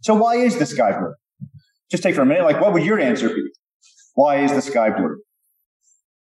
So 0.00 0.14
why 0.14 0.36
is 0.36 0.58
the 0.58 0.66
sky 0.66 0.98
blue? 0.98 1.14
Just 1.90 2.02
take 2.02 2.14
for 2.14 2.22
a 2.22 2.26
minute, 2.26 2.44
like 2.44 2.60
what 2.60 2.72
would 2.72 2.84
your 2.84 2.98
answer 2.98 3.28
be? 3.28 3.42
Why 4.14 4.44
is 4.44 4.52
the 4.52 4.62
sky 4.62 4.90
blue? 4.90 5.16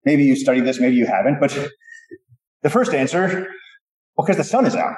Maybe 0.06 0.24
you 0.24 0.36
studied 0.36 0.66
this, 0.66 0.80
maybe 0.80 0.96
you 0.96 1.06
haven't, 1.06 1.40
but 1.40 1.58
the 2.62 2.70
first 2.70 2.94
answer, 2.94 3.48
well, 4.16 4.26
because 4.26 4.38
the 4.38 4.44
sun 4.44 4.66
is 4.66 4.76
out. 4.76 4.96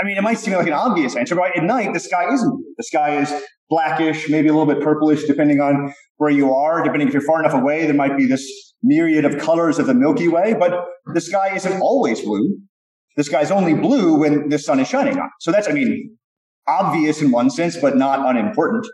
I 0.00 0.04
mean, 0.04 0.16
it 0.16 0.22
might 0.22 0.38
seem 0.38 0.54
like 0.54 0.66
an 0.66 0.72
obvious 0.72 1.14
answer, 1.14 1.36
but 1.36 1.56
at 1.56 1.62
night, 1.62 1.92
the 1.92 2.00
sky 2.00 2.32
isn't 2.32 2.50
blue. 2.50 2.64
The 2.76 2.82
sky 2.82 3.20
is 3.20 3.32
blackish, 3.70 4.28
maybe 4.28 4.48
a 4.48 4.52
little 4.52 4.72
bit 4.72 4.82
purplish, 4.82 5.24
depending 5.24 5.60
on 5.60 5.94
where 6.16 6.30
you 6.30 6.52
are. 6.52 6.82
Depending 6.82 7.06
if 7.06 7.14
you're 7.14 7.22
far 7.22 7.38
enough 7.38 7.54
away, 7.54 7.84
there 7.84 7.94
might 7.94 8.16
be 8.16 8.26
this 8.26 8.74
myriad 8.82 9.24
of 9.24 9.38
colors 9.38 9.78
of 9.78 9.86
the 9.86 9.94
Milky 9.94 10.26
Way, 10.26 10.54
but 10.58 10.86
the 11.14 11.20
sky 11.20 11.54
isn't 11.54 11.80
always 11.80 12.20
blue. 12.20 12.58
The 13.16 13.22
sky 13.22 13.42
is 13.42 13.52
only 13.52 13.74
blue 13.74 14.18
when 14.18 14.48
the 14.48 14.58
sun 14.58 14.80
is 14.80 14.88
shining 14.88 15.18
on. 15.18 15.30
So 15.38 15.52
that's, 15.52 15.68
I 15.68 15.72
mean, 15.72 16.18
obvious 16.66 17.20
in 17.22 17.30
one 17.30 17.50
sense, 17.50 17.76
but 17.76 17.96
not 17.96 18.28
unimportant. 18.28 18.86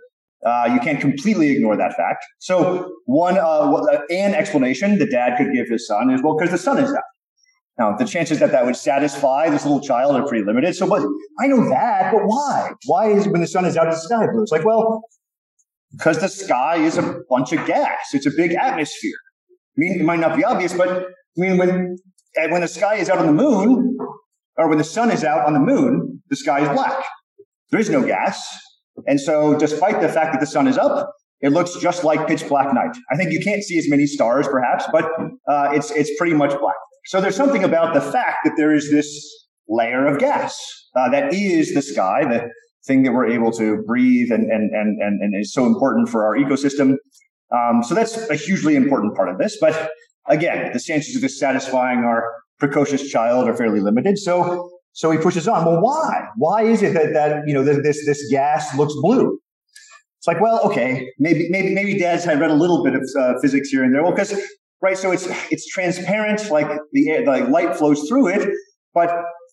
Uh, 0.45 0.71
you 0.73 0.81
can't 0.81 1.01
completely 1.01 1.51
ignore 1.51 1.77
that 1.77 1.95
fact. 1.97 2.25
So 2.39 2.95
one, 3.07 3.37
uh, 3.39 3.99
an 4.11 4.35
explanation 4.35 4.99
the 4.99 5.07
dad 5.07 5.37
could 5.37 5.53
give 5.53 5.69
his 5.69 5.87
son 5.87 6.11
is, 6.11 6.23
well, 6.23 6.37
because 6.37 6.53
the 6.53 6.59
sun 6.59 6.79
is 6.79 6.91
out. 6.91 7.03
Now, 7.79 7.97
the 7.97 8.05
chances 8.05 8.41
that 8.41 8.51
that 8.53 8.67
would 8.67 8.77
satisfy 8.77 9.51
this 9.51 9.65
little 9.65 9.81
child 9.81 10.17
are 10.17 10.27
pretty 10.27 10.45
limited. 10.45 10.75
So, 10.75 10.89
but 10.89 11.03
I 11.41 11.47
know 11.47 11.69
that, 11.69 12.13
but 12.13 12.23
why? 12.25 12.73
Why 12.87 13.11
is 13.11 13.29
when 13.29 13.41
the 13.41 13.47
sun 13.47 13.65
is 13.65 13.77
out, 13.77 13.91
the 13.91 13.97
sky 13.97 14.27
blue? 14.33 14.43
It's 14.43 14.51
like, 14.51 14.65
well, 14.65 15.03
because 15.93 16.19
the 16.19 16.29
sky 16.29 16.77
is 16.77 16.99
a 16.99 17.21
bunch 17.29 17.53
of 17.53 17.65
gas. 17.67 17.99
It's 18.13 18.27
a 18.27 18.33
big 18.37 18.55
atmosphere. 18.55 19.19
I 19.51 19.77
mean, 19.77 20.01
it 20.01 20.05
might 20.05 20.19
not 20.19 20.37
be 20.37 20.45
obvious, 20.45 20.75
but 20.75 20.89
I 20.89 21.05
mean, 21.37 21.57
when 21.57 21.97
when 22.51 22.61
the 22.61 22.69
sky 22.69 22.97
is 22.97 23.09
out 23.09 23.19
on 23.19 23.27
the 23.27 23.33
moon, 23.33 23.97
or 24.57 24.69
when 24.69 24.79
the 24.79 24.85
sun 24.85 25.11
is 25.11 25.23
out 25.23 25.47
on 25.47 25.53
the 25.53 25.61
moon, 25.61 26.23
the 26.31 26.37
sky 26.37 26.61
is 26.61 26.69
black. 26.71 27.05
There 27.71 27.81
is 27.81 27.91
no 27.91 28.05
gas. 28.05 28.43
And 29.07 29.21
so, 29.21 29.57
despite 29.57 30.01
the 30.01 30.09
fact 30.09 30.33
that 30.33 30.41
the 30.41 30.47
sun 30.47 30.67
is 30.67 30.77
up, 30.77 31.13
it 31.41 31.51
looks 31.51 31.77
just 31.77 32.03
like 32.03 32.27
pitch 32.27 32.49
black 32.49 32.73
night. 32.75 32.97
I 33.13 33.17
think 33.17 33.33
you 33.33 33.41
can't 33.41 33.63
see 33.63 33.79
as 33.79 33.89
many 33.89 34.07
stars, 34.07 34.49
perhaps, 34.49 34.87
but 34.91 35.05
uh, 35.49 35.71
it's 35.73 35.91
it's 35.93 36.11
pretty 36.19 36.35
much 36.35 36.59
black. 36.59 36.75
So 37.07 37.21
there's 37.21 37.37
something 37.37 37.63
about 37.65 37.95
the 37.95 38.01
fact 38.01 38.39
that 38.45 38.55
there 38.57 38.75
is 38.75 38.91
this 38.91 39.09
layer 39.69 40.07
of 40.07 40.19
gas 40.19 40.59
uh, 40.97 41.09
that 41.11 41.33
is 41.33 41.75
the 41.75 41.83
sky, 41.83 42.25
the 42.25 42.51
thing 42.87 43.03
that 43.05 43.13
we're 43.13 43.27
able 43.27 43.53
to 43.53 43.83
breathe 43.87 44.33
and 44.33 44.51
and 44.51 44.75
and 44.75 45.01
and, 45.01 45.23
and 45.23 45.41
is 45.41 45.53
so 45.53 45.67
important 45.67 46.09
for 46.09 46.25
our 46.25 46.37
ecosystem. 46.37 46.97
Um, 47.55 47.83
so 47.83 47.95
that's 47.95 48.17
a 48.29 48.35
hugely 48.35 48.75
important 48.75 49.15
part 49.15 49.29
of 49.29 49.39
this. 49.39 49.57
But 49.61 49.91
again, 50.29 50.73
the 50.73 50.81
chances 50.81 51.15
of 51.15 51.23
this 51.23 51.39
satisfying 51.39 52.01
our 52.01 52.25
precocious 52.59 53.09
child 53.09 53.49
are 53.49 53.55
fairly 53.55 53.81
limited. 53.81 54.19
So 54.19 54.71
so 54.99 55.13
he 55.13 55.19
pushes 55.19 55.47
on. 55.47 55.65
Well, 55.65 55.81
why? 55.81 56.27
Why 56.35 56.65
is 56.65 56.83
it 56.83 56.93
that 56.95 57.13
that 57.13 57.47
you 57.47 57.55
know 57.55 57.63
this 57.63 58.05
this 58.05 58.29
gas 58.33 58.77
looks 58.77 58.95
blue? 59.01 59.39
It's 60.19 60.27
like, 60.27 60.41
well, 60.41 60.61
okay, 60.65 61.09
maybe 61.21 61.47
maybe 61.51 61.73
maybe 61.73 61.97
Dad's 61.97 62.25
had 62.25 62.41
read 62.41 62.51
a 62.51 62.55
little 62.55 62.83
bit 62.83 62.97
of 62.97 63.09
uh, 63.17 63.35
physics 63.41 63.69
here 63.69 63.85
and 63.85 63.95
there. 63.95 64.03
Well, 64.03 64.11
because 64.11 64.35
right, 64.83 64.99
so 64.99 65.13
it's 65.13 65.29
it's 65.53 65.69
transparent, 65.69 66.51
like 66.51 66.67
the 66.91 67.11
air, 67.11 67.25
like 67.25 67.49
light 67.49 67.77
flows 67.77 68.09
through 68.09 68.27
it, 68.27 68.53
but 68.93 69.09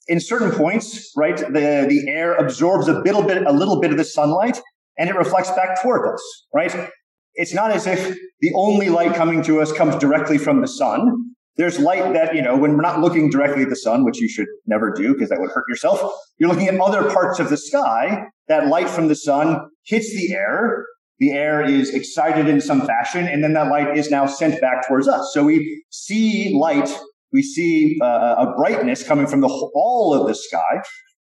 in 0.07 0.19
certain 0.19 0.49
points, 0.49 1.11
right, 1.15 1.37
the 1.37 1.85
the 1.87 2.05
air 2.07 2.33
absorbs 2.33 2.87
a 2.87 2.93
little 3.02 3.21
bit 3.21 3.45
a 3.45 3.52
little 3.52 3.80
bit 3.80 3.91
of 3.91 3.97
the 3.97 4.03
sunlight 4.03 4.59
and 4.97 5.11
it 5.11 5.15
reflects 5.15 5.52
back 5.52 5.80
toward 5.80 6.11
us, 6.11 6.47
right? 6.55 6.89
It's 7.35 7.53
not 7.53 7.69
as 7.69 7.85
if 7.85 8.17
the 8.39 8.52
only 8.55 8.89
light 8.89 9.13
coming 9.13 9.43
to 9.43 9.61
us 9.61 9.71
comes 9.71 9.95
directly 9.97 10.39
from 10.39 10.61
the 10.61 10.67
sun. 10.67 11.34
There's 11.58 11.80
light 11.80 12.14
that, 12.14 12.36
you 12.36 12.42
know, 12.42 12.58
when 12.58 12.75
we're 12.75 12.81
not 12.81 13.00
looking 13.00 13.30
directly 13.30 13.64
at 13.64 13.70
the 13.70 13.75
sun, 13.75 14.03
which 14.03 14.20
you 14.20 14.28
should 14.28 14.48
never 14.66 14.92
do 14.92 15.14
because 15.14 15.30
that 15.30 15.39
would 15.39 15.52
hurt 15.52 15.64
yourself, 15.70 16.02
you're 16.38 16.50
looking 16.50 16.67
at 16.67 16.80
other 16.80 17.09
parts 17.09 17.39
of 17.39 17.50
the 17.50 17.58
sky. 17.58 18.25
That 18.48 18.67
light 18.67 18.89
from 18.89 19.08
the 19.08 19.16
sun 19.16 19.70
hits 19.86 20.14
the 20.14 20.33
air. 20.33 20.86
The 21.20 21.31
air 21.31 21.64
is 21.64 21.94
excited 21.94 22.50
in 22.50 22.59
some 22.59 22.86
fashion, 22.86 23.26
and 23.26 23.42
then 23.42 23.53
that 23.53 23.70
light 23.70 23.98
is 23.98 24.11
now 24.11 24.26
sent 24.26 24.59
back 24.59 24.86
towards 24.86 25.08
us. 25.08 25.31
So 25.33 25.45
we 25.45 25.86
see 25.89 26.53
light, 26.53 26.94
we 27.32 27.42
see 27.42 27.98
uh, 28.04 28.36
a 28.38 28.54
brightness 28.58 29.02
coming 29.02 29.26
from 29.26 29.39
the 29.39 29.48
all 29.48 30.14
of 30.14 30.27
the 30.27 30.36
sky. 30.36 30.82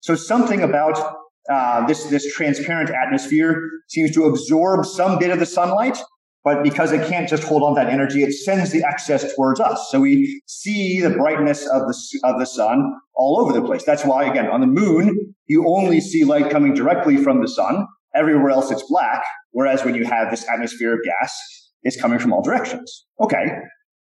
So 0.00 0.14
something 0.14 0.62
about 0.62 1.16
uh, 1.50 1.86
this 1.86 2.04
this 2.04 2.30
transparent 2.34 2.91
atmosphere 2.91 3.70
seems 3.88 4.12
to 4.12 4.25
absorb 4.25 4.84
some 4.84 5.19
bit 5.19 5.30
of 5.30 5.38
the 5.38 5.47
sunlight 5.47 5.98
but 6.42 6.62
because 6.62 6.92
it 6.92 7.06
can't 7.08 7.28
just 7.28 7.42
hold 7.42 7.62
on 7.62 7.74
that 7.74 7.88
energy, 7.88 8.22
it 8.22 8.32
sends 8.32 8.70
the 8.70 8.82
excess 8.82 9.34
towards 9.34 9.60
us. 9.60 9.88
So 9.90 10.00
we 10.00 10.42
see 10.46 11.00
the 11.00 11.10
brightness 11.10 11.66
of 11.66 11.82
the, 11.82 12.20
of 12.24 12.38
the 12.38 12.46
sun 12.46 12.94
all 13.14 13.40
over 13.40 13.52
the 13.52 13.64
place. 13.64 13.84
That's 13.84 14.04
why, 14.04 14.24
again, 14.24 14.46
on 14.46 14.60
the 14.60 14.66
moon, 14.66 15.34
you 15.46 15.68
only 15.68 16.00
see 16.00 16.24
light 16.24 16.50
coming 16.50 16.72
directly 16.72 17.18
from 17.18 17.42
the 17.42 17.48
sun. 17.48 17.86
Everywhere 18.14 18.50
else, 18.50 18.70
it's 18.70 18.84
black. 18.88 19.22
Whereas 19.52 19.84
when 19.84 19.94
you 19.94 20.04
have 20.04 20.30
this 20.30 20.48
atmosphere 20.48 20.94
of 20.94 21.00
gas, 21.04 21.38
it's 21.82 22.00
coming 22.00 22.18
from 22.18 22.32
all 22.32 22.42
directions. 22.42 23.06
Okay. 23.20 23.46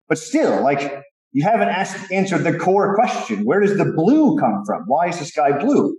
But 0.08 0.18
still, 0.18 0.62
like, 0.62 1.02
you 1.32 1.44
haven't 1.44 1.68
asked, 1.68 2.10
answered 2.12 2.44
the 2.44 2.56
core 2.56 2.94
question. 2.94 3.44
Where 3.44 3.60
does 3.60 3.76
the 3.76 3.92
blue 3.96 4.38
come 4.38 4.62
from? 4.64 4.84
Why 4.86 5.08
is 5.08 5.18
the 5.18 5.24
sky 5.24 5.58
blue? 5.58 5.96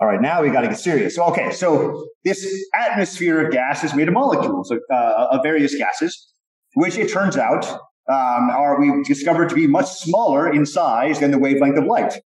All 0.00 0.08
right, 0.08 0.20
now 0.20 0.42
we 0.42 0.50
got 0.50 0.62
to 0.62 0.68
get 0.68 0.78
serious. 0.78 1.14
So, 1.14 1.24
okay, 1.26 1.52
so 1.52 2.08
this 2.24 2.44
atmosphere 2.74 3.46
of 3.46 3.52
gas 3.52 3.84
is 3.84 3.94
made 3.94 4.08
of 4.08 4.14
molecules, 4.14 4.72
uh, 4.72 5.28
of 5.30 5.40
various 5.42 5.74
gases, 5.76 6.32
which 6.74 6.98
it 6.98 7.10
turns 7.10 7.36
out 7.36 7.64
um, 8.08 8.50
are 8.50 8.80
we 8.80 9.02
discovered 9.04 9.48
to 9.50 9.54
be 9.54 9.66
much 9.66 9.86
smaller 9.86 10.52
in 10.52 10.66
size 10.66 11.20
than 11.20 11.30
the 11.30 11.38
wavelength 11.38 11.78
of 11.78 11.84
light. 11.84 12.20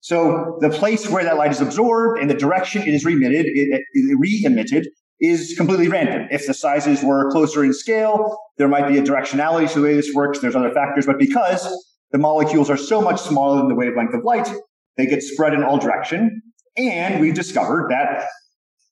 So 0.00 0.58
the 0.60 0.68
place 0.68 1.08
where 1.08 1.24
that 1.24 1.38
light 1.38 1.50
is 1.50 1.62
absorbed 1.62 2.20
and 2.20 2.30
the 2.30 2.34
direction 2.34 2.82
it 2.82 2.88
is 2.88 3.06
remitted, 3.06 3.46
it, 3.46 3.82
it, 3.94 4.16
re-emitted 4.18 4.86
is 5.18 5.54
completely 5.56 5.88
random. 5.88 6.28
If 6.30 6.46
the 6.46 6.52
sizes 6.52 7.02
were 7.02 7.30
closer 7.30 7.64
in 7.64 7.72
scale, 7.72 8.36
there 8.58 8.68
might 8.68 8.86
be 8.86 8.98
a 8.98 9.02
directionality 9.02 9.72
to 9.72 9.80
the 9.80 9.86
way 9.86 9.94
this 9.94 10.12
works. 10.14 10.40
There's 10.40 10.54
other 10.54 10.72
factors, 10.72 11.06
but 11.06 11.18
because 11.18 11.66
the 12.12 12.18
molecules 12.18 12.68
are 12.68 12.76
so 12.76 13.00
much 13.00 13.18
smaller 13.18 13.56
than 13.56 13.68
the 13.68 13.74
wavelength 13.74 14.12
of 14.12 14.24
light, 14.24 14.52
they 14.98 15.06
get 15.06 15.22
spread 15.22 15.54
in 15.54 15.64
all 15.64 15.78
direction. 15.78 16.42
And 16.76 17.20
we've 17.20 17.34
discovered 17.34 17.90
that 17.90 18.26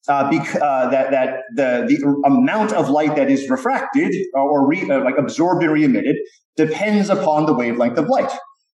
uh, 0.09 0.31
bec- 0.31 0.56
uh, 0.56 0.91
that 0.91 1.10
that 1.10 1.41
the 1.54 1.84
the 1.88 2.22
amount 2.26 2.72
of 2.72 2.88
light 2.88 3.16
that 3.16 3.31
is 3.31 3.48
refracted 3.48 4.15
or 4.34 4.66
re- 4.66 4.91
uh, 4.91 5.03
like 5.04 5.19
absorbed 5.19 5.62
and 5.62 5.72
re-emitted 5.72 6.16
depends 6.56 7.09
upon 7.09 7.47
the 7.47 7.54
wavelength 7.54 7.98
of 7.98 8.09
light. 8.09 8.31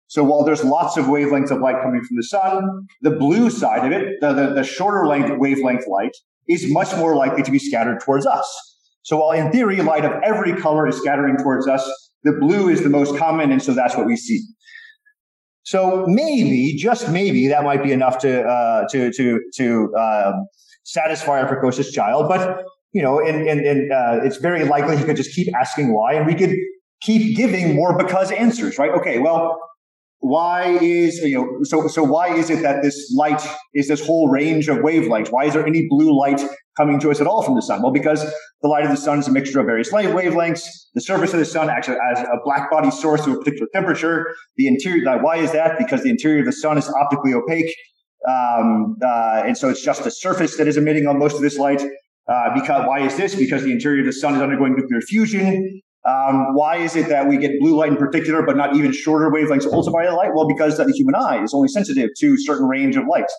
So 0.09 0.25
while 0.25 0.43
there's 0.43 0.65
lots 0.65 0.97
of 0.97 1.05
wavelengths 1.05 1.51
of 1.51 1.61
light 1.61 1.83
coming 1.83 2.03
from 2.03 2.17
the 2.17 2.23
sun, 2.23 2.87
the 3.03 3.11
blue 3.11 3.51
side 3.51 3.85
of 3.85 3.93
it, 3.93 4.21
the, 4.21 4.33
the, 4.33 4.55
the 4.55 4.65
shorter 4.65 5.07
length 5.07 5.31
wavelength 5.39 5.87
light, 5.87 6.17
is 6.49 6.73
much 6.73 6.97
more 6.97 7.15
likely 7.15 7.43
to 7.43 7.51
be 7.51 7.59
scattered 7.59 8.01
towards 8.01 8.25
us. 8.25 8.49
So 9.03 9.19
while 9.19 9.33
in 9.33 9.53
theory 9.53 9.83
light 9.83 10.07
of 10.07 10.13
every 10.25 10.55
color 10.55 10.89
is 10.89 10.97
scattering 10.97 11.37
towards 11.37 11.69
us, 11.69 11.87
the 12.25 12.33
blue 12.33 12.69
is 12.71 12.83
the 12.83 12.89
most 12.89 13.17
common, 13.19 13.53
and 13.53 13.63
so 13.63 13.75
that's 13.75 13.97
what 13.97 14.07
we 14.07 14.17
see. 14.17 14.43
So 15.69 16.06
maybe, 16.06 16.77
just 16.79 17.11
maybe, 17.11 17.47
that 17.49 17.62
might 17.62 17.83
be 17.83 17.93
enough 17.93 18.17
to 18.21 18.43
uh, 18.43 18.89
to 18.91 19.12
to 19.12 19.39
to 19.56 19.95
um, 19.99 20.47
satisfy 20.84 21.41
a 21.41 21.47
precocious 21.47 21.93
child. 21.93 22.27
But 22.27 22.65
you 22.93 23.03
know, 23.03 23.21
and 23.21 23.47
and, 23.47 23.61
and 23.61 23.93
uh, 23.93 24.25
it's 24.25 24.39
very 24.39 24.65
likely 24.65 24.97
he 24.97 25.05
could 25.05 25.17
just 25.17 25.34
keep 25.34 25.55
asking 25.55 25.93
why, 25.93 26.15
and 26.15 26.27
we 26.27 26.34
could 26.34 26.55
keep 27.03 27.37
giving 27.37 27.75
more 27.75 27.99
because 27.99 28.33
answers, 28.33 28.79
right? 28.79 28.93
Okay, 28.93 29.19
well, 29.19 29.61
why 30.21 30.79
is 30.81 31.19
you 31.19 31.37
know 31.37 31.59
so 31.65 31.87
so 31.87 32.03
why 32.03 32.35
is 32.35 32.49
it 32.49 32.62
that 32.62 32.83
this 32.83 33.12
light 33.15 33.43
is 33.75 33.89
this 33.89 34.05
whole 34.05 34.29
range 34.29 34.69
of 34.69 34.79
wavelengths 34.79 35.31
why 35.31 35.45
is 35.45 35.53
there 35.53 35.67
any 35.67 35.87
blue 35.89 36.19
light 36.19 36.43
coming 36.78 36.99
to 37.00 37.11
us 37.11 37.21
at 37.21 37.27
all 37.27 37.43
from 37.43 37.56
the 37.56 37.62
sun. 37.62 37.83
Well 37.83 37.93
because 37.93 38.25
the 38.62 38.69
light 38.69 38.84
of 38.84 38.91
the 38.91 38.97
sun 38.97 39.19
is 39.19 39.28
a 39.28 39.33
mixture 39.33 39.61
of 39.61 39.66
various 39.66 39.93
light 39.93 40.09
wavelengths. 40.09 40.62
The 40.94 41.03
surface 41.03 41.34
of 41.34 41.41
the 41.41 41.44
sun 41.44 41.69
actually 41.69 41.99
as 42.11 42.21
a 42.21 42.39
black 42.44 42.71
body 42.71 42.91
source 42.91 43.25
to 43.25 43.33
a 43.33 43.39
particular 43.39 43.69
temperature. 43.75 44.34
The 44.56 44.69
interior 44.69 45.05
why 45.21 45.37
is 45.37 45.53
that? 45.53 45.77
Because 45.77 46.03
the 46.03 46.11
interior 46.11 46.41
of 46.41 46.47
the 46.47 46.53
sun 46.53 46.78
is 46.78 46.88
optically 46.88 47.34
opaque. 47.34 47.75
Um, 48.27 48.97
uh, 49.05 49.43
and 49.47 49.59
so 49.59 49.69
it's 49.69 49.83
just 49.83 50.05
the 50.05 50.11
surface 50.11 50.56
that 50.56 50.67
is 50.67 50.77
emitting 50.77 51.06
on 51.06 51.19
most 51.19 51.34
of 51.37 51.43
this 51.43 51.59
light. 51.59 51.83
Uh, 52.29 52.55
because 52.55 52.87
why 52.87 53.00
is 53.00 53.17
this? 53.17 53.35
Because 53.35 53.62
the 53.62 53.73
interior 53.73 54.00
of 54.00 54.06
the 54.06 54.12
sun 54.12 54.35
is 54.35 54.43
undergoing 54.43 54.75
nuclear 54.76 55.00
fusion. 55.00 55.82
Um, 56.08 56.55
why 56.55 56.76
is 56.76 56.94
it 56.97 57.08
that 57.08 57.26
we 57.29 57.38
get 57.38 57.53
blue 57.58 57.76
light 57.76 57.91
in 57.91 57.97
particular, 57.97 58.43
but 58.43 58.56
not 58.56 58.76
even 58.76 58.93
shorter 58.93 59.31
wavelengths 59.31 59.67
of 59.67 59.73
ultraviolet 59.73 60.17
light? 60.17 60.31
Well, 60.35 60.47
because 60.47 60.76
the 60.76 60.93
human 60.93 61.14
eye 61.14 61.43
is 61.43 61.53
only 61.53 61.69
sensitive 61.69 62.11
to 62.19 62.37
certain 62.38 62.67
range 62.67 62.97
of 62.97 63.06
light. 63.06 63.31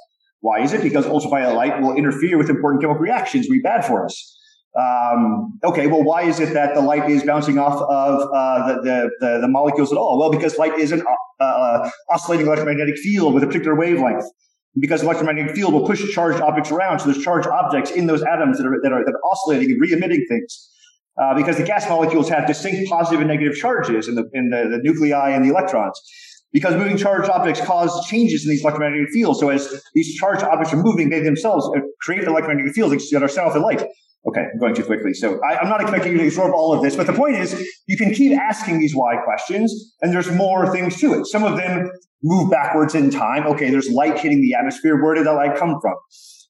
Why 0.42 0.62
is 0.62 0.74
it? 0.74 0.82
Because 0.82 1.06
ultraviolet 1.06 1.56
light 1.56 1.82
will 1.82 1.96
interfere 1.96 2.38
with 2.38 2.50
important 2.50 2.82
chemical 2.82 3.02
reactions, 3.02 3.48
be 3.48 3.60
bad 3.60 3.86
for 3.86 4.06
us. 4.06 4.38
Um, 4.80 5.60
okay, 5.64 5.88
well, 5.88 6.04
why 6.04 6.24
is 6.24 6.40
it 6.40 6.54
that 6.54 6.76
the 6.76 6.82
light 6.82 7.10
is 7.10 7.24
bouncing 7.24 7.58
off 7.58 7.82
of 7.82 8.30
uh, 8.34 8.68
the, 8.68 8.82
the, 8.82 9.10
the, 9.20 9.42
the, 9.42 9.48
molecules 9.48 9.92
at 9.92 9.98
all? 9.98 10.20
Well, 10.20 10.30
because 10.30 10.58
light 10.58 10.78
is 10.78 10.92
an 10.92 11.02
uh, 11.40 11.44
uh, 11.44 11.90
oscillating 12.12 12.46
electromagnetic 12.46 12.98
field 12.98 13.34
with 13.34 13.44
a 13.44 13.48
particular 13.48 13.76
wavelength. 13.76 14.26
Because 14.80 15.02
electromagnetic 15.02 15.56
field 15.56 15.74
will 15.74 15.86
push 15.86 16.02
charged 16.14 16.40
objects 16.42 16.72
around, 16.72 17.00
so 17.00 17.06
there's 17.06 17.24
charged 17.24 17.48
objects 17.48 17.90
in 17.90 18.06
those 18.06 18.22
atoms 18.24 18.60
that 18.60 18.68
are, 18.68 18.80
that 18.84 18.94
are, 18.94 19.04
that 19.04 19.12
are 19.12 19.32
oscillating 19.32 19.72
and 19.72 19.82
re-emitting 19.82 20.26
things 20.30 20.70
uh, 21.20 21.36
because 21.36 21.58
the 21.58 21.64
gas 21.64 21.88
molecules 21.90 22.30
have 22.30 22.48
distinct 22.48 22.90
positive 22.90 23.20
and 23.20 23.30
negative 23.30 23.56
charges 23.56 24.08
in 24.08 24.16
the 24.16 24.30
in 24.34 24.50
the, 24.50 24.70
the 24.70 24.80
nuclei 24.82 25.30
and 25.32 25.44
the 25.44 25.50
electrons. 25.50 26.00
Because 26.52 26.76
moving 26.76 26.98
charged 26.98 27.30
objects 27.30 27.62
cause 27.62 28.08
changes 28.08 28.44
in 28.44 28.50
these 28.50 28.62
electromagnetic 28.62 29.10
fields. 29.10 29.40
So 29.40 29.50
as 29.50 29.82
these 29.94 30.16
charged 30.16 30.44
objects 30.44 30.74
are 30.74 30.82
moving, 30.82 31.10
they 31.10 31.20
themselves 31.20 31.70
uh, 31.76 31.82
create 32.02 32.24
electromagnetic 32.24 32.74
fields 32.74 33.10
that 33.12 33.24
are 33.24 33.28
set 33.28 33.46
off 33.46 33.54
the 33.54 33.60
light. 33.60 33.84
Okay, 34.28 34.42
I'm 34.42 34.60
going 34.60 34.76
too 34.76 34.84
quickly. 34.84 35.14
So 35.14 35.40
I, 35.50 35.62
am 35.62 35.70
not 35.70 35.82
expecting 35.82 36.12
you 36.12 36.18
to 36.20 36.26
absorb 36.26 36.54
all 36.54 36.74
of 36.74 36.84
this, 36.84 36.96
but 36.96 37.08
the 37.08 37.14
point 37.14 37.36
is 37.36 37.66
you 37.88 37.98
can 37.98 38.14
keep 38.14 38.38
asking 38.38 38.80
these 38.80 38.94
why 38.94 39.16
questions, 39.24 39.96
and 40.02 40.14
there's 40.14 40.30
more 40.32 40.72
things 40.74 41.00
to 41.00 41.14
it. 41.14 41.26
Some 41.26 41.46
of 41.46 41.56
them 41.56 41.90
move 42.22 42.52
backwards 42.52 42.96
in 42.96 43.12
time. 43.12 43.48
Okay, 43.48 43.70
there's 43.70 43.90
light 43.90 44.20
hitting 44.20 44.42
the 44.42 44.56
atmosphere. 44.56 45.02
Where 45.02 45.16
did 45.16 45.26
that 45.26 45.34
light 45.34 45.56
come 45.56 45.80
from? 45.82 45.96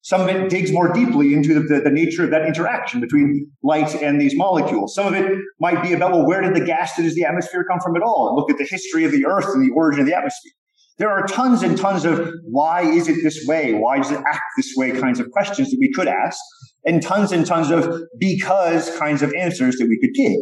Some 0.10 0.22
of 0.22 0.28
it 0.28 0.50
digs 0.50 0.72
more 0.72 0.92
deeply 0.92 1.36
into 1.36 1.54
the, 1.54 1.60
the, 1.60 1.82
the, 1.82 1.92
nature 1.92 2.24
of 2.24 2.32
that 2.32 2.44
interaction 2.48 3.00
between 3.00 3.48
light 3.62 3.94
and 4.02 4.20
these 4.20 4.36
molecules. 4.36 4.96
Some 4.96 5.06
of 5.06 5.14
it 5.14 5.38
might 5.60 5.84
be 5.84 5.94
about, 5.94 6.14
well, 6.14 6.26
where 6.26 6.42
did 6.42 6.56
the 6.56 6.66
gas 6.66 6.96
that 6.96 7.06
is 7.06 7.14
the 7.14 7.26
atmosphere 7.26 7.64
come 7.70 7.80
from 7.80 7.96
at 7.96 8.02
all? 8.02 8.30
And 8.30 8.36
look 8.36 8.50
at 8.50 8.58
the 8.58 8.66
history 8.68 9.06
of 9.06 9.12
the 9.12 9.28
Earth 9.28 9.46
and 9.54 9.64
the 9.64 9.72
origin 9.72 10.00
of 10.00 10.08
the 10.08 10.18
atmosphere. 10.18 10.52
There 10.98 11.12
are 11.12 11.28
tons 11.28 11.62
and 11.62 11.78
tons 11.78 12.06
of 12.06 12.28
why 12.42 12.82
is 12.82 13.08
it 13.08 13.22
this 13.22 13.46
way? 13.46 13.76
Why 13.76 13.98
does 13.98 14.10
it 14.10 14.20
act 14.26 14.42
this 14.58 14.74
way 14.76 15.00
kinds 15.00 15.20
of 15.20 15.30
questions 15.30 15.70
that 15.70 15.78
we 15.80 15.92
could 15.94 16.08
ask, 16.08 16.40
and 16.86 17.04
tons 17.04 17.32
and 17.32 17.46
tons 17.46 17.70
of 17.70 18.02
because 18.20 18.90
kinds 18.98 19.22
of 19.22 19.32
answers 19.36 19.76
that 19.76 19.86
we 19.88 20.00
could 20.00 20.16
give. 20.16 20.42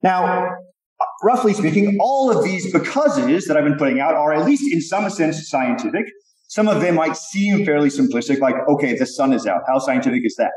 Now, 0.00 0.48
roughly 1.24 1.54
speaking, 1.54 1.98
all 2.00 2.30
of 2.30 2.44
these 2.44 2.72
becauses 2.72 3.46
that 3.46 3.56
I've 3.56 3.64
been 3.64 3.78
putting 3.78 3.98
out 3.98 4.14
are 4.14 4.32
at 4.32 4.46
least 4.46 4.72
in 4.72 4.80
some 4.80 5.10
sense 5.10 5.50
scientific. 5.50 6.04
Some 6.54 6.68
of 6.68 6.80
them 6.80 6.94
might 6.94 7.16
seem 7.16 7.64
fairly 7.64 7.88
simplistic, 7.88 8.38
like, 8.38 8.54
okay, 8.68 8.96
the 8.96 9.06
sun 9.06 9.32
is 9.32 9.44
out. 9.44 9.62
How 9.66 9.80
scientific 9.80 10.22
is 10.24 10.36
that? 10.36 10.52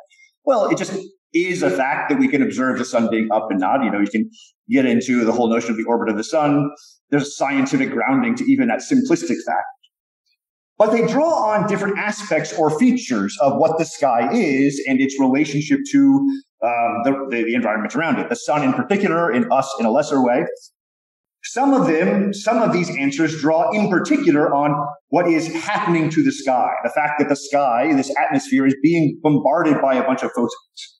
Well, 0.45 0.67
it 0.67 0.77
just 0.77 0.93
is 1.33 1.63
a 1.63 1.71
fact 1.71 2.09
that 2.09 2.19
we 2.19 2.27
can 2.27 2.43
observe 2.43 2.77
the 2.77 2.85
sun 2.85 3.09
being 3.09 3.29
up 3.31 3.47
and 3.49 3.59
not. 3.59 3.83
You 3.83 3.89
know, 3.89 3.99
you 3.99 4.07
can 4.07 4.29
get 4.69 4.85
into 4.85 5.25
the 5.25 5.31
whole 5.31 5.49
notion 5.49 5.71
of 5.71 5.77
the 5.77 5.85
orbit 5.85 6.09
of 6.09 6.15
the 6.15 6.23
sun 6.23 6.69
there's 7.09 7.35
scientific 7.37 7.89
grounding 7.89 8.35
to 8.35 8.43
even 8.51 8.67
that 8.67 8.79
simplistic 8.79 9.37
fact. 9.45 9.65
But 10.77 10.91
they 10.91 11.07
draw 11.07 11.51
on 11.51 11.67
different 11.67 11.97
aspects 11.97 12.53
or 12.53 12.77
features 12.77 13.35
of 13.41 13.57
what 13.57 13.79
the 13.79 13.85
sky 13.85 14.29
is 14.31 14.83
and 14.87 15.01
its 15.01 15.19
relationship 15.19 15.79
to 15.91 15.99
um, 16.63 17.01
the, 17.03 17.27
the, 17.31 17.43
the 17.45 17.55
environment 17.55 17.95
around 17.95 18.19
it. 18.19 18.29
The 18.29 18.35
sun, 18.35 18.63
in 18.63 18.73
particular, 18.73 19.31
in 19.31 19.51
us 19.51 19.73
in 19.79 19.87
a 19.87 19.91
lesser 19.91 20.23
way. 20.23 20.45
Some 21.43 21.73
of 21.73 21.87
them, 21.87 22.33
some 22.33 22.61
of 22.61 22.73
these 22.73 22.95
answers 22.95 23.41
draw 23.41 23.71
in 23.71 23.89
particular 23.89 24.53
on 24.53 24.87
what 25.09 25.27
is 25.27 25.53
happening 25.53 26.09
to 26.09 26.23
the 26.23 26.31
sky. 26.31 26.71
The 26.83 26.91
fact 26.93 27.19
that 27.19 27.29
the 27.29 27.35
sky, 27.35 27.93
this 27.93 28.13
atmosphere, 28.17 28.65
is 28.65 28.75
being 28.81 29.19
bombarded 29.23 29.81
by 29.81 29.95
a 29.95 30.03
bunch 30.03 30.23
of 30.23 30.31
photons. 30.31 30.99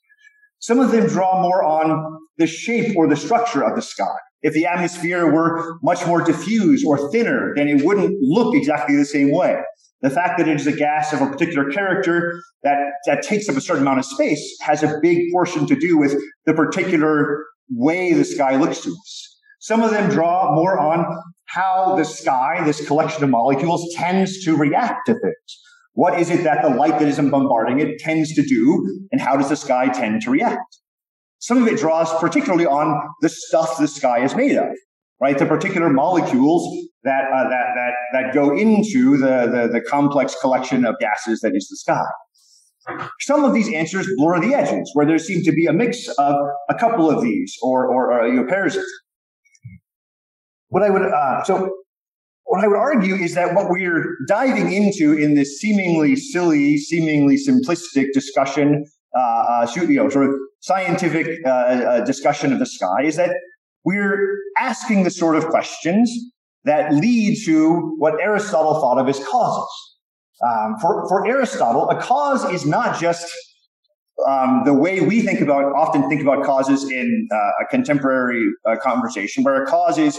Some 0.59 0.79
of 0.79 0.91
them 0.91 1.07
draw 1.07 1.41
more 1.41 1.63
on 1.63 2.19
the 2.37 2.47
shape 2.47 2.95
or 2.95 3.07
the 3.07 3.15
structure 3.15 3.63
of 3.63 3.75
the 3.75 3.81
sky. 3.81 4.15
If 4.41 4.53
the 4.53 4.65
atmosphere 4.65 5.31
were 5.31 5.77
much 5.81 6.05
more 6.05 6.21
diffuse 6.21 6.85
or 6.85 7.11
thinner, 7.11 7.53
then 7.55 7.67
it 7.67 7.83
wouldn't 7.83 8.15
look 8.21 8.55
exactly 8.55 8.95
the 8.95 9.05
same 9.05 9.31
way. 9.31 9.57
The 10.01 10.09
fact 10.11 10.37
that 10.37 10.47
it 10.47 10.55
is 10.55 10.67
a 10.67 10.71
gas 10.71 11.11
of 11.11 11.21
a 11.21 11.27
particular 11.27 11.69
character 11.71 12.39
that, 12.63 12.77
that 13.07 13.23
takes 13.23 13.49
up 13.49 13.55
a 13.55 13.61
certain 13.61 13.81
amount 13.81 13.99
of 13.99 14.05
space 14.05 14.55
has 14.61 14.83
a 14.83 14.99
big 15.01 15.31
portion 15.31 15.65
to 15.65 15.75
do 15.75 15.97
with 15.97 16.15
the 16.45 16.53
particular 16.53 17.45
way 17.71 18.13
the 18.13 18.23
sky 18.23 18.57
looks 18.57 18.81
to 18.81 18.89
us. 18.89 19.36
Some 19.59 19.81
of 19.81 19.91
them 19.91 20.09
draw 20.09 20.53
more 20.53 20.79
on 20.79 21.05
how 21.45 21.95
the 21.95 22.03
sky, 22.03 22.63
this 22.63 22.85
collection 22.85 23.23
of 23.23 23.29
molecules, 23.29 23.93
tends 23.95 24.43
to 24.45 24.55
react 24.55 25.07
to 25.07 25.13
things. 25.13 25.61
What 25.93 26.19
is 26.19 26.29
it 26.29 26.43
that 26.43 26.61
the 26.61 26.69
light 26.69 26.99
that 26.99 27.07
is 27.07 27.17
bombarding 27.17 27.79
it 27.79 27.99
tends 27.99 28.33
to 28.35 28.43
do, 28.43 29.07
and 29.11 29.19
how 29.19 29.35
does 29.35 29.49
the 29.49 29.55
sky 29.55 29.87
tend 29.87 30.21
to 30.23 30.29
react? 30.29 30.77
Some 31.39 31.61
of 31.61 31.67
it 31.67 31.79
draws 31.79 32.13
particularly 32.19 32.65
on 32.65 33.01
the 33.21 33.29
stuff 33.29 33.77
the 33.79 33.87
sky 33.87 34.23
is 34.23 34.35
made 34.35 34.55
of, 34.55 34.67
right? 35.19 35.37
The 35.37 35.45
particular 35.45 35.89
molecules 35.89 36.87
that 37.03 37.25
uh, 37.33 37.49
that 37.49 37.65
that 37.75 37.93
that 38.13 38.33
go 38.33 38.55
into 38.55 39.17
the, 39.17 39.47
the 39.47 39.69
the 39.73 39.81
complex 39.81 40.35
collection 40.39 40.85
of 40.85 40.95
gases 40.99 41.39
that 41.41 41.53
is 41.55 41.67
the 41.67 41.77
sky. 41.77 42.05
Some 43.21 43.43
of 43.43 43.53
these 43.53 43.73
answers 43.73 44.07
blur 44.17 44.39
the 44.39 44.53
edges, 44.53 44.89
where 44.93 45.05
there 45.05 45.17
seem 45.19 45.43
to 45.43 45.51
be 45.51 45.65
a 45.65 45.73
mix 45.73 46.07
of 46.07 46.35
a 46.69 46.75
couple 46.75 47.09
of 47.09 47.23
these, 47.23 47.55
or 47.63 47.87
or, 47.87 48.13
or 48.13 48.27
you 48.27 48.33
know, 48.33 48.45
pairs 48.45 48.75
of. 48.75 48.83
What 50.69 50.83
I 50.83 50.89
would 50.89 51.03
uh, 51.03 51.43
so 51.43 51.71
what 52.47 52.63
I 52.63 52.67
would 52.67 52.77
argue 52.77 53.15
is 53.15 53.35
that 53.35 53.53
what 53.55 53.69
we're 53.69 54.15
diving 54.27 54.71
into 54.71 55.17
in 55.17 55.35
this 55.35 55.59
seemingly 55.59 56.15
silly, 56.15 56.77
seemingly 56.77 57.35
simplistic 57.35 58.07
discussion, 58.13 58.85
uh, 59.15 59.19
uh, 59.19 59.67
you 59.75 59.95
know, 59.95 60.09
sort 60.09 60.29
of 60.29 60.35
scientific 60.61 61.27
uh, 61.45 61.49
uh, 61.49 62.05
discussion 62.05 62.53
of 62.53 62.59
the 62.59 62.65
sky 62.65 63.03
is 63.03 63.17
that 63.17 63.31
we're 63.83 64.37
asking 64.59 65.03
the 65.03 65.11
sort 65.11 65.35
of 65.35 65.47
questions 65.47 66.11
that 66.63 66.93
lead 66.93 67.37
to 67.45 67.95
what 67.97 68.19
Aristotle 68.21 68.79
thought 68.79 68.97
of 68.97 69.07
as 69.07 69.19
causes. 69.25 69.69
Um, 70.45 70.75
for, 70.81 71.07
for 71.07 71.27
Aristotle, 71.27 71.89
a 71.89 71.99
cause 71.99 72.45
is 72.51 72.65
not 72.65 72.99
just 72.99 73.25
um, 74.27 74.63
the 74.65 74.73
way 74.73 75.01
we 75.01 75.21
think 75.21 75.41
about, 75.41 75.63
often 75.75 76.07
think 76.09 76.21
about 76.21 76.43
causes 76.43 76.89
in 76.89 77.27
uh, 77.31 77.63
a 77.63 77.65
contemporary 77.69 78.43
uh, 78.65 78.75
conversation, 78.81 79.43
where 79.43 79.63
a 79.63 79.65
cause 79.65 79.97
is, 79.97 80.17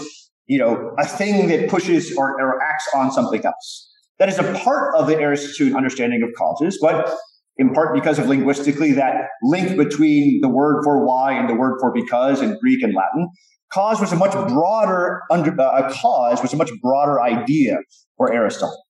you 0.48 0.58
know, 0.58 0.94
a 0.98 1.06
thing 1.06 1.48
that 1.48 1.68
pushes 1.68 2.12
or, 2.16 2.40
or 2.40 2.60
acts 2.62 2.88
on 2.94 3.12
something 3.12 3.44
else. 3.44 3.92
That 4.18 4.28
is 4.28 4.38
a 4.38 4.52
part 4.64 4.96
of 4.96 5.06
the 5.06 5.16
Aristotelian 5.16 5.76
understanding 5.76 6.22
of 6.22 6.30
causes, 6.36 6.78
but 6.82 7.14
in 7.58 7.72
part 7.72 7.94
because 7.94 8.18
of 8.18 8.26
linguistically 8.26 8.92
that 8.92 9.28
link 9.42 9.76
between 9.76 10.40
the 10.40 10.48
word 10.48 10.82
for 10.82 11.06
why 11.06 11.32
and 11.32 11.48
the 11.48 11.54
word 11.54 11.78
for 11.80 11.92
because 11.92 12.40
in 12.40 12.58
Greek 12.60 12.82
and 12.82 12.94
Latin. 12.94 13.28
Cause 13.70 14.00
was 14.00 14.12
a 14.12 14.16
much 14.16 14.32
broader 14.48 15.20
under, 15.30 15.60
uh, 15.60 15.88
a 15.88 15.92
cause 15.92 16.40
was 16.40 16.54
a 16.54 16.56
much 16.56 16.70
broader 16.80 17.20
idea 17.20 17.76
for 18.16 18.32
Aristotle. 18.32 18.82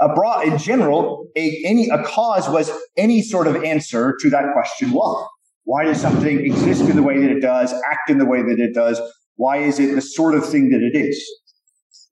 A 0.00 0.14
broad, 0.14 0.46
in 0.46 0.56
general, 0.58 1.26
a, 1.36 1.62
any 1.64 1.88
a 1.88 2.02
cause 2.04 2.48
was 2.48 2.70
any 2.96 3.22
sort 3.22 3.48
of 3.48 3.62
answer 3.64 4.16
to 4.20 4.30
that 4.30 4.44
question 4.52 4.92
why. 4.92 5.26
Why 5.64 5.84
does 5.84 6.00
something 6.00 6.44
exist 6.44 6.82
in 6.82 6.94
the 6.94 7.02
way 7.02 7.20
that 7.20 7.30
it 7.30 7.40
does, 7.40 7.72
act 7.72 8.10
in 8.10 8.18
the 8.18 8.26
way 8.26 8.42
that 8.42 8.60
it 8.60 8.74
does? 8.74 9.00
Why 9.36 9.58
is 9.58 9.78
it 9.78 9.94
the 9.94 10.00
sort 10.00 10.34
of 10.34 10.48
thing 10.48 10.70
that 10.70 10.80
it 10.80 10.96
is? 10.96 11.22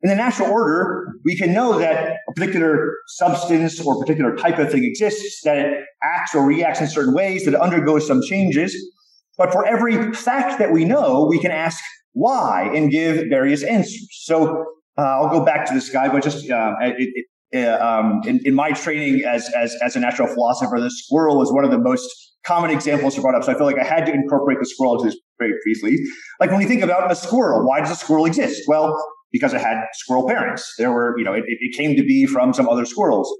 In 0.02 0.08
the 0.08 0.16
natural 0.16 0.50
order, 0.50 1.14
we 1.24 1.36
can 1.36 1.52
know 1.52 1.78
that 1.78 2.16
a 2.28 2.32
particular 2.34 2.96
substance 3.06 3.80
or 3.80 4.00
particular 4.00 4.34
type 4.34 4.58
of 4.58 4.70
thing 4.70 4.84
exists, 4.84 5.42
that 5.44 5.58
it 5.58 5.84
acts 6.02 6.34
or 6.34 6.44
reacts 6.44 6.80
in 6.80 6.88
certain 6.88 7.14
ways, 7.14 7.44
that 7.44 7.54
it 7.54 7.60
undergoes 7.60 8.06
some 8.06 8.20
changes. 8.20 8.74
But 9.38 9.52
for 9.52 9.64
every 9.64 10.12
fact 10.12 10.58
that 10.58 10.72
we 10.72 10.84
know, 10.84 11.26
we 11.30 11.38
can 11.38 11.52
ask 11.52 11.82
why 12.14 12.70
and 12.74 12.90
give 12.90 13.28
various 13.28 13.62
answers. 13.62 14.08
So 14.24 14.64
uh, 14.98 15.02
I'll 15.02 15.30
go 15.30 15.44
back 15.44 15.66
to 15.66 15.74
this 15.74 15.88
guy, 15.88 16.08
but 16.08 16.22
just 16.22 16.50
uh, 16.50 16.74
it, 16.80 17.26
it, 17.52 17.68
uh, 17.68 17.78
um, 17.84 18.22
in, 18.26 18.40
in, 18.44 18.54
my 18.54 18.72
training 18.72 19.24
as, 19.24 19.48
as, 19.56 19.74
as 19.82 19.94
a 19.94 20.00
natural 20.00 20.26
philosopher, 20.26 20.80
the 20.80 20.90
squirrel 20.90 21.42
is 21.42 21.52
one 21.52 21.64
of 21.64 21.70
the 21.70 21.78
most 21.78 22.08
common 22.44 22.70
examples 22.70 23.18
brought 23.18 23.34
up. 23.34 23.44
So 23.44 23.52
I 23.52 23.54
feel 23.54 23.66
like 23.66 23.78
I 23.78 23.84
had 23.84 24.06
to 24.06 24.12
incorporate 24.12 24.58
the 24.58 24.66
squirrel 24.66 24.94
into 24.94 25.10
this 25.10 25.20
very 25.38 25.52
briefly. 25.64 25.98
Like 26.40 26.50
when 26.50 26.58
we 26.58 26.66
think 26.66 26.82
about 26.82 27.10
a 27.10 27.16
squirrel, 27.16 27.66
why 27.66 27.80
does 27.80 27.90
a 27.90 27.96
squirrel 27.96 28.26
exist? 28.26 28.62
Well, 28.66 28.96
because 29.32 29.54
it 29.54 29.60
had 29.60 29.78
squirrel 29.94 30.26
parents. 30.28 30.74
There 30.78 30.92
were, 30.92 31.18
you 31.18 31.24
know, 31.24 31.32
it, 31.32 31.44
it 31.46 31.76
came 31.76 31.96
to 31.96 32.04
be 32.04 32.26
from 32.26 32.52
some 32.52 32.68
other 32.68 32.84
squirrels. 32.84 33.32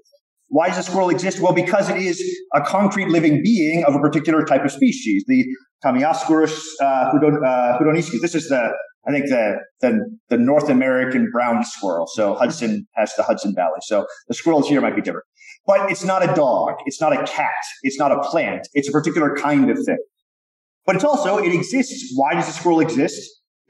Why 0.49 0.69
does 0.69 0.79
a 0.79 0.83
squirrel 0.83 1.11
exist? 1.11 1.41
Well, 1.41 1.53
because 1.53 1.89
it 1.89 1.97
is 1.97 2.23
a 2.55 2.61
concrete 2.61 3.09
living 3.09 3.43
being 3.43 3.85
of 3.85 3.95
a 3.95 4.01
particular 4.01 4.45
type 4.45 4.65
of 4.65 4.73
species, 4.73 5.25
the 5.27 5.47
Tamiasciurus 5.85 6.59
uh, 6.81 6.85
uh 6.85 7.93
This 8.21 8.35
is 8.35 8.49
the, 8.49 8.71
I 9.07 9.11
think 9.11 9.27
the, 9.29 9.57
the, 9.81 9.99
the 10.29 10.37
North 10.37 10.69
American 10.69 11.31
brown 11.33 11.65
squirrel. 11.65 12.07
So 12.07 12.35
Hudson 12.35 12.87
has 12.97 13.15
the 13.17 13.23
Hudson 13.23 13.55
Valley. 13.55 13.79
So 13.83 14.07
the 14.29 14.35
squirrels 14.35 14.69
here 14.69 14.81
might 14.81 14.95
be 14.95 15.01
different, 15.01 15.25
but 15.67 15.91
it's 15.91 16.05
not 16.05 16.23
a 16.23 16.33
dog. 16.35 16.75
It's 16.85 17.01
not 17.01 17.13
a 17.13 17.25
cat. 17.25 17.51
It's 17.83 17.99
not 17.99 18.13
a 18.13 18.21
plant. 18.21 18.69
It's 18.75 18.89
a 18.89 18.93
particular 18.93 19.35
kind 19.35 19.71
of 19.71 19.79
thing. 19.85 19.99
But 20.85 20.97
it's 20.97 21.05
also, 21.05 21.39
it 21.39 21.55
exists. 21.55 22.13
Why 22.17 22.35
does 22.35 22.49
a 22.49 22.53
squirrel 22.53 22.81
exist? 22.81 23.21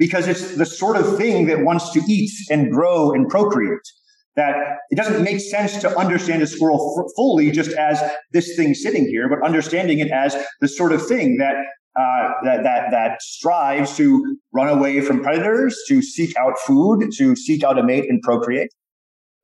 because 0.03 0.27
it's 0.27 0.57
the 0.57 0.67
sort 0.67 0.97
of 0.97 1.17
thing 1.17 1.47
that 1.47 1.61
wants 1.61 1.93
to 1.93 2.01
eat 2.09 2.31
and 2.51 2.73
grow 2.73 3.13
and 3.13 3.29
procreate. 3.29 3.87
That 4.35 4.57
it 4.91 4.97
doesn't 4.97 5.23
make 5.23 5.39
sense 5.41 5.81
to 5.83 5.97
understand 5.97 6.43
a 6.43 6.47
squirrel 6.47 6.81
f- 6.99 7.13
fully 7.15 7.51
just 7.51 7.71
as 7.73 8.03
this 8.33 8.57
thing 8.57 8.75
sitting 8.75 9.07
here, 9.07 9.29
but 9.29 9.47
understanding 9.47 10.01
it 10.01 10.11
as 10.11 10.35
the 10.61 10.67
sort 10.67 10.93
of 10.93 11.07
thing 11.07 11.37
that 11.37 11.55
uh, 11.95 12.31
that 12.43 12.65
that 12.65 12.91
that 12.91 13.23
strives 13.23 13.97
to 13.99 14.39
run 14.53 14.69
away 14.69 15.03
from 15.03 15.23
predators, 15.23 15.79
to 15.87 16.03
seek 16.03 16.35
out 16.37 16.55
food, 16.67 17.11
to 17.19 17.37
seek 17.37 17.63
out 17.63 17.79
a 17.79 17.83
mate 17.85 18.07
and 18.09 18.23
procreate. 18.23 18.71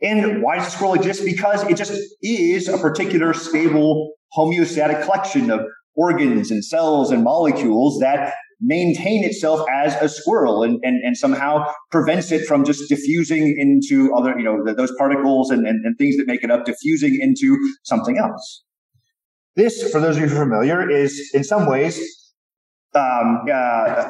And 0.02 0.42
why 0.42 0.56
does 0.56 0.68
a 0.68 0.70
squirrel 0.70 0.94
exist? 0.94 1.24
Because 1.24 1.62
it 1.64 1.76
just 1.76 1.92
is 2.22 2.66
a 2.66 2.78
particular 2.78 3.32
stable 3.34 4.12
homeostatic 4.36 5.04
collection 5.04 5.50
of 5.50 5.60
organs 5.98 6.50
and 6.50 6.64
cells 6.64 7.10
and 7.10 7.24
molecules 7.24 7.98
that 8.00 8.32
maintain 8.60 9.24
itself 9.24 9.66
as 9.72 9.94
a 10.02 10.08
squirrel 10.08 10.62
and, 10.62 10.80
and, 10.82 11.02
and 11.04 11.16
somehow 11.16 11.64
prevents 11.90 12.32
it 12.32 12.46
from 12.46 12.64
just 12.64 12.88
diffusing 12.88 13.54
into 13.58 14.12
other, 14.14 14.36
you 14.36 14.44
know, 14.44 14.64
those 14.74 14.92
particles 14.96 15.50
and, 15.50 15.66
and, 15.66 15.84
and 15.84 15.96
things 15.98 16.16
that 16.16 16.26
make 16.26 16.42
it 16.42 16.50
up, 16.50 16.64
diffusing 16.64 17.18
into 17.20 17.56
something 17.84 18.18
else. 18.18 18.64
This, 19.54 19.90
for 19.90 20.00
those 20.00 20.16
of 20.16 20.22
you 20.22 20.28
who 20.28 20.36
are 20.36 20.44
familiar, 20.44 20.88
is 20.88 21.30
in 21.34 21.44
some 21.44 21.66
ways 21.66 22.00
um, 22.94 23.44
uh, 23.52 24.08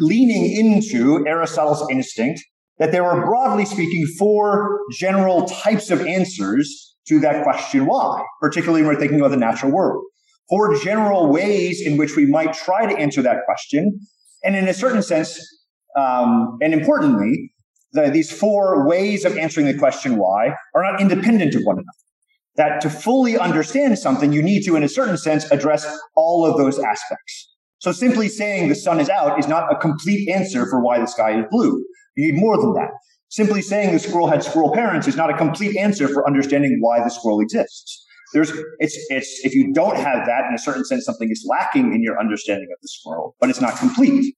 leaning 0.00 0.44
into 0.50 1.24
Aristotle's 1.26 1.86
instinct 1.90 2.42
that 2.78 2.92
there 2.92 3.04
are 3.04 3.24
broadly 3.24 3.64
speaking 3.64 4.06
four 4.18 4.80
general 4.92 5.46
types 5.46 5.90
of 5.90 6.00
answers 6.06 6.96
to 7.08 7.20
that 7.20 7.42
question 7.44 7.86
why, 7.86 8.22
particularly 8.40 8.82
when 8.82 8.94
we're 8.94 9.00
thinking 9.00 9.20
about 9.20 9.30
the 9.30 9.36
natural 9.36 9.72
world. 9.72 10.04
Four 10.48 10.76
general 10.76 11.30
ways 11.30 11.82
in 11.84 11.96
which 11.96 12.16
we 12.16 12.26
might 12.26 12.52
try 12.52 12.86
to 12.86 12.96
answer 12.96 13.22
that 13.22 13.38
question. 13.46 13.98
And 14.44 14.54
in 14.54 14.68
a 14.68 14.74
certain 14.74 15.02
sense, 15.02 15.40
um, 15.96 16.58
and 16.60 16.72
importantly, 16.72 17.52
the, 17.92 18.10
these 18.10 18.30
four 18.30 18.86
ways 18.86 19.24
of 19.24 19.36
answering 19.36 19.66
the 19.66 19.76
question 19.76 20.16
why 20.16 20.54
are 20.74 20.82
not 20.82 21.00
independent 21.00 21.54
of 21.54 21.62
one 21.62 21.76
another. 21.76 21.86
That 22.56 22.80
to 22.82 22.90
fully 22.90 23.36
understand 23.36 23.98
something, 23.98 24.32
you 24.32 24.42
need 24.42 24.62
to, 24.62 24.76
in 24.76 24.82
a 24.82 24.88
certain 24.88 25.18
sense, 25.18 25.50
address 25.50 25.86
all 26.14 26.46
of 26.46 26.56
those 26.56 26.78
aspects. 26.78 27.54
So 27.78 27.92
simply 27.92 28.28
saying 28.28 28.68
the 28.68 28.74
sun 28.74 29.00
is 29.00 29.10
out 29.10 29.38
is 29.38 29.46
not 29.46 29.70
a 29.70 29.76
complete 29.76 30.28
answer 30.28 30.66
for 30.66 30.82
why 30.82 30.98
the 30.98 31.06
sky 31.06 31.38
is 31.38 31.44
blue. 31.50 31.84
You 32.16 32.32
need 32.32 32.40
more 32.40 32.56
than 32.56 32.72
that. 32.74 32.90
Simply 33.28 33.60
saying 33.60 33.92
the 33.92 33.98
squirrel 33.98 34.28
had 34.28 34.42
squirrel 34.42 34.72
parents 34.72 35.06
is 35.06 35.16
not 35.16 35.30
a 35.30 35.36
complete 35.36 35.76
answer 35.76 36.08
for 36.08 36.26
understanding 36.26 36.78
why 36.80 37.02
the 37.02 37.10
squirrel 37.10 37.40
exists. 37.40 38.05
There's, 38.32 38.50
it's, 38.78 38.96
it's, 39.08 39.40
if 39.44 39.54
you 39.54 39.72
don't 39.72 39.96
have 39.96 40.26
that, 40.26 40.44
in 40.48 40.54
a 40.54 40.58
certain 40.58 40.84
sense, 40.84 41.04
something 41.04 41.30
is 41.30 41.46
lacking 41.48 41.94
in 41.94 42.02
your 42.02 42.18
understanding 42.18 42.68
of 42.72 42.78
the 42.80 42.88
world 43.08 43.34
but 43.40 43.50
it's 43.50 43.60
not 43.60 43.76
complete. 43.78 44.34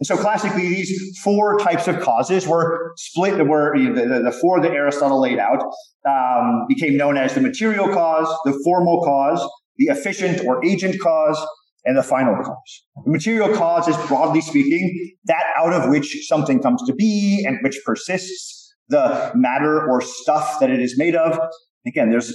And 0.00 0.06
so 0.06 0.16
classically, 0.16 0.68
these 0.68 1.18
four 1.24 1.58
types 1.58 1.88
of 1.88 2.00
causes 2.00 2.46
were 2.46 2.92
split, 2.96 3.44
were 3.46 3.76
the, 3.76 4.06
the, 4.06 4.22
the 4.22 4.32
four 4.32 4.60
that 4.60 4.70
Aristotle 4.70 5.20
laid 5.20 5.38
out, 5.40 5.60
um, 6.08 6.66
became 6.68 6.96
known 6.96 7.16
as 7.16 7.34
the 7.34 7.40
material 7.40 7.88
cause, 7.88 8.28
the 8.44 8.58
formal 8.64 9.02
cause, 9.02 9.44
the 9.76 9.86
efficient 9.86 10.44
or 10.44 10.64
agent 10.64 11.00
cause, 11.00 11.44
and 11.84 11.96
the 11.96 12.02
final 12.02 12.36
cause. 12.44 12.84
The 13.04 13.10
material 13.10 13.56
cause 13.56 13.88
is 13.88 13.96
broadly 14.06 14.40
speaking 14.40 15.14
that 15.24 15.44
out 15.56 15.72
of 15.72 15.90
which 15.90 16.26
something 16.28 16.60
comes 16.60 16.82
to 16.86 16.94
be 16.94 17.44
and 17.46 17.58
which 17.62 17.80
persists, 17.84 18.74
the 18.88 19.32
matter 19.34 19.88
or 19.90 20.00
stuff 20.00 20.60
that 20.60 20.70
it 20.70 20.80
is 20.80 20.96
made 20.96 21.14
of. 21.14 21.38
Again, 21.86 22.10
there's 22.10 22.32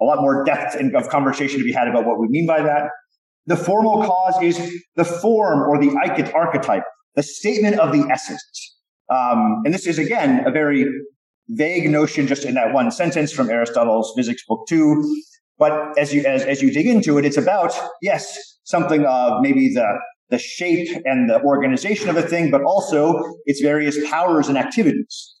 a 0.00 0.04
lot 0.04 0.20
more 0.20 0.44
depth 0.44 0.76
of 0.94 1.08
conversation 1.08 1.58
to 1.58 1.64
be 1.64 1.72
had 1.72 1.88
about 1.88 2.04
what 2.06 2.18
we 2.18 2.28
mean 2.28 2.46
by 2.46 2.62
that. 2.62 2.90
The 3.46 3.56
formal 3.56 4.04
cause 4.04 4.42
is 4.42 4.58
the 4.96 5.04
form 5.04 5.60
or 5.68 5.78
the 5.78 5.90
archetype, 6.34 6.84
the 7.14 7.22
statement 7.22 7.78
of 7.78 7.92
the 7.92 8.06
essence. 8.10 8.76
Um, 9.10 9.62
and 9.64 9.72
this 9.72 9.86
is 9.86 9.98
again 9.98 10.46
a 10.46 10.50
very 10.50 10.86
vague 11.48 11.90
notion 11.90 12.26
just 12.26 12.44
in 12.44 12.54
that 12.54 12.74
one 12.74 12.90
sentence 12.90 13.32
from 13.32 13.48
Aristotle's 13.48 14.12
Physics 14.14 14.42
Book 14.46 14.66
Two. 14.68 15.02
But 15.58 15.98
as 15.98 16.12
you 16.12 16.24
as, 16.24 16.44
as 16.44 16.62
you 16.62 16.70
dig 16.70 16.86
into 16.86 17.18
it, 17.18 17.24
it's 17.24 17.38
about 17.38 17.72
yes 18.02 18.38
something 18.64 19.06
of 19.06 19.40
maybe 19.40 19.72
the 19.72 19.98
the 20.30 20.38
shape 20.38 20.88
and 21.06 21.30
the 21.30 21.40
organization 21.42 22.10
of 22.10 22.16
a 22.16 22.22
thing, 22.22 22.50
but 22.50 22.62
also 22.62 23.18
its 23.46 23.62
various 23.62 23.96
powers 24.10 24.48
and 24.48 24.58
activities. 24.58 25.37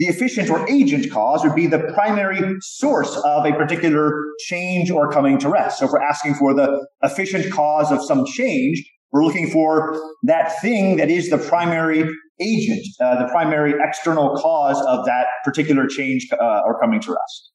The 0.00 0.06
efficient 0.06 0.48
or 0.48 0.66
agent 0.66 1.10
cause 1.10 1.44
would 1.44 1.54
be 1.54 1.66
the 1.66 1.92
primary 1.92 2.56
source 2.62 3.14
of 3.18 3.44
a 3.44 3.52
particular 3.52 4.10
change 4.46 4.90
or 4.90 5.12
coming 5.12 5.38
to 5.40 5.50
rest. 5.50 5.78
So 5.78 5.84
if 5.84 5.92
we're 5.92 6.00
asking 6.00 6.36
for 6.36 6.54
the 6.54 6.86
efficient 7.02 7.52
cause 7.52 7.92
of 7.92 8.02
some 8.02 8.24
change, 8.24 8.82
we're 9.12 9.22
looking 9.22 9.50
for 9.50 10.00
that 10.22 10.58
thing 10.62 10.96
that 10.96 11.10
is 11.10 11.28
the 11.28 11.36
primary 11.36 12.08
agent, 12.40 12.80
uh, 12.98 13.22
the 13.22 13.28
primary 13.30 13.74
external 13.78 14.36
cause 14.36 14.82
of 14.88 15.04
that 15.04 15.26
particular 15.44 15.86
change 15.86 16.26
uh, 16.32 16.62
or 16.64 16.80
coming 16.80 17.02
to 17.02 17.10
rest. 17.10 17.50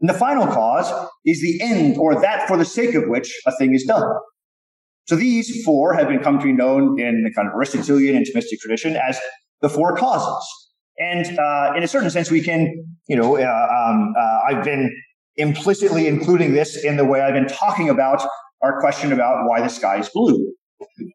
And 0.00 0.08
the 0.08 0.14
final 0.14 0.46
cause 0.46 0.90
is 1.26 1.42
the 1.42 1.60
end 1.60 1.98
or 1.98 2.18
that 2.18 2.48
for 2.48 2.56
the 2.56 2.64
sake 2.64 2.94
of 2.94 3.04
which 3.08 3.30
a 3.46 3.54
thing 3.56 3.74
is 3.74 3.84
done. 3.84 4.08
So 5.06 5.16
these 5.16 5.62
four 5.62 5.92
have 5.92 6.08
been 6.08 6.20
come 6.20 6.38
to 6.38 6.44
be 6.46 6.52
known 6.52 6.98
in 6.98 7.24
the 7.24 7.32
kind 7.34 7.46
of 7.46 7.52
Aristotelian 7.54 8.16
and 8.16 8.24
Thomistic 8.24 8.58
tradition 8.62 8.96
as 8.96 9.20
the 9.60 9.68
four 9.68 9.94
causes. 9.94 10.63
And 10.98 11.38
uh, 11.38 11.72
in 11.76 11.82
a 11.82 11.88
certain 11.88 12.10
sense, 12.10 12.30
we 12.30 12.42
can, 12.42 12.72
you 13.08 13.16
know, 13.16 13.36
uh, 13.36 13.40
um, 13.40 14.14
uh, 14.16 14.40
I've 14.48 14.64
been 14.64 14.90
implicitly 15.36 16.06
including 16.06 16.52
this 16.52 16.84
in 16.84 16.96
the 16.96 17.04
way 17.04 17.20
I've 17.20 17.34
been 17.34 17.48
talking 17.48 17.88
about 17.88 18.24
our 18.62 18.80
question 18.80 19.12
about 19.12 19.48
why 19.48 19.60
the 19.60 19.68
sky 19.68 19.98
is 19.98 20.08
blue. 20.08 20.52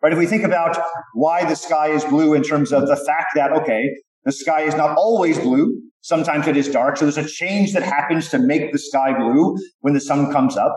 Right? 0.03 0.11
If 0.11 0.19
we 0.19 0.25
think 0.25 0.43
about 0.43 0.77
why 1.13 1.45
the 1.45 1.55
sky 1.55 1.87
is 1.87 2.03
blue 2.03 2.33
in 2.33 2.43
terms 2.43 2.73
of 2.73 2.87
the 2.87 2.95
fact 2.95 3.27
that, 3.35 3.51
okay, 3.51 3.89
the 4.25 4.31
sky 4.31 4.61
is 4.61 4.75
not 4.75 4.97
always 4.97 5.39
blue. 5.39 5.81
Sometimes 6.01 6.47
it 6.47 6.57
is 6.57 6.69
dark. 6.69 6.97
So 6.97 7.05
there's 7.05 7.17
a 7.17 7.27
change 7.27 7.73
that 7.73 7.83
happens 7.83 8.29
to 8.29 8.39
make 8.39 8.71
the 8.71 8.79
sky 8.79 9.17
blue 9.17 9.55
when 9.81 9.93
the 9.93 10.01
sun 10.01 10.31
comes 10.31 10.57
up. 10.57 10.75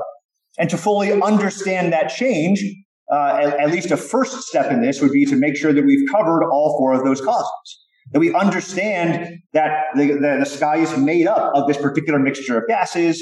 And 0.59 0.69
to 0.71 0.77
fully 0.77 1.21
understand 1.21 1.93
that 1.93 2.09
change, 2.09 2.63
uh, 3.11 3.41
at, 3.43 3.61
at, 3.61 3.71
least 3.71 3.91
a 3.91 3.97
first 3.97 4.43
step 4.43 4.71
in 4.71 4.83
this 4.83 5.01
would 5.01 5.13
be 5.13 5.25
to 5.27 5.37
make 5.37 5.57
sure 5.57 5.73
that 5.73 5.85
we've 5.85 6.09
covered 6.11 6.45
all 6.45 6.77
four 6.79 6.93
of 6.93 7.05
those 7.05 7.21
causes. 7.21 7.87
That 8.13 8.21
we 8.21 8.35
understand 8.35 9.39
that 9.53 9.87
the, 9.95 10.13
the, 10.13 10.37
the 10.41 10.47
sky 10.47 10.77
is 10.77 10.97
made 10.97 11.27
up 11.27 11.55
of 11.55 11.67
this 11.67 11.79
particular 11.79 12.19
mixture 12.19 12.59
of 12.59 12.65
gases, 12.69 13.21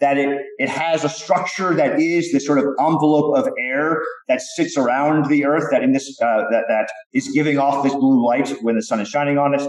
that 0.00 0.18
it, 0.18 0.40
it 0.58 0.68
has 0.68 1.04
a 1.04 1.08
structure 1.08 1.74
that 1.74 2.00
is 2.00 2.32
this 2.32 2.44
sort 2.44 2.58
of 2.58 2.64
envelope 2.80 3.36
of 3.36 3.48
air 3.58 4.02
that 4.26 4.40
sits 4.40 4.76
around 4.76 5.26
the 5.26 5.44
earth, 5.44 5.68
that 5.70 5.84
in 5.84 5.92
this, 5.92 6.20
uh, 6.20 6.42
that, 6.50 6.64
that 6.68 6.88
is 7.12 7.28
giving 7.28 7.58
off 7.58 7.84
this 7.84 7.94
blue 7.94 8.24
light 8.26 8.48
when 8.62 8.74
the 8.74 8.82
sun 8.82 9.00
is 9.00 9.08
shining 9.08 9.38
on 9.38 9.54
it. 9.54 9.62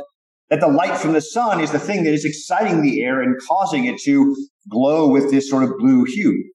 That 0.50 0.60
the 0.60 0.68
light 0.68 0.98
from 0.98 1.13
the 1.13 1.22
sun 1.22 1.62
is 1.62 1.72
the 1.72 1.80
thing 1.80 2.03
that 2.03 2.13
is 2.13 2.25
exciting 2.25 2.82
the 2.82 3.03
air 3.03 3.22
and 3.22 3.39
causing 3.48 3.86
it 3.86 4.00
to 4.01 4.36
glow 4.70 5.08
with 5.08 5.30
this 5.32 5.50
sort 5.50 5.63
of 5.63 5.77
blue 5.77 6.03
hue 6.06 6.51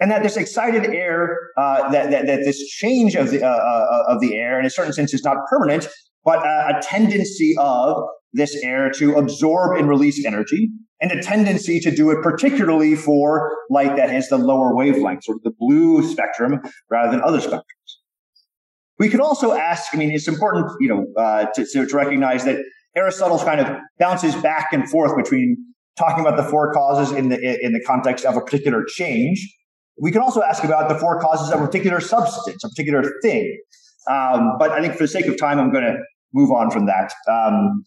and 0.00 0.10
that 0.10 0.22
this 0.22 0.36
excited 0.36 0.86
air, 0.86 1.50
uh, 1.56 1.90
that, 1.90 2.10
that, 2.10 2.26
that, 2.26 2.40
this 2.44 2.64
change 2.68 3.14
of 3.14 3.30
the, 3.30 3.42
uh, 3.42 3.48
uh, 3.48 4.04
of 4.08 4.20
the 4.20 4.36
air 4.36 4.60
in 4.60 4.66
a 4.66 4.70
certain 4.70 4.92
sense 4.92 5.12
is 5.12 5.24
not 5.24 5.36
permanent, 5.50 5.88
but 6.24 6.44
a, 6.44 6.78
a 6.78 6.82
tendency 6.82 7.54
of 7.58 8.04
this 8.32 8.56
air 8.62 8.90
to 8.90 9.14
absorb 9.14 9.78
and 9.78 9.88
release 9.88 10.24
energy 10.24 10.68
and 11.00 11.12
a 11.12 11.22
tendency 11.22 11.80
to 11.80 11.90
do 11.90 12.10
it 12.10 12.22
particularly 12.22 12.94
for 12.94 13.56
light 13.70 13.96
that 13.96 14.10
has 14.10 14.28
the 14.28 14.36
lower 14.36 14.74
wavelength, 14.74 15.24
sort 15.24 15.36
of 15.36 15.42
the 15.42 15.52
blue 15.58 16.02
spectrum 16.02 16.60
rather 16.90 17.10
than 17.10 17.22
other 17.22 17.38
spectrums. 17.38 17.62
We 18.98 19.08
could 19.08 19.20
also 19.20 19.52
ask, 19.54 19.94
I 19.94 19.96
mean, 19.96 20.10
it's 20.10 20.26
important, 20.26 20.66
you 20.80 20.88
know, 20.88 21.06
uh, 21.16 21.46
to, 21.54 21.86
to 21.86 21.96
recognize 21.96 22.44
that 22.44 22.58
Aristotle 22.96 23.38
kind 23.38 23.60
of 23.60 23.76
bounces 23.98 24.34
back 24.36 24.68
and 24.72 24.90
forth 24.90 25.16
between 25.16 25.56
talking 25.96 26.26
about 26.26 26.36
the 26.36 26.42
four 26.42 26.72
causes 26.72 27.16
in 27.16 27.28
the, 27.28 27.64
in 27.64 27.72
the 27.72 27.82
context 27.86 28.24
of 28.24 28.36
a 28.36 28.40
particular 28.40 28.84
change 28.84 29.54
we 30.00 30.12
can 30.12 30.22
also 30.22 30.42
ask 30.42 30.64
about 30.64 30.88
the 30.88 30.94
four 30.94 31.20
causes 31.20 31.50
of 31.50 31.60
a 31.60 31.66
particular 31.66 32.00
substance, 32.00 32.62
a 32.64 32.68
particular 32.68 33.02
thing. 33.22 33.58
Um, 34.10 34.52
but 34.58 34.70
I 34.70 34.80
think 34.80 34.94
for 34.94 35.04
the 35.04 35.08
sake 35.08 35.26
of 35.26 35.38
time, 35.38 35.58
I'm 35.58 35.70
going 35.72 35.84
to 35.84 35.96
move 36.32 36.50
on 36.50 36.70
from 36.70 36.86
that. 36.86 37.12
Um, 37.28 37.84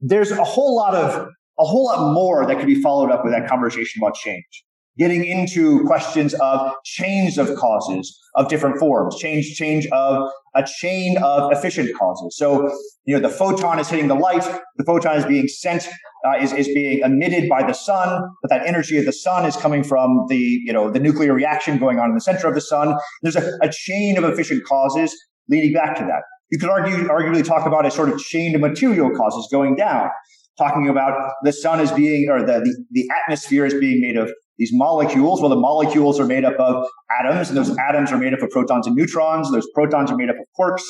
there's 0.00 0.30
a 0.30 0.44
whole 0.44 0.74
lot 0.76 0.94
of 0.94 1.28
a 1.58 1.64
whole 1.64 1.84
lot 1.84 2.12
more 2.12 2.46
that 2.46 2.56
could 2.58 2.66
be 2.66 2.80
followed 2.80 3.10
up 3.10 3.24
with 3.24 3.32
that 3.32 3.48
conversation 3.48 4.02
about 4.02 4.14
change. 4.14 4.64
Getting 4.98 5.24
into 5.24 5.84
questions 5.84 6.34
of 6.34 6.72
change 6.84 7.38
of 7.38 7.54
causes 7.56 8.18
of 8.36 8.48
different 8.48 8.78
forms, 8.78 9.16
change, 9.16 9.54
change 9.54 9.86
of 9.88 10.30
a 10.54 10.64
chain 10.80 11.16
of 11.22 11.52
efficient 11.52 11.96
causes. 11.96 12.36
So, 12.36 12.70
you 13.04 13.14
know, 13.14 13.26
the 13.26 13.34
photon 13.34 13.78
is 13.78 13.88
hitting 13.88 14.08
the 14.08 14.14
light, 14.14 14.42
the 14.76 14.84
photon 14.84 15.16
is 15.16 15.24
being 15.24 15.48
sent 15.48 15.88
uh, 16.26 16.38
is, 16.38 16.52
is 16.52 16.68
being 16.68 17.00
emitted 17.00 17.48
by 17.48 17.66
the 17.66 17.72
sun, 17.72 18.22
but 18.42 18.48
that 18.48 18.66
energy 18.66 18.96
of 18.98 19.04
the 19.04 19.12
sun 19.12 19.44
is 19.44 19.56
coming 19.56 19.82
from 19.82 20.26
the, 20.28 20.36
you 20.36 20.72
know, 20.72 20.90
the 20.90 21.00
nuclear 21.00 21.34
reaction 21.34 21.78
going 21.78 21.98
on 21.98 22.10
in 22.10 22.14
the 22.14 22.20
center 22.20 22.46
of 22.46 22.54
the 22.54 22.60
sun. 22.60 22.96
There's 23.22 23.36
a, 23.36 23.58
a 23.60 23.70
chain 23.70 24.16
of 24.16 24.24
efficient 24.24 24.64
causes 24.64 25.16
leading 25.48 25.72
back 25.72 25.96
to 25.96 26.04
that. 26.04 26.22
You 26.50 26.58
could 26.58 26.68
argue, 26.68 27.08
arguably 27.08 27.44
talk 27.44 27.66
about 27.66 27.86
a 27.86 27.90
sort 27.90 28.10
of 28.10 28.18
chain 28.18 28.54
of 28.54 28.60
material 28.60 29.10
causes 29.16 29.48
going 29.50 29.76
down, 29.76 30.10
talking 30.58 30.88
about 30.88 31.32
the 31.42 31.52
sun 31.52 31.80
is 31.80 31.90
being, 31.92 32.28
or 32.28 32.40
the, 32.40 32.60
the, 32.60 32.84
the 32.90 33.08
atmosphere 33.22 33.64
is 33.64 33.74
being 33.74 34.00
made 34.00 34.16
of 34.16 34.30
these 34.58 34.70
molecules. 34.72 35.40
Well, 35.40 35.48
the 35.48 35.56
molecules 35.56 36.20
are 36.20 36.26
made 36.26 36.44
up 36.44 36.58
of 36.60 36.86
atoms, 37.20 37.48
and 37.48 37.56
those 37.56 37.74
atoms 37.78 38.12
are 38.12 38.18
made 38.18 38.34
up 38.34 38.42
of 38.42 38.50
protons 38.50 38.86
and 38.86 38.94
neutrons. 38.94 39.50
Those 39.50 39.66
protons 39.74 40.10
are 40.10 40.16
made 40.16 40.28
up 40.28 40.36
of 40.36 40.46
quarks. 40.58 40.82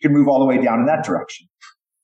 You 0.00 0.08
can 0.08 0.16
move 0.16 0.26
all 0.26 0.38
the 0.38 0.46
way 0.46 0.56
down 0.62 0.80
in 0.80 0.86
that 0.86 1.04
direction. 1.04 1.46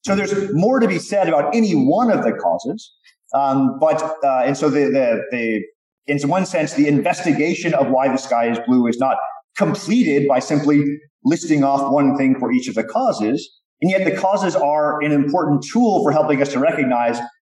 So 0.04 0.14
there's 0.14 0.52
more 0.52 0.78
to 0.78 0.86
be 0.86 0.98
said 0.98 1.26
about 1.26 1.54
any 1.54 1.72
one 1.72 2.10
of 2.10 2.22
the 2.22 2.32
causes. 2.32 2.92
Um, 3.34 3.78
but, 3.80 4.02
uh, 4.22 4.42
and 4.44 4.56
so 4.56 4.68
the, 4.68 4.84
the, 4.90 5.22
the, 5.30 5.62
in 6.06 6.28
one 6.28 6.46
sense, 6.46 6.74
the 6.74 6.86
investigation 6.86 7.74
of 7.74 7.88
why 7.88 8.08
the 8.08 8.18
sky 8.18 8.50
is 8.50 8.58
blue 8.66 8.86
is 8.86 8.98
not 8.98 9.16
completed 9.56 10.28
by 10.28 10.38
simply 10.38 10.84
listing 11.24 11.64
off 11.64 11.92
one 11.92 12.16
thing 12.16 12.38
for 12.38 12.52
each 12.52 12.68
of 12.68 12.74
the 12.74 12.84
causes. 12.84 13.60
And 13.82 13.90
yet 13.90 14.04
the 14.04 14.16
causes 14.16 14.56
are 14.56 15.02
an 15.02 15.12
important 15.12 15.64
tool 15.70 16.02
for 16.02 16.12
helping 16.12 16.40
us 16.40 16.52
to 16.52 16.58
recognize 16.58 17.18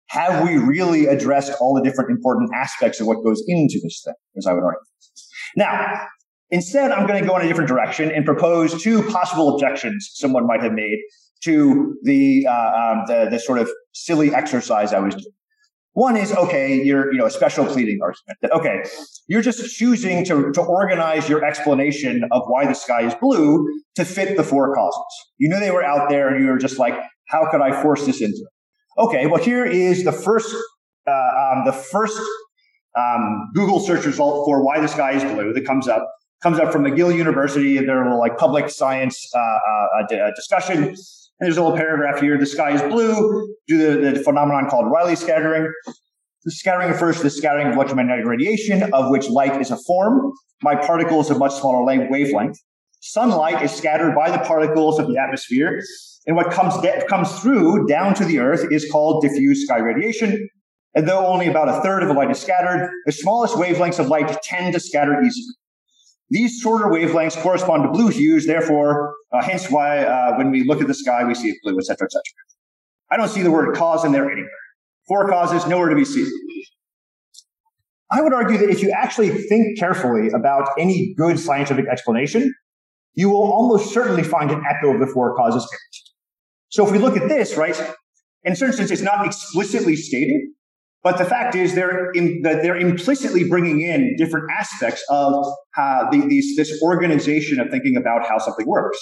have 0.09 0.43
we 0.43 0.57
really 0.57 1.05
addressed 1.05 1.53
all 1.59 1.73
the 1.73 1.81
different 1.81 2.09
important 2.11 2.49
aspects 2.55 2.99
of 3.01 3.07
what 3.07 3.23
goes 3.23 3.43
into 3.47 3.79
this 3.83 4.01
thing, 4.05 4.13
as 4.37 4.47
I 4.47 4.53
would 4.53 4.63
argue. 4.63 4.79
Now, 5.55 6.07
instead, 6.49 6.91
I'm 6.91 7.05
going 7.07 7.21
to 7.21 7.27
go 7.27 7.35
in 7.37 7.45
a 7.45 7.47
different 7.47 7.67
direction 7.67 8.09
and 8.11 8.25
propose 8.25 8.81
two 8.81 9.03
possible 9.03 9.53
objections 9.53 10.11
someone 10.13 10.47
might 10.47 10.61
have 10.61 10.73
made 10.73 10.97
to 11.43 11.95
the, 12.03 12.47
uh, 12.49 12.51
um, 12.51 13.03
the, 13.07 13.27
the 13.29 13.39
sort 13.39 13.59
of 13.59 13.69
silly 13.93 14.33
exercise 14.33 14.93
I 14.93 14.99
was 14.99 15.13
doing. 15.13 15.33
One 15.97 16.15
is 16.15 16.31
okay, 16.31 16.79
you're 16.79 17.11
you 17.11 17.17
know 17.17 17.25
a 17.25 17.31
special 17.31 17.65
pleading 17.65 17.97
argument 18.03 18.37
that 18.43 18.51
okay, 18.51 18.83
you're 19.27 19.41
just 19.41 19.75
choosing 19.75 20.23
to, 20.25 20.51
to 20.51 20.61
organize 20.61 21.27
your 21.27 21.43
explanation 21.43 22.23
of 22.29 22.43
why 22.45 22.67
the 22.67 22.75
sky 22.75 23.01
is 23.01 23.15
blue 23.15 23.67
to 23.95 24.05
fit 24.05 24.37
the 24.37 24.43
four 24.43 24.75
causes. 24.75 25.01
You 25.39 25.49
knew 25.49 25.59
they 25.59 25.71
were 25.71 25.83
out 25.83 26.07
there, 26.11 26.29
and 26.29 26.45
you 26.45 26.51
were 26.51 26.59
just 26.59 26.77
like, 26.77 26.93
How 27.29 27.49
could 27.49 27.61
I 27.61 27.81
force 27.81 28.05
this 28.05 28.21
into 28.21 28.37
it? 28.37 29.01
Okay, 29.01 29.25
well, 29.25 29.43
here 29.43 29.65
is 29.65 30.03
the 30.03 30.11
first, 30.11 30.55
uh, 31.07 31.11
um, 31.11 31.65
the 31.65 31.73
first 31.73 32.21
um, 32.95 33.49
Google 33.55 33.79
search 33.79 34.05
result 34.05 34.45
for 34.45 34.63
why 34.63 34.79
the 34.79 34.87
sky 34.87 35.13
is 35.13 35.23
blue 35.23 35.51
that 35.51 35.65
comes 35.65 35.87
up. 35.87 36.07
Comes 36.43 36.59
up 36.59 36.71
from 36.71 36.83
McGill 36.83 37.17
University, 37.17 37.79
their 37.79 38.13
like 38.13 38.37
public 38.37 38.69
science 38.69 39.27
uh, 39.33 39.39
uh, 39.39 40.15
uh 40.15 40.31
discussion. 40.35 40.95
And 41.39 41.47
there's 41.47 41.57
a 41.57 41.63
little 41.63 41.77
paragraph 41.77 42.19
here. 42.19 42.37
The 42.37 42.45
sky 42.45 42.71
is 42.71 42.81
blue 42.81 43.55
due 43.67 44.01
to 44.01 44.11
the 44.11 44.23
phenomenon 44.23 44.69
called 44.69 44.91
Rayleigh 44.91 45.15
scattering. 45.15 45.71
The 46.43 46.51
scattering 46.51 46.89
refers 46.89 47.17
to 47.17 47.23
the 47.23 47.29
scattering 47.29 47.67
of 47.67 47.73
electromagnetic 47.73 48.25
radiation, 48.25 48.91
of 48.93 49.11
which 49.11 49.29
light 49.29 49.59
is 49.61 49.69
a 49.69 49.77
form 49.85 50.31
by 50.63 50.75
particles 50.75 51.29
of 51.29 51.37
much 51.37 51.53
smaller 51.53 51.83
wavelength. 51.83 52.57
Sunlight 53.01 53.61
is 53.61 53.71
scattered 53.71 54.15
by 54.15 54.31
the 54.31 54.39
particles 54.39 54.97
of 54.97 55.07
the 55.07 55.17
atmosphere, 55.17 55.81
and 56.25 56.35
what 56.35 56.51
comes, 56.51 56.79
de- 56.81 57.05
comes 57.07 57.39
through 57.39 57.85
down 57.87 58.13
to 58.15 58.25
the 58.25 58.39
Earth 58.39 58.65
is 58.71 58.89
called 58.91 59.21
diffuse 59.21 59.65
sky 59.65 59.77
radiation. 59.77 60.49
And 60.95 61.07
though 61.07 61.27
only 61.27 61.47
about 61.47 61.69
a 61.69 61.79
third 61.81 62.01
of 62.01 62.09
the 62.09 62.15
light 62.15 62.31
is 62.31 62.39
scattered, 62.39 62.89
the 63.05 63.11
smallest 63.11 63.55
wavelengths 63.55 63.99
of 63.99 64.07
light 64.07 64.35
tend 64.41 64.73
to 64.73 64.79
scatter 64.79 65.21
easier. 65.21 65.53
These 66.29 66.59
shorter 66.59 66.85
wavelengths 66.85 67.39
correspond 67.41 67.83
to 67.83 67.89
blue 67.89 68.07
hues, 68.07 68.47
therefore, 68.47 69.13
uh, 69.31 69.43
hence 69.43 69.69
why 69.69 70.03
uh, 70.03 70.37
when 70.37 70.51
we 70.51 70.63
look 70.63 70.81
at 70.81 70.87
the 70.87 70.93
sky, 70.93 71.23
we 71.23 71.35
see 71.35 71.49
it 71.49 71.57
blue, 71.63 71.77
etc., 71.77 72.05
etc. 72.05 72.21
I 73.11 73.17
don't 73.17 73.29
see 73.29 73.41
the 73.41 73.51
word 73.51 73.75
cause 73.75 74.03
in 74.03 74.11
there 74.11 74.29
anywhere. 74.29 74.49
Four 75.07 75.29
causes, 75.29 75.67
nowhere 75.67 75.89
to 75.89 75.95
be 75.95 76.05
seen. 76.05 76.27
I 78.11 78.21
would 78.21 78.33
argue 78.33 78.57
that 78.57 78.69
if 78.69 78.81
you 78.81 78.91
actually 78.91 79.29
think 79.29 79.77
carefully 79.77 80.29
about 80.29 80.69
any 80.79 81.13
good 81.17 81.39
scientific 81.39 81.87
explanation, 81.87 82.53
you 83.13 83.29
will 83.29 83.51
almost 83.51 83.93
certainly 83.93 84.23
find 84.23 84.51
an 84.51 84.63
echo 84.69 84.93
of 84.93 84.99
the 84.99 85.07
four 85.07 85.35
causes. 85.35 85.67
So 86.69 86.85
if 86.85 86.91
we 86.91 86.99
look 86.99 87.17
at 87.17 87.27
this, 87.27 87.57
right, 87.57 87.75
in 88.43 88.55
certain 88.55 88.75
sense, 88.75 88.91
it's 88.91 89.01
not 89.01 89.25
explicitly 89.25 89.95
stated, 89.95 90.41
but 91.03 91.17
the 91.17 91.25
fact 91.25 91.55
is 91.55 91.75
they're 91.75 92.11
in, 92.11 92.41
they're 92.41 92.77
implicitly 92.77 93.47
bringing 93.47 93.81
in 93.81 94.15
different 94.17 94.49
aspects 94.57 95.03
of 95.09 95.45
uh, 95.77 96.09
the, 96.11 96.25
these, 96.27 96.55
this 96.57 96.81
organization 96.81 97.59
of 97.59 97.69
thinking 97.69 97.95
about 97.95 98.27
how 98.27 98.37
something 98.37 98.67
works. 98.67 98.97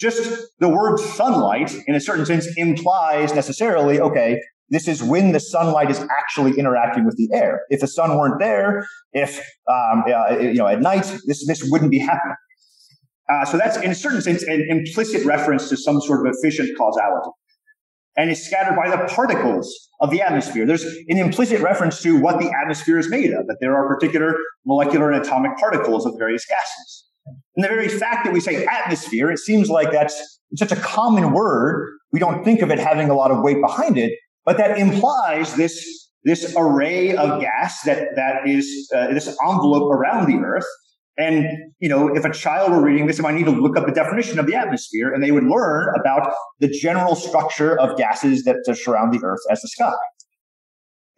Just 0.00 0.48
the 0.58 0.68
word 0.68 0.98
sunlight, 0.98 1.74
in 1.86 1.94
a 1.94 2.00
certain 2.00 2.26
sense, 2.26 2.48
implies 2.56 3.34
necessarily, 3.34 4.00
okay, 4.00 4.38
this 4.70 4.88
is 4.88 5.02
when 5.02 5.32
the 5.32 5.40
sunlight 5.40 5.90
is 5.90 6.04
actually 6.18 6.58
interacting 6.58 7.04
with 7.04 7.16
the 7.16 7.28
air. 7.32 7.60
If 7.68 7.80
the 7.80 7.86
sun 7.86 8.16
weren't 8.16 8.40
there, 8.40 8.86
if 9.12 9.38
um, 9.70 10.04
uh, 10.06 10.38
you 10.38 10.54
know 10.54 10.66
at 10.66 10.80
night, 10.80 11.04
this 11.26 11.46
this 11.46 11.62
wouldn't 11.70 11.90
be 11.90 11.98
happening. 11.98 12.36
Uh, 13.30 13.44
so 13.44 13.56
that's 13.56 13.76
in 13.78 13.90
a 13.90 13.94
certain 13.94 14.20
sense 14.20 14.42
an 14.42 14.66
implicit 14.68 15.24
reference 15.24 15.68
to 15.68 15.76
some 15.76 16.00
sort 16.00 16.26
of 16.26 16.34
efficient 16.34 16.76
causality. 16.76 17.30
And 18.16 18.30
it's 18.30 18.42
scattered 18.42 18.76
by 18.76 18.88
the 18.88 19.08
particles 19.08 19.72
of 20.00 20.10
the 20.10 20.22
atmosphere. 20.22 20.66
There's 20.66 20.84
an 20.84 21.18
implicit 21.18 21.60
reference 21.60 22.00
to 22.02 22.20
what 22.20 22.38
the 22.38 22.50
atmosphere 22.50 22.98
is 22.98 23.08
made 23.08 23.32
of, 23.32 23.46
that 23.48 23.58
there 23.60 23.74
are 23.74 23.88
particular 23.88 24.36
molecular 24.64 25.10
and 25.10 25.24
atomic 25.24 25.56
particles 25.56 26.06
of 26.06 26.14
various 26.18 26.44
gases. 26.46 27.06
And 27.56 27.64
the 27.64 27.68
very 27.68 27.88
fact 27.88 28.24
that 28.24 28.32
we 28.32 28.40
say 28.40 28.66
atmosphere, 28.66 29.30
it 29.30 29.38
seems 29.38 29.68
like 29.68 29.90
that's 29.90 30.40
such 30.56 30.72
a 30.72 30.76
common 30.76 31.32
word. 31.32 31.98
We 32.12 32.20
don't 32.20 32.44
think 32.44 32.62
of 32.62 32.70
it 32.70 32.78
having 32.78 33.10
a 33.10 33.14
lot 33.14 33.30
of 33.30 33.42
weight 33.42 33.60
behind 33.60 33.98
it, 33.98 34.12
but 34.44 34.58
that 34.58 34.78
implies 34.78 35.56
this, 35.56 36.10
this 36.22 36.54
array 36.56 37.16
of 37.16 37.40
gas 37.40 37.82
that, 37.82 38.14
that 38.16 38.46
is 38.46 38.90
uh, 38.94 39.08
this 39.08 39.26
envelope 39.44 39.90
around 39.92 40.26
the 40.26 40.44
earth 40.44 40.66
and, 41.16 41.46
you 41.78 41.88
know, 41.88 42.14
if 42.14 42.24
a 42.24 42.32
child 42.32 42.72
were 42.72 42.82
reading 42.82 43.06
this, 43.06 43.18
they 43.18 43.22
might 43.22 43.34
need 43.34 43.44
to 43.44 43.52
look 43.52 43.76
up 43.76 43.86
the 43.86 43.92
definition 43.92 44.38
of 44.38 44.46
the 44.46 44.54
atmosphere 44.54 45.12
and 45.12 45.22
they 45.22 45.30
would 45.30 45.44
learn 45.44 45.94
about 45.98 46.32
the 46.58 46.68
general 46.68 47.14
structure 47.14 47.78
of 47.78 47.96
gases 47.96 48.42
that 48.44 48.56
surround 48.76 49.12
the 49.12 49.24
earth 49.24 49.40
as 49.50 49.60
the 49.60 49.68
sky. 49.68 49.92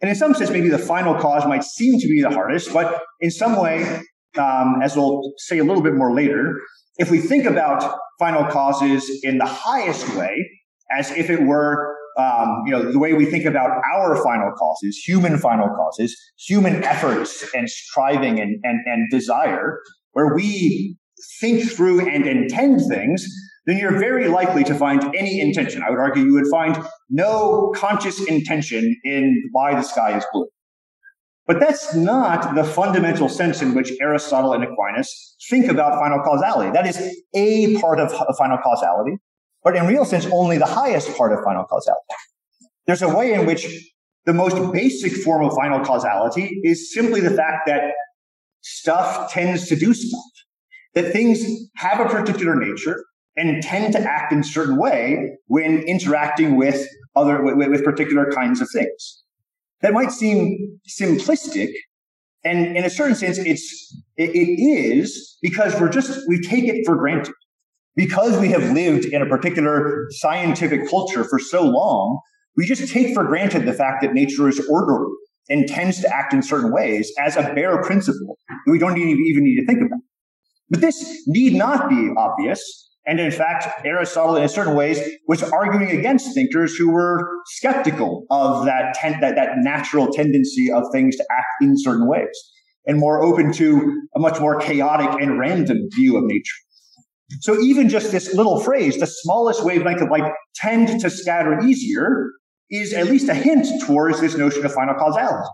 And 0.01 0.09
in 0.09 0.15
some 0.15 0.35
sense, 0.35 0.51
maybe 0.51 0.69
the 0.69 0.77
final 0.77 1.15
cause 1.15 1.47
might 1.47 1.63
seem 1.63 1.99
to 1.99 2.07
be 2.07 2.21
the 2.21 2.29
hardest, 2.29 2.71
but 2.71 3.01
in 3.19 3.31
some 3.31 3.59
way, 3.59 4.01
um, 4.37 4.75
as 4.83 4.95
we'll 4.95 5.33
say 5.37 5.57
a 5.57 5.63
little 5.63 5.81
bit 5.81 5.95
more 5.95 6.13
later, 6.13 6.53
if 6.97 7.09
we 7.09 7.19
think 7.19 7.45
about 7.45 7.97
final 8.19 8.45
causes 8.45 9.09
in 9.23 9.39
the 9.39 9.45
highest 9.45 10.15
way, 10.15 10.47
as 10.91 11.09
if 11.11 11.31
it 11.31 11.41
were 11.41 11.96
um, 12.17 12.63
you 12.65 12.71
know, 12.71 12.91
the 12.91 12.99
way 12.99 13.13
we 13.13 13.25
think 13.25 13.45
about 13.45 13.69
our 13.93 14.21
final 14.23 14.51
causes, 14.51 14.97
human 14.97 15.37
final 15.37 15.69
causes, 15.69 16.17
human 16.37 16.83
efforts 16.83 17.45
and 17.53 17.69
striving 17.69 18.39
and, 18.39 18.59
and, 18.63 18.79
and 18.85 19.09
desire, 19.11 19.79
where 20.13 20.33
we 20.33 20.97
think 21.39 21.69
through 21.71 22.07
and 22.07 22.25
intend 22.25 22.81
things, 22.89 23.27
then 23.67 23.77
you're 23.77 23.99
very 23.99 24.27
likely 24.27 24.63
to 24.63 24.73
find 24.73 25.03
any 25.15 25.39
intention. 25.39 25.83
I 25.83 25.89
would 25.91 25.99
argue 25.99 26.23
you 26.23 26.33
would 26.33 26.47
find 26.49 26.77
no 27.09 27.71
conscious 27.75 28.25
intention 28.25 28.95
in 29.03 29.43
why 29.51 29.75
the 29.75 29.83
sky 29.83 30.17
is 30.17 30.25
blue. 30.33 30.47
But 31.45 31.59
that's 31.59 31.95
not 31.95 32.55
the 32.55 32.63
fundamental 32.63 33.29
sense 33.29 33.61
in 33.61 33.73
which 33.73 33.91
Aristotle 34.01 34.53
and 34.53 34.63
Aquinas 34.63 35.35
think 35.49 35.67
about 35.67 35.99
final 35.99 36.19
causality. 36.19 36.71
That 36.71 36.87
is 36.87 36.97
a 37.35 37.79
part 37.79 37.99
of 37.99 38.11
final 38.37 38.57
causality 38.57 39.17
but 39.67 39.75
in 39.75 39.85
real 39.85 40.05
sense, 40.05 40.25
only 40.31 40.57
the 40.57 40.65
highest 40.65 41.13
part 41.17 41.33
of 41.33 41.43
final 41.43 41.65
causality. 41.65 42.01
There's 42.85 43.01
a 43.01 43.13
way 43.13 43.33
in 43.33 43.45
which 43.45 43.67
the 44.25 44.31
most 44.33 44.55
basic 44.71 45.11
form 45.11 45.43
of 45.43 45.53
final 45.55 45.83
causality 45.83 46.61
is 46.63 46.93
simply 46.93 47.19
the 47.19 47.31
fact 47.31 47.67
that 47.67 47.91
stuff 48.61 49.29
tends 49.29 49.67
to 49.67 49.75
do 49.75 49.93
stuff, 49.93 50.21
that 50.93 51.11
things 51.11 51.43
have 51.75 51.99
a 51.99 52.07
particular 52.07 52.55
nature 52.55 53.03
and 53.35 53.61
tend 53.61 53.91
to 53.91 53.99
act 53.99 54.31
in 54.31 54.39
a 54.39 54.43
certain 54.45 54.77
way 54.77 55.35
when 55.47 55.79
interacting 55.79 56.55
with 56.55 56.87
other, 57.17 57.43
with, 57.43 57.67
with 57.67 57.83
particular 57.83 58.31
kinds 58.31 58.61
of 58.61 58.69
things. 58.71 59.21
That 59.81 59.91
might 59.91 60.13
seem 60.13 60.79
simplistic, 60.87 61.71
and 62.45 62.77
in 62.77 62.85
a 62.85 62.89
certain 62.89 63.15
sense, 63.15 63.37
it's, 63.37 64.01
it, 64.15 64.29
it 64.29 64.61
is 64.61 65.37
because 65.41 65.77
we're 65.77 65.89
just, 65.89 66.21
we 66.29 66.39
take 66.39 66.63
it 66.63 66.85
for 66.85 66.95
granted 66.95 67.33
because 67.97 68.37
we 68.37 68.49
have 68.49 68.71
lived 68.71 69.05
in 69.05 69.21
a 69.21 69.25
particular 69.25 70.05
scientific 70.11 70.87
culture 70.89 71.23
for 71.23 71.39
so 71.39 71.63
long, 71.63 72.19
we 72.55 72.65
just 72.65 72.93
take 72.93 73.13
for 73.13 73.25
granted 73.25 73.65
the 73.65 73.73
fact 73.73 74.01
that 74.03 74.13
nature 74.13 74.47
is 74.47 74.65
orderly 74.69 75.11
and 75.49 75.67
tends 75.67 75.99
to 76.01 76.15
act 76.15 76.33
in 76.33 76.43
certain 76.43 76.71
ways 76.71 77.11
as 77.19 77.35
a 77.35 77.53
bare 77.55 77.81
principle 77.81 78.37
that 78.47 78.71
we 78.71 78.77
don't 78.77 78.97
even 78.97 79.43
need 79.43 79.59
to 79.59 79.65
think 79.65 79.79
about. 79.81 79.99
But 80.69 80.81
this 80.81 81.23
need 81.27 81.55
not 81.55 81.89
be 81.89 82.11
obvious. 82.15 82.61
And 83.07 83.19
in 83.19 83.31
fact, 83.31 83.85
Aristotle, 83.85 84.35
in 84.35 84.47
certain 84.49 84.75
ways, 84.75 84.99
was 85.27 85.41
arguing 85.41 85.97
against 85.97 86.33
thinkers 86.35 86.75
who 86.75 86.91
were 86.91 87.25
skeptical 87.45 88.25
of 88.29 88.65
that, 88.65 88.93
ten- 88.95 89.21
that, 89.21 89.35
that 89.35 89.51
natural 89.59 90.11
tendency 90.11 90.69
of 90.69 90.83
things 90.91 91.15
to 91.15 91.25
act 91.31 91.47
in 91.61 91.77
certain 91.77 92.07
ways 92.07 92.27
and 92.85 92.99
more 92.99 93.23
open 93.23 93.53
to 93.53 94.01
a 94.15 94.19
much 94.19 94.39
more 94.39 94.59
chaotic 94.59 95.21
and 95.21 95.39
random 95.39 95.77
view 95.95 96.17
of 96.17 96.25
nature. 96.25 96.55
So 97.41 97.59
even 97.59 97.89
just 97.89 98.11
this 98.11 98.33
little 98.33 98.59
phrase, 98.61 98.99
the 98.99 99.07
smallest 99.07 99.63
wavelength 99.63 100.01
of 100.01 100.09
light 100.09 100.31
tend 100.55 100.99
to 101.01 101.09
scatter 101.09 101.59
easier, 101.61 102.31
is 102.69 102.93
at 102.93 103.05
least 103.05 103.29
a 103.29 103.33
hint 103.33 103.67
towards 103.85 104.19
this 104.19 104.35
notion 104.35 104.65
of 104.65 104.73
final 104.73 104.95
causality. 104.95 105.47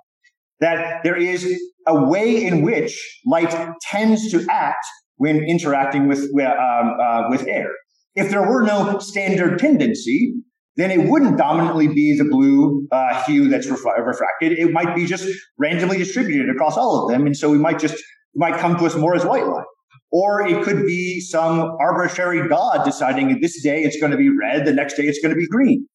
That 0.59 1.03
there 1.03 1.15
is 1.15 1.45
a 1.87 2.05
way 2.05 2.43
in 2.45 2.61
which 2.61 3.21
light 3.25 3.55
tends 3.81 4.31
to 4.31 4.45
act 4.49 4.85
when 5.17 5.43
interacting 5.43 6.07
with, 6.07 6.19
um, 6.19 6.97
uh, 6.99 7.29
with 7.29 7.47
air. 7.47 7.69
If 8.15 8.29
there 8.29 8.41
were 8.41 8.63
no 8.63 8.99
standard 8.99 9.59
tendency, 9.59 10.33
then 10.75 10.89
it 10.89 11.07
wouldn't 11.07 11.37
dominantly 11.37 11.87
be 11.87 12.17
the 12.17 12.25
blue 12.25 12.87
uh, 12.91 13.23
hue 13.25 13.47
that's 13.47 13.67
ref- 13.67 13.79
refracted. 14.03 14.53
It 14.53 14.71
might 14.71 14.95
be 14.95 15.05
just 15.05 15.27
randomly 15.59 15.97
distributed 15.97 16.49
across 16.49 16.77
all 16.77 17.03
of 17.03 17.11
them. 17.11 17.25
And 17.27 17.37
so 17.37 17.51
we 17.51 17.57
might 17.57 17.79
just, 17.79 17.95
might 18.35 18.59
come 18.59 18.77
to 18.77 18.85
us 18.85 18.95
more 18.95 19.15
as 19.15 19.23
white 19.23 19.45
light. 19.45 19.65
Or 20.13 20.47
it 20.47 20.63
could 20.63 20.85
be 20.85 21.19
some 21.19 21.75
arbitrary 21.81 22.47
God 22.47 22.85
deciding 22.85 23.41
this 23.41 23.63
day 23.63 23.81
it's 23.81 23.99
going 23.99 24.11
to 24.11 24.17
be 24.17 24.29
red, 24.29 24.63
the 24.63 24.71
next 24.71 24.93
day 24.93 25.03
it's 25.03 25.19
going 25.19 25.33
to 25.33 25.39
be 25.39 25.47
green. 25.47 25.87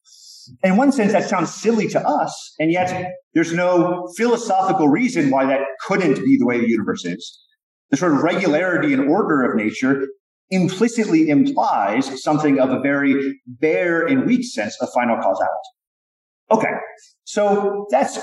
In 0.61 0.75
one 0.75 0.91
sense, 0.91 1.13
that 1.13 1.29
sounds 1.29 1.53
silly 1.53 1.87
to 1.89 2.05
us, 2.05 2.53
and 2.59 2.69
yet 2.69 3.13
there's 3.33 3.53
no 3.53 4.11
philosophical 4.17 4.89
reason 4.89 5.29
why 5.29 5.45
that 5.45 5.61
couldn't 5.87 6.15
be 6.15 6.37
the 6.37 6.45
way 6.45 6.59
the 6.59 6.67
universe 6.67 7.05
is. 7.05 7.39
The 7.91 7.97
sort 7.97 8.11
of 8.11 8.23
regularity 8.23 8.93
and 8.93 9.09
order 9.09 9.43
of 9.43 9.55
nature 9.55 10.05
implicitly 10.49 11.29
implies 11.29 12.21
something 12.21 12.59
of 12.59 12.71
a 12.71 12.81
very 12.81 13.39
bare 13.47 14.05
and 14.05 14.25
weak 14.25 14.43
sense 14.43 14.75
of 14.81 14.89
final 14.93 15.15
causality. 15.15 15.69
Okay, 16.51 16.73
so 17.23 17.85
that's 17.89 18.19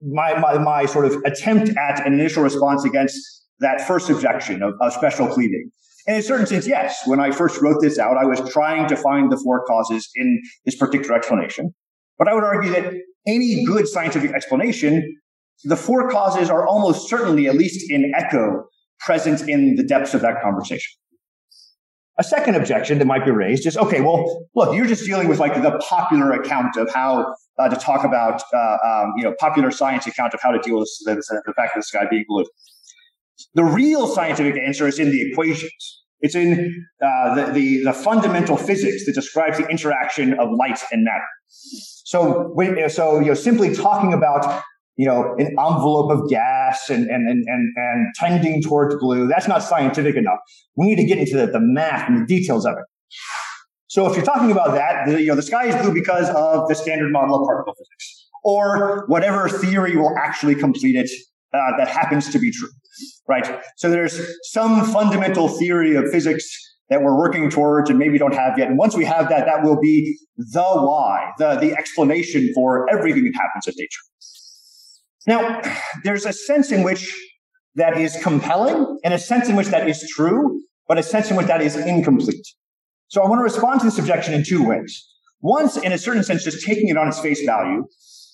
my, 0.00 0.38
my, 0.38 0.56
my 0.58 0.86
sort 0.86 1.04
of 1.04 1.16
attempt 1.26 1.70
at 1.76 2.06
an 2.06 2.14
initial 2.14 2.42
response 2.42 2.84
against 2.84 3.43
that 3.60 3.86
first 3.86 4.10
objection 4.10 4.62
of, 4.62 4.74
of 4.80 4.92
special 4.92 5.28
pleading. 5.28 5.70
And 6.06 6.16
in 6.16 6.20
a 6.20 6.22
certain 6.22 6.46
sense, 6.46 6.66
yes, 6.66 7.00
when 7.06 7.20
I 7.20 7.30
first 7.30 7.62
wrote 7.62 7.80
this 7.80 7.98
out, 7.98 8.16
I 8.16 8.24
was 8.24 8.40
trying 8.52 8.88
to 8.88 8.96
find 8.96 9.32
the 9.32 9.38
four 9.38 9.64
causes 9.64 10.10
in 10.16 10.42
this 10.64 10.76
particular 10.76 11.16
explanation. 11.16 11.74
But 12.18 12.28
I 12.28 12.34
would 12.34 12.44
argue 12.44 12.70
that 12.72 12.92
any 13.26 13.64
good 13.64 13.88
scientific 13.88 14.32
explanation, 14.32 15.16
the 15.64 15.76
four 15.76 16.10
causes 16.10 16.50
are 16.50 16.66
almost 16.66 17.08
certainly, 17.08 17.48
at 17.48 17.54
least 17.54 17.90
in 17.90 18.12
echo, 18.14 18.64
present 19.00 19.48
in 19.48 19.76
the 19.76 19.82
depths 19.82 20.14
of 20.14 20.20
that 20.20 20.42
conversation. 20.42 20.92
A 22.16 22.22
second 22.22 22.54
objection 22.54 22.98
that 22.98 23.06
might 23.06 23.24
be 23.24 23.32
raised 23.32 23.66
is, 23.66 23.76
okay, 23.76 24.00
well, 24.00 24.46
look, 24.54 24.76
you're 24.76 24.86
just 24.86 25.04
dealing 25.04 25.26
with 25.26 25.40
like 25.40 25.54
the 25.60 25.82
popular 25.88 26.32
account 26.32 26.76
of 26.76 26.92
how 26.92 27.34
uh, 27.58 27.68
to 27.68 27.76
talk 27.76 28.04
about, 28.04 28.40
uh, 28.54 28.76
um, 28.86 29.14
you 29.16 29.24
know, 29.24 29.34
popular 29.40 29.72
science 29.72 30.06
account 30.06 30.32
of 30.32 30.40
how 30.40 30.52
to 30.52 30.60
deal 30.60 30.78
with 30.78 30.90
the, 31.06 31.14
the 31.14 31.52
fact 31.54 31.76
of 31.76 31.80
the 31.80 31.82
sky 31.82 32.04
being 32.08 32.24
blue. 32.28 32.44
The 33.54 33.64
real 33.64 34.06
scientific 34.08 34.60
answer 34.60 34.86
is 34.86 34.98
in 34.98 35.10
the 35.10 35.30
equations. 35.30 36.02
It's 36.20 36.34
in 36.34 36.86
uh, 37.04 37.34
the, 37.34 37.52
the, 37.52 37.84
the, 37.84 37.92
fundamental 37.92 38.56
physics 38.56 39.04
that 39.04 39.12
describes 39.12 39.58
the 39.58 39.66
interaction 39.68 40.32
of 40.40 40.48
light 40.52 40.80
and 40.90 41.04
matter. 41.04 41.24
So, 41.48 42.50
when, 42.54 42.88
so 42.88 43.20
you 43.20 43.26
know, 43.26 43.34
simply 43.34 43.74
talking 43.74 44.14
about 44.14 44.62
you 44.96 45.06
know 45.06 45.34
an 45.38 45.48
envelope 45.48 46.10
of 46.10 46.30
gas 46.30 46.88
and 46.88 47.10
and 47.10 47.28
and 47.28 47.44
and, 47.46 47.72
and 47.76 48.14
tending 48.14 48.62
towards 48.62 48.96
blue, 48.96 49.26
that's 49.28 49.46
not 49.46 49.62
scientific 49.62 50.16
enough. 50.16 50.38
We 50.76 50.86
need 50.86 50.96
to 50.96 51.04
get 51.04 51.18
into 51.18 51.36
the, 51.36 51.46
the 51.46 51.60
math 51.60 52.08
and 52.08 52.22
the 52.22 52.26
details 52.26 52.64
of 52.64 52.72
it. 52.72 52.84
So, 53.88 54.06
if 54.08 54.16
you're 54.16 54.24
talking 54.24 54.50
about 54.50 54.74
that, 54.74 55.06
the, 55.06 55.20
you 55.20 55.28
know, 55.28 55.36
the 55.36 55.42
sky 55.42 55.66
is 55.66 55.82
blue 55.82 55.92
because 55.92 56.30
of 56.30 56.68
the 56.68 56.74
standard 56.74 57.12
model 57.12 57.40
of 57.40 57.46
particle 57.46 57.74
physics, 57.74 58.28
or 58.42 59.04
whatever 59.08 59.48
theory 59.48 59.96
will 59.96 60.16
actually 60.16 60.54
complete 60.54 60.96
it 60.96 61.10
uh, 61.54 61.76
that 61.78 61.88
happens 61.88 62.30
to 62.30 62.38
be 62.38 62.50
true 62.50 62.68
right? 63.28 63.60
So 63.76 63.90
there's 63.90 64.20
some 64.44 64.84
fundamental 64.86 65.48
theory 65.48 65.96
of 65.96 66.10
physics 66.10 66.46
that 66.90 67.02
we're 67.02 67.16
working 67.16 67.50
towards 67.50 67.88
and 67.88 67.98
maybe 67.98 68.18
don't 68.18 68.34
have 68.34 68.58
yet. 68.58 68.68
And 68.68 68.78
once 68.78 68.94
we 68.94 69.04
have 69.04 69.28
that, 69.30 69.46
that 69.46 69.62
will 69.62 69.80
be 69.80 70.18
the 70.36 70.62
why, 70.62 71.30
the, 71.38 71.56
the 71.56 71.72
explanation 71.72 72.52
for 72.54 72.86
everything 72.92 73.24
that 73.24 73.34
happens 73.34 73.66
in 73.66 73.74
nature. 73.76 74.02
Now, 75.26 75.62
there's 76.04 76.26
a 76.26 76.32
sense 76.32 76.70
in 76.70 76.82
which 76.82 77.10
that 77.76 77.96
is 77.96 78.16
compelling 78.22 78.98
and 79.02 79.14
a 79.14 79.18
sense 79.18 79.48
in 79.48 79.56
which 79.56 79.68
that 79.68 79.88
is 79.88 80.08
true, 80.14 80.62
but 80.86 80.98
a 80.98 81.02
sense 81.02 81.30
in 81.30 81.36
which 81.36 81.46
that 81.46 81.62
is 81.62 81.76
incomplete. 81.76 82.46
So 83.08 83.22
I 83.22 83.28
want 83.28 83.38
to 83.38 83.44
respond 83.44 83.80
to 83.80 83.86
this 83.86 83.98
objection 83.98 84.34
in 84.34 84.44
two 84.44 84.66
ways. 84.66 85.08
Once, 85.40 85.76
in 85.76 85.92
a 85.92 85.98
certain 85.98 86.22
sense, 86.22 86.44
just 86.44 86.64
taking 86.64 86.88
it 86.88 86.96
on 86.96 87.08
its 87.08 87.18
face 87.18 87.44
value 87.44 87.84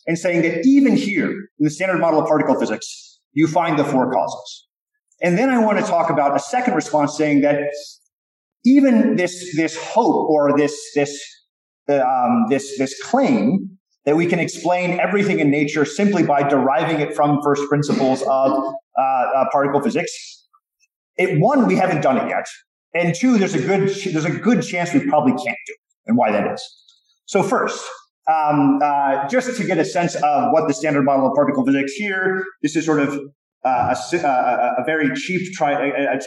and 0.06 0.18
saying 0.18 0.42
that 0.42 0.66
even 0.66 0.96
here 0.96 1.30
in 1.30 1.64
the 1.64 1.70
standard 1.70 2.00
model 2.00 2.20
of 2.20 2.26
particle 2.26 2.59
physics, 2.59 3.10
you 3.32 3.46
find 3.46 3.78
the 3.78 3.84
four 3.84 4.12
causes. 4.12 4.66
And 5.22 5.36
then 5.36 5.50
I 5.50 5.64
want 5.64 5.78
to 5.78 5.84
talk 5.84 6.10
about 6.10 6.34
a 6.34 6.38
second 6.38 6.74
response 6.74 7.16
saying 7.16 7.42
that 7.42 7.60
even 8.64 9.16
this, 9.16 9.56
this 9.56 9.76
hope 9.76 10.28
or 10.30 10.56
this, 10.56 10.78
this, 10.94 11.18
um, 11.88 12.46
this, 12.48 12.78
this 12.78 13.00
claim 13.02 13.78
that 14.04 14.16
we 14.16 14.26
can 14.26 14.38
explain 14.38 14.98
everything 14.98 15.40
in 15.40 15.50
nature 15.50 15.84
simply 15.84 16.22
by 16.22 16.42
deriving 16.42 17.00
it 17.00 17.14
from 17.14 17.40
first 17.42 17.62
principles 17.68 18.22
of 18.22 18.52
uh, 18.98 19.02
uh, 19.02 19.44
particle 19.52 19.80
physics. 19.82 20.46
It, 21.16 21.38
one, 21.38 21.66
we 21.66 21.76
haven't 21.76 22.00
done 22.00 22.16
it 22.16 22.28
yet. 22.28 22.46
And 22.94 23.14
two, 23.14 23.38
there's 23.38 23.54
a 23.54 23.60
good, 23.60 23.88
there's 24.12 24.24
a 24.24 24.30
good 24.30 24.62
chance 24.62 24.92
we 24.92 25.06
probably 25.06 25.32
can't 25.32 25.58
do 25.66 25.72
it 25.72 25.78
and 26.06 26.16
why 26.16 26.32
that 26.32 26.50
is. 26.52 26.62
So 27.26 27.42
first, 27.42 27.84
um, 28.30 28.78
uh, 28.82 29.28
just 29.28 29.56
to 29.56 29.64
get 29.64 29.78
a 29.78 29.84
sense 29.84 30.14
of 30.14 30.52
what 30.52 30.68
the 30.68 30.74
standard 30.74 31.02
model 31.02 31.28
of 31.28 31.34
particle 31.34 31.64
physics 31.64 31.92
here, 31.92 32.44
this 32.62 32.76
is 32.76 32.86
sort 32.86 33.00
of 33.00 33.18
uh, 33.64 33.94
a, 34.12 34.16
a, 34.16 34.74
a, 34.78 34.84
very 34.86 35.14
cheap 35.14 35.52
try, 35.52 35.72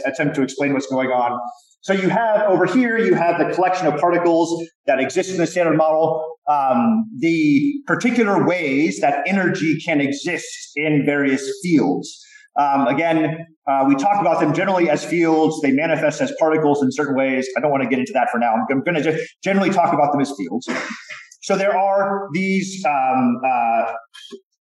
attempt 0.06 0.36
to 0.36 0.44
explain 0.44 0.74
what's 0.74 0.88
going 0.88 1.10
on. 1.10 1.40
So 1.82 1.94
you 1.94 2.10
have 2.10 2.42
over 2.44 2.66
here, 2.66 2.98
you 2.98 3.14
have 3.14 3.40
the 3.40 3.54
collection 3.54 3.88
of 3.88 4.00
particles 4.00 4.66
that 4.86 5.00
exist 5.00 5.32
in 5.32 5.38
the 5.38 5.48
standard 5.48 5.78
model, 5.78 6.24
um, 6.48 7.06
the 7.20 7.74
particular 7.88 8.46
ways 8.46 9.00
that 9.00 9.24
energy 9.26 9.78
can 9.84 10.00
exist 10.00 10.72
in 10.76 11.04
various 11.06 11.50
fields. 11.62 12.24
Um, 12.60 12.88
again, 12.88 13.48
uh, 13.68 13.86
we 13.88 13.96
talk 13.96 14.22
about 14.22 14.40
them 14.40 14.54
generally 14.54 14.90
as 14.90 15.04
fields. 15.04 15.60
They 15.62 15.72
manifest 15.72 16.22
as 16.22 16.32
particles 16.38 16.84
in 16.84 16.92
certain 16.92 17.16
ways. 17.16 17.48
I 17.58 17.62
don't 17.62 17.72
want 17.72 17.84
to 17.84 17.90
get 17.90 18.00
into 18.00 18.14
that 18.14 18.30
for 18.32 18.38
now. 18.38 18.54
I'm 18.54 18.82
going 18.84 18.96
to 18.96 19.02
just 19.02 19.24
generally 19.44 19.70
talk 19.70 19.94
about 19.94 20.12
them 20.12 20.22
as 20.22 20.32
fields. 20.38 20.68
So 21.44 21.58
there 21.58 21.78
are 21.78 22.30
these 22.34 22.84
um, 22.86 23.40
uh, 23.46 23.94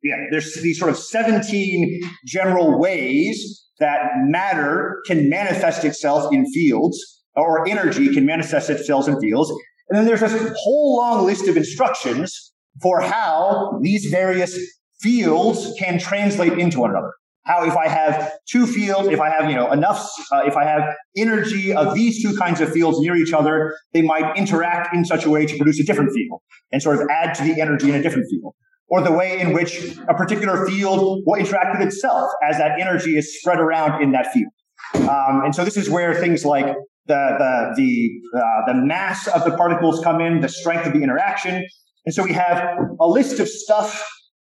yeah, 0.02 0.26
there's 0.30 0.54
these 0.62 0.78
sort 0.78 0.90
of 0.90 0.98
17 0.98 2.00
general 2.26 2.78
ways 2.78 3.66
that 3.80 4.02
matter 4.26 5.00
can 5.06 5.28
manifest 5.28 5.84
itself 5.84 6.32
in 6.32 6.46
fields 6.52 7.24
or 7.34 7.66
energy 7.68 8.12
can 8.12 8.26
manifest 8.26 8.70
itself 8.70 9.08
in 9.08 9.20
fields. 9.20 9.50
And 9.88 9.98
then 9.98 10.06
there's 10.06 10.20
this 10.20 10.54
whole 10.58 10.96
long 10.96 11.24
list 11.24 11.48
of 11.48 11.56
instructions 11.56 12.52
for 12.82 13.00
how 13.00 13.78
these 13.82 14.10
various 14.10 14.58
fields 15.00 15.72
can 15.78 15.98
translate 15.98 16.58
into 16.58 16.80
one 16.80 16.90
another. 16.90 17.12
How 17.48 17.64
if 17.64 17.76
I 17.76 17.88
have 17.88 18.32
two 18.48 18.66
fields, 18.66 19.08
if 19.08 19.20
I 19.20 19.30
have, 19.30 19.50
you 19.50 19.56
know, 19.56 19.72
enough, 19.72 20.06
uh, 20.30 20.42
if 20.44 20.56
I 20.56 20.64
have 20.64 20.82
energy 21.16 21.72
of 21.72 21.94
these 21.94 22.22
two 22.22 22.36
kinds 22.36 22.60
of 22.60 22.70
fields 22.70 23.00
near 23.00 23.16
each 23.16 23.32
other, 23.32 23.74
they 23.94 24.02
might 24.02 24.36
interact 24.36 24.94
in 24.94 25.04
such 25.04 25.24
a 25.24 25.30
way 25.30 25.46
to 25.46 25.56
produce 25.56 25.80
a 25.80 25.84
different 25.84 26.12
field 26.12 26.40
and 26.70 26.82
sort 26.82 26.96
of 27.00 27.08
add 27.10 27.34
to 27.36 27.42
the 27.42 27.60
energy 27.60 27.88
in 27.88 27.94
a 27.94 28.02
different 28.02 28.26
field. 28.30 28.54
Or 28.90 29.02
the 29.02 29.12
way 29.12 29.40
in 29.40 29.52
which 29.52 29.96
a 30.08 30.14
particular 30.14 30.66
field 30.66 31.22
will 31.26 31.38
interact 31.38 31.78
with 31.78 31.86
itself 31.88 32.30
as 32.42 32.58
that 32.58 32.78
energy 32.80 33.16
is 33.16 33.40
spread 33.40 33.60
around 33.60 34.02
in 34.02 34.12
that 34.12 34.32
field. 34.32 34.52
Um, 34.94 35.42
and 35.44 35.54
so 35.54 35.64
this 35.64 35.76
is 35.76 35.90
where 35.90 36.14
things 36.14 36.44
like 36.44 36.66
the 37.06 37.22
the 37.42 37.74
the, 37.76 38.38
uh, 38.38 38.72
the 38.72 38.74
mass 38.74 39.26
of 39.28 39.44
the 39.44 39.56
particles 39.56 40.02
come 40.04 40.20
in, 40.20 40.40
the 40.40 40.48
strength 40.48 40.86
of 40.86 40.92
the 40.92 41.02
interaction, 41.02 41.66
and 42.04 42.14
so 42.14 42.22
we 42.22 42.32
have 42.32 42.62
a 43.00 43.06
list 43.06 43.40
of 43.40 43.48
stuff 43.48 44.06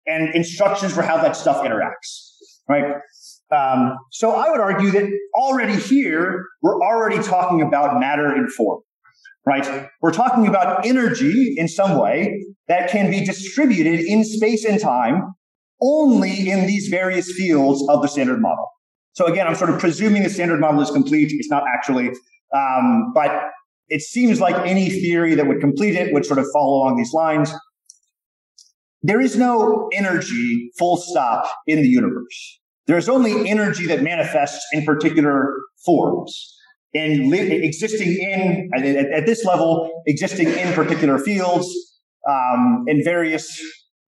and 0.07 0.35
instructions 0.35 0.93
for 0.93 1.03
how 1.03 1.17
that 1.17 1.37
stuff 1.37 1.65
interacts, 1.65 2.26
right? 2.69 2.97
Um, 3.55 3.97
so 4.11 4.33
I 4.33 4.51
would 4.51 4.61
argue 4.61 4.91
that 4.91 5.09
already 5.35 5.77
here 5.77 6.47
we're 6.63 6.83
already 6.83 7.23
talking 7.23 7.63
about 7.63 8.01
matter 8.01 8.27
and 8.27 8.53
form 8.53 8.81
right? 9.47 9.89
We're 10.03 10.13
talking 10.13 10.47
about 10.47 10.85
energy 10.85 11.55
in 11.57 11.69
some 11.69 11.97
way 11.97 12.45
that 12.69 12.91
can 12.91 13.11
be 13.11 13.25
distributed 13.25 14.01
in 14.01 14.25
space 14.25 14.65
and 14.65 14.81
time 14.81 15.23
only 15.81 16.51
in 16.51 16.67
these 16.67 16.89
various 16.89 17.33
fields 17.33 17.83
of 17.89 18.03
the 18.03 18.09
standard 18.09 18.41
model. 18.41 18.67
So 19.13 19.27
again, 19.27 19.47
I'm 19.47 19.55
sort 19.55 19.71
of 19.71 19.79
presuming 19.79 20.25
the 20.25 20.31
standard 20.31 20.61
model 20.61 20.81
is 20.81 20.91
complete. 20.91 21.29
It's 21.33 21.51
not 21.51 21.63
actually, 21.73 22.11
um, 22.55 23.13
but 23.15 23.31
it 23.89 24.03
seems 24.03 24.41
like 24.41 24.57
any 24.67 24.91
theory 24.91 25.35
that 25.37 25.47
would 25.47 25.61
complete 25.61 25.95
it 25.95 26.13
would 26.13 26.27
sort 26.27 26.39
of 26.39 26.47
follow 26.53 26.83
along 26.83 26.97
these 26.97 27.13
lines. 27.13 27.53
There 29.07 29.21
is 29.21 29.37
no 29.37 29.89
energy 29.93 30.73
full 30.77 30.97
stop 30.97 31.47
in 31.69 31.81
the 31.81 31.89
universe. 31.89 32.61
There's 32.89 33.09
only 33.09 33.49
energy 33.49 33.87
that 33.87 34.03
manifests 34.03 34.67
in 34.73 34.85
particular 34.85 35.55
forms 35.85 36.57
and 36.93 37.29
li- 37.29 37.65
existing 37.65 38.15
in 38.15 38.69
at, 38.75 38.85
at, 38.85 39.27
this 39.27 39.45
level, 39.45 40.03
existing 40.07 40.49
in 40.49 40.73
particular 40.73 41.21
fields. 41.21 41.73
Um, 42.29 42.83
in 42.89 43.05
various 43.05 43.61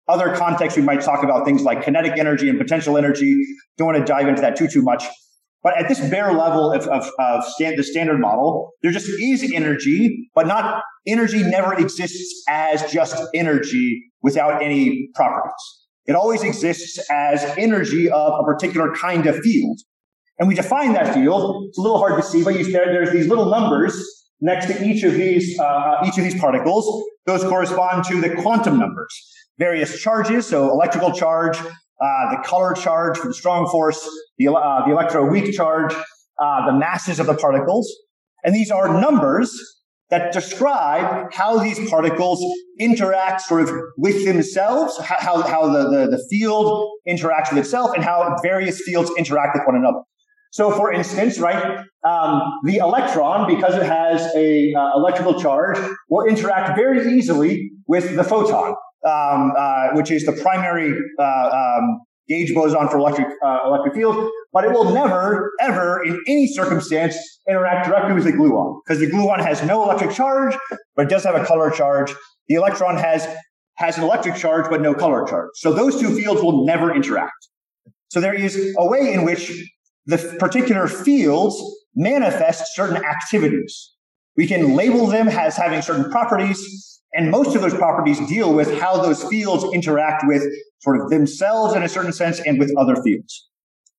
other 0.07 0.33
contexts, 0.33 0.77
we 0.77 0.83
might 0.83 1.01
talk 1.01 1.23
about 1.23 1.43
things 1.43 1.63
like 1.63 1.83
kinetic 1.83 2.17
energy 2.17 2.47
and 2.47 2.57
potential 2.57 2.97
energy. 2.97 3.35
Don't 3.77 3.87
want 3.87 3.97
to 3.97 4.05
dive 4.05 4.29
into 4.29 4.41
that 4.43 4.55
too 4.55 4.69
too 4.69 4.81
much. 4.81 5.03
But 5.65 5.79
at 5.79 5.87
this 5.89 5.99
bare 6.11 6.31
level 6.31 6.71
of, 6.71 6.87
of, 6.89 7.09
of 7.17 7.43
stand, 7.43 7.79
the 7.79 7.83
standard 7.83 8.19
model, 8.19 8.73
there 8.83 8.91
just 8.91 9.09
is 9.19 9.51
energy, 9.51 10.29
but 10.35 10.45
not 10.45 10.83
energy 11.07 11.41
never 11.41 11.73
exists 11.73 12.43
as 12.47 12.91
just 12.91 13.19
energy 13.33 14.03
without 14.21 14.61
any 14.61 15.09
properties. 15.15 15.53
It 16.05 16.13
always 16.13 16.43
exists 16.43 17.03
as 17.09 17.43
energy 17.57 18.11
of 18.11 18.33
a 18.39 18.43
particular 18.43 18.93
kind 18.93 19.25
of 19.25 19.39
field. 19.39 19.79
And 20.37 20.47
we 20.47 20.53
define 20.53 20.93
that 20.93 21.15
field. 21.15 21.65
It's 21.69 21.79
a 21.79 21.81
little 21.81 21.97
hard 21.97 22.21
to 22.21 22.27
see, 22.27 22.43
but 22.43 22.59
you, 22.59 22.71
there, 22.71 22.85
there's 22.85 23.11
these 23.11 23.27
little 23.27 23.49
numbers 23.49 23.99
next 24.41 24.67
to 24.67 24.85
each 24.85 25.01
of 25.01 25.15
these 25.15 25.59
uh, 25.59 26.03
each 26.05 26.15
of 26.19 26.23
these 26.23 26.39
particles. 26.39 26.85
Those 27.25 27.43
correspond 27.43 28.03
to 28.09 28.21
the 28.21 28.35
quantum 28.35 28.77
numbers. 28.77 29.33
Various 29.57 29.99
charges, 29.99 30.45
so 30.45 30.69
electrical 30.69 31.11
charge, 31.11 31.57
the 31.99 32.41
color 32.45 32.73
charge 32.73 33.17
for 33.17 33.27
the 33.27 33.33
strong 33.33 33.69
force, 33.69 34.07
the, 34.37 34.47
uh, 34.47 34.85
the 34.85 34.93
electroweak 34.93 35.53
charge, 35.53 35.93
uh, 36.39 36.65
the 36.65 36.73
masses 36.73 37.19
of 37.19 37.27
the 37.27 37.35
particles. 37.35 37.93
And 38.43 38.53
these 38.53 38.71
are 38.71 38.99
numbers 38.99 39.51
that 40.09 40.31
describe 40.31 41.33
how 41.33 41.57
these 41.57 41.89
particles 41.89 42.43
interact 42.79 43.41
sort 43.41 43.61
of 43.61 43.71
with 43.97 44.23
themselves, 44.25 44.97
how, 44.99 45.41
how 45.41 45.67
the, 45.67 45.89
the, 45.89 46.17
the 46.17 46.27
field 46.29 46.91
interacts 47.07 47.49
with 47.49 47.59
itself, 47.59 47.91
and 47.95 48.03
how 48.03 48.35
various 48.43 48.81
fields 48.81 49.11
interact 49.17 49.55
with 49.55 49.65
one 49.65 49.75
another. 49.75 50.01
So, 50.51 50.71
for 50.71 50.93
instance, 50.93 51.37
right, 51.39 51.79
um, 52.05 52.41
the 52.63 52.77
electron, 52.77 53.53
because 53.53 53.75
it 53.75 53.83
has 53.83 54.33
a 54.35 54.73
uh, 54.73 54.91
electrical 54.95 55.39
charge, 55.39 55.77
will 56.09 56.25
interact 56.27 56.77
very 56.77 57.17
easily 57.17 57.71
with 57.87 58.15
the 58.15 58.23
photon, 58.23 58.75
um, 59.05 59.53
uh, 59.57 59.89
which 59.93 60.11
is 60.11 60.25
the 60.25 60.33
primary 60.33 60.93
uh, 61.19 61.77
um, 61.79 62.01
gauge 62.27 62.53
boson 62.53 62.87
for 62.89 62.97
electric 62.97 63.27
uh, 63.43 63.59
electric 63.65 63.93
field. 63.93 64.29
But 64.53 64.63
it 64.63 64.71
will 64.71 64.93
never, 64.93 65.51
ever, 65.59 66.03
in 66.03 66.21
any 66.27 66.47
circumstance, 66.47 67.17
interact 67.47 67.87
directly 67.87 68.13
with 68.13 68.23
the 68.23 68.31
gluon 68.31 68.79
because 68.85 68.99
the 68.99 69.07
gluon 69.07 69.39
has 69.45 69.63
no 69.63 69.83
electric 69.83 70.11
charge, 70.11 70.55
but 70.95 71.05
it 71.05 71.09
does 71.09 71.23
have 71.23 71.35
a 71.35 71.45
color 71.45 71.69
charge. 71.71 72.13
The 72.47 72.55
electron 72.55 72.97
has 72.97 73.27
has 73.75 73.97
an 73.97 74.03
electric 74.03 74.35
charge 74.35 74.69
but 74.69 74.81
no 74.81 74.93
color 74.93 75.25
charge. 75.27 75.49
So 75.55 75.73
those 75.73 75.99
two 75.99 76.15
fields 76.15 76.41
will 76.41 76.65
never 76.65 76.95
interact. 76.95 77.49
So 78.09 78.21
there 78.21 78.33
is 78.33 78.73
a 78.77 78.87
way 78.87 79.13
in 79.13 79.25
which 79.25 79.51
the 80.05 80.17
particular 80.39 80.87
fields 80.87 81.61
manifest 81.95 82.75
certain 82.75 83.03
activities. 83.03 83.93
We 84.37 84.47
can 84.47 84.75
label 84.75 85.07
them 85.07 85.27
as 85.27 85.57
having 85.57 85.81
certain 85.81 86.11
properties, 86.11 86.94
and 87.15 87.31
most 87.31 87.55
of 87.55 87.61
those 87.61 87.73
properties 87.73 88.19
deal 88.27 88.53
with 88.53 88.79
how 88.79 89.01
those 89.01 89.23
fields 89.23 89.63
interact 89.73 90.23
with 90.27 90.43
sort 90.79 91.01
of 91.01 91.09
themselves 91.09 91.75
in 91.75 91.83
a 91.83 91.89
certain 91.89 92.11
sense 92.11 92.39
and 92.39 92.59
with 92.59 92.75
other 92.77 92.95
fields. 93.01 93.49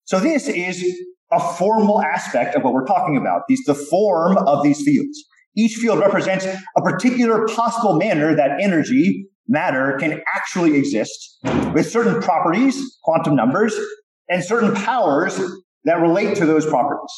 So 0.04 0.20
this 0.20 0.48
is 0.48 0.84
a 1.32 1.40
formal 1.54 2.00
aspect 2.02 2.54
of 2.54 2.62
what 2.62 2.72
we're 2.72 2.84
talking 2.84 3.16
about. 3.16 3.42
These 3.48 3.64
the 3.64 3.74
form 3.74 4.36
of 4.38 4.62
these 4.62 4.82
fields. 4.82 5.24
Each 5.56 5.74
field 5.74 5.98
represents 5.98 6.46
a 6.46 6.82
particular 6.82 7.46
possible 7.48 7.96
manner 7.96 8.36
that 8.36 8.60
energy, 8.60 9.26
matter, 9.48 9.96
can 9.98 10.20
actually 10.34 10.76
exist 10.76 11.38
with 11.72 11.90
certain 11.90 12.20
properties, 12.20 12.98
quantum 13.02 13.34
numbers, 13.34 13.74
and 14.28 14.44
certain 14.44 14.74
powers 14.74 15.40
that 15.84 16.00
relate 16.00 16.36
to 16.36 16.46
those 16.46 16.66
properties. 16.66 17.10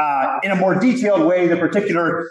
Uh, 0.00 0.38
in 0.42 0.50
a 0.50 0.56
more 0.56 0.78
detailed 0.78 1.26
way, 1.26 1.46
the 1.46 1.56
particular 1.56 2.26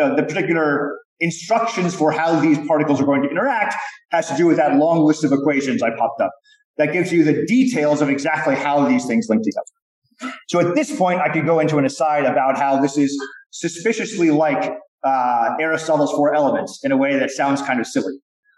uh, 0.00 0.14
the 0.16 0.22
particular 0.22 0.98
instructions 1.20 1.94
for 1.94 2.12
how 2.12 2.40
these 2.40 2.58
particles 2.66 3.00
are 3.00 3.04
going 3.04 3.22
to 3.22 3.28
interact 3.28 3.74
has 4.10 4.28
to 4.28 4.36
do 4.36 4.46
with 4.46 4.56
that 4.56 4.76
long 4.76 5.00
list 5.00 5.24
of 5.24 5.32
equations 5.32 5.82
I 5.82 5.90
popped 5.90 6.20
up. 6.20 6.32
That 6.76 6.92
gives 6.92 7.12
you 7.12 7.24
the 7.24 7.44
details 7.46 8.02
of 8.02 8.08
exactly 8.08 8.54
how 8.56 8.88
these 8.88 9.06
things 9.06 9.26
link 9.28 9.42
together. 9.42 10.32
So 10.48 10.60
at 10.60 10.74
this 10.74 10.96
point, 10.96 11.20
I 11.20 11.28
could 11.28 11.46
go 11.46 11.60
into 11.60 11.78
an 11.78 11.84
aside 11.84 12.24
about 12.24 12.58
how 12.58 12.80
this 12.80 12.96
is 12.96 13.16
suspiciously 13.50 14.30
like 14.30 14.72
uh, 15.04 15.56
Aristotle's 15.60 16.12
four 16.12 16.34
elements 16.34 16.80
in 16.82 16.92
a 16.92 16.96
way 16.96 17.18
that 17.18 17.30
sounds 17.30 17.62
kind 17.62 17.80
of 17.80 17.86
silly. 17.86 18.14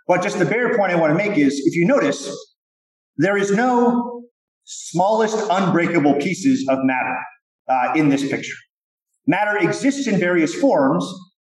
But 0.06 0.22
just 0.22 0.38
the 0.38 0.44
bare 0.44 0.76
point 0.76 0.92
I 0.92 0.96
want 0.96 1.10
to 1.10 1.16
make 1.16 1.36
is 1.36 1.54
if 1.66 1.74
you 1.74 1.86
notice, 1.86 2.30
there 3.16 3.36
is 3.36 3.50
no 3.50 4.22
smallest 4.64 5.46
unbreakable 5.50 6.14
pieces 6.14 6.66
of 6.68 6.78
matter 6.82 7.16
uh, 7.68 7.92
in 7.96 8.08
this 8.08 8.28
picture. 8.28 8.54
Matter 9.26 9.56
exists 9.58 10.06
in 10.06 10.20
various 10.20 10.54
forms, 10.54 11.04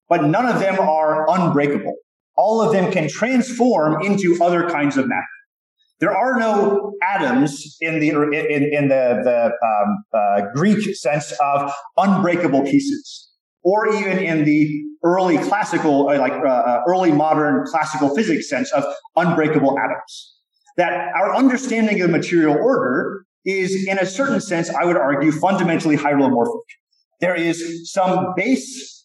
but 0.09 0.25
none 0.25 0.47
of 0.47 0.61
them 0.61 0.79
are 0.79 1.29
unbreakable. 1.29 1.95
All 2.37 2.61
of 2.61 2.73
them 2.73 2.93
can 2.93 3.09
transform 3.09 4.03
into 4.03 4.43
other 4.43 4.69
kinds 4.71 4.97
of 4.97 5.09
matter. 5.09 5.27
There 6.01 6.17
are 6.17 6.39
no 6.39 6.93
atoms 7.03 7.77
in 7.81 7.99
the 7.99 8.11
in, 8.11 8.73
in 8.73 8.89
the, 8.89 9.21
the 9.25 9.53
um, 9.67 10.05
uh, 10.15 10.43
Greek 10.55 10.95
sense 10.95 11.33
of 11.41 11.73
unbreakable 11.97 12.63
pieces, 12.63 13.31
or 13.65 13.93
even 13.97 14.19
in 14.19 14.45
the 14.45 14.85
early 15.03 15.39
classical, 15.39 16.09
uh, 16.09 16.19
like 16.19 16.33
uh, 16.33 16.47
uh, 16.47 16.83
early 16.89 17.11
modern 17.11 17.65
classical 17.67 18.15
physics 18.15 18.49
sense 18.49 18.71
of 18.73 18.85
unbreakable 19.17 19.77
atoms. 19.77 20.35
That 20.77 20.93
our 21.17 21.35
understanding 21.35 22.01
of 22.03 22.11
material 22.11 22.55
order 22.55 23.25
is, 23.45 23.87
in 23.89 23.99
a 23.99 24.07
certain 24.07 24.41
sense, 24.41 24.71
I 24.71 24.85
would 24.85 24.97
argue, 24.97 25.33
fundamentally 25.33 25.97
hylomorphic. 25.97 26.63
There 27.21 27.35
is 27.35 27.91
some 27.93 28.35
base 28.37 28.98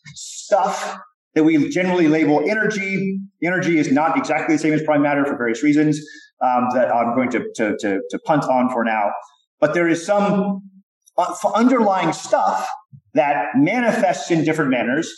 stuff 0.43 0.97
that 1.35 1.43
we 1.43 1.69
generally 1.69 2.07
label 2.07 2.43
energy. 2.47 3.19
Energy 3.43 3.77
is 3.77 3.91
not 3.91 4.17
exactly 4.17 4.55
the 4.55 4.59
same 4.61 4.73
as 4.73 4.83
prime 4.83 5.01
matter 5.01 5.25
for 5.25 5.35
various 5.37 5.63
reasons 5.63 5.99
um, 6.41 6.67
that 6.73 6.93
I'm 6.93 7.15
going 7.15 7.31
to, 7.31 7.39
to, 7.55 7.77
to, 7.79 8.01
to, 8.09 8.19
punt 8.25 8.43
on 8.43 8.69
for 8.69 8.83
now. 8.83 9.11
But 9.59 9.73
there 9.73 9.87
is 9.87 10.05
some 10.05 10.61
uh, 11.17 11.35
underlying 11.53 12.13
stuff 12.13 12.67
that 13.13 13.47
manifests 13.55 14.29
in 14.29 14.43
different 14.43 14.71
manners, 14.71 15.11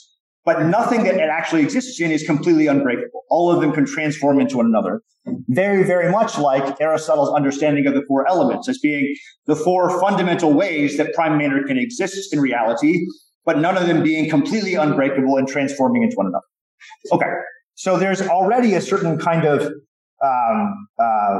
but 0.44 0.66
nothing 0.66 1.04
that 1.04 1.16
it 1.16 1.30
actually 1.30 1.64
exists 1.64 2.00
in 2.00 2.12
is 2.12 2.24
completely 2.24 2.68
unbreakable. 2.68 3.24
All 3.30 3.52
of 3.52 3.62
them 3.62 3.72
can 3.72 3.86
transform 3.86 4.40
into 4.40 4.58
one 4.58 4.68
another. 4.68 5.02
Very, 5.48 5.84
very 5.84 6.12
much 6.12 6.38
like 6.38 6.80
Aristotle's 6.80 7.34
understanding 7.34 7.88
of 7.88 7.96
the 7.96 8.04
four 8.08 8.28
elements 8.28 8.70
as 8.70 8.78
being 8.78 9.16
the 9.48 9.56
four 9.56 10.00
fundamental 10.00 10.54
ways 10.54 10.98
that 10.98 11.14
prime 11.14 11.38
matter 11.38 11.64
can 11.66 11.78
exist 11.78 12.32
in 12.32 12.40
reality 12.40 13.02
but 13.46 13.60
none 13.60 13.78
of 13.78 13.88
them 13.88 14.04
being 14.04 14.30
completely 14.30 14.76
unbreakable 14.76 15.38
and 15.38 15.48
transforming 15.48 16.04
into 16.04 16.16
one 16.16 16.28
another. 16.28 16.46
Okay, 17.12 17.32
so 17.76 17.98
there's 17.98 18.22
already 18.22 18.74
a 18.74 18.82
certain 18.82 19.18
kind 19.18 19.46
of 19.46 19.72
um, 20.24 20.88
uh, 21.00 21.40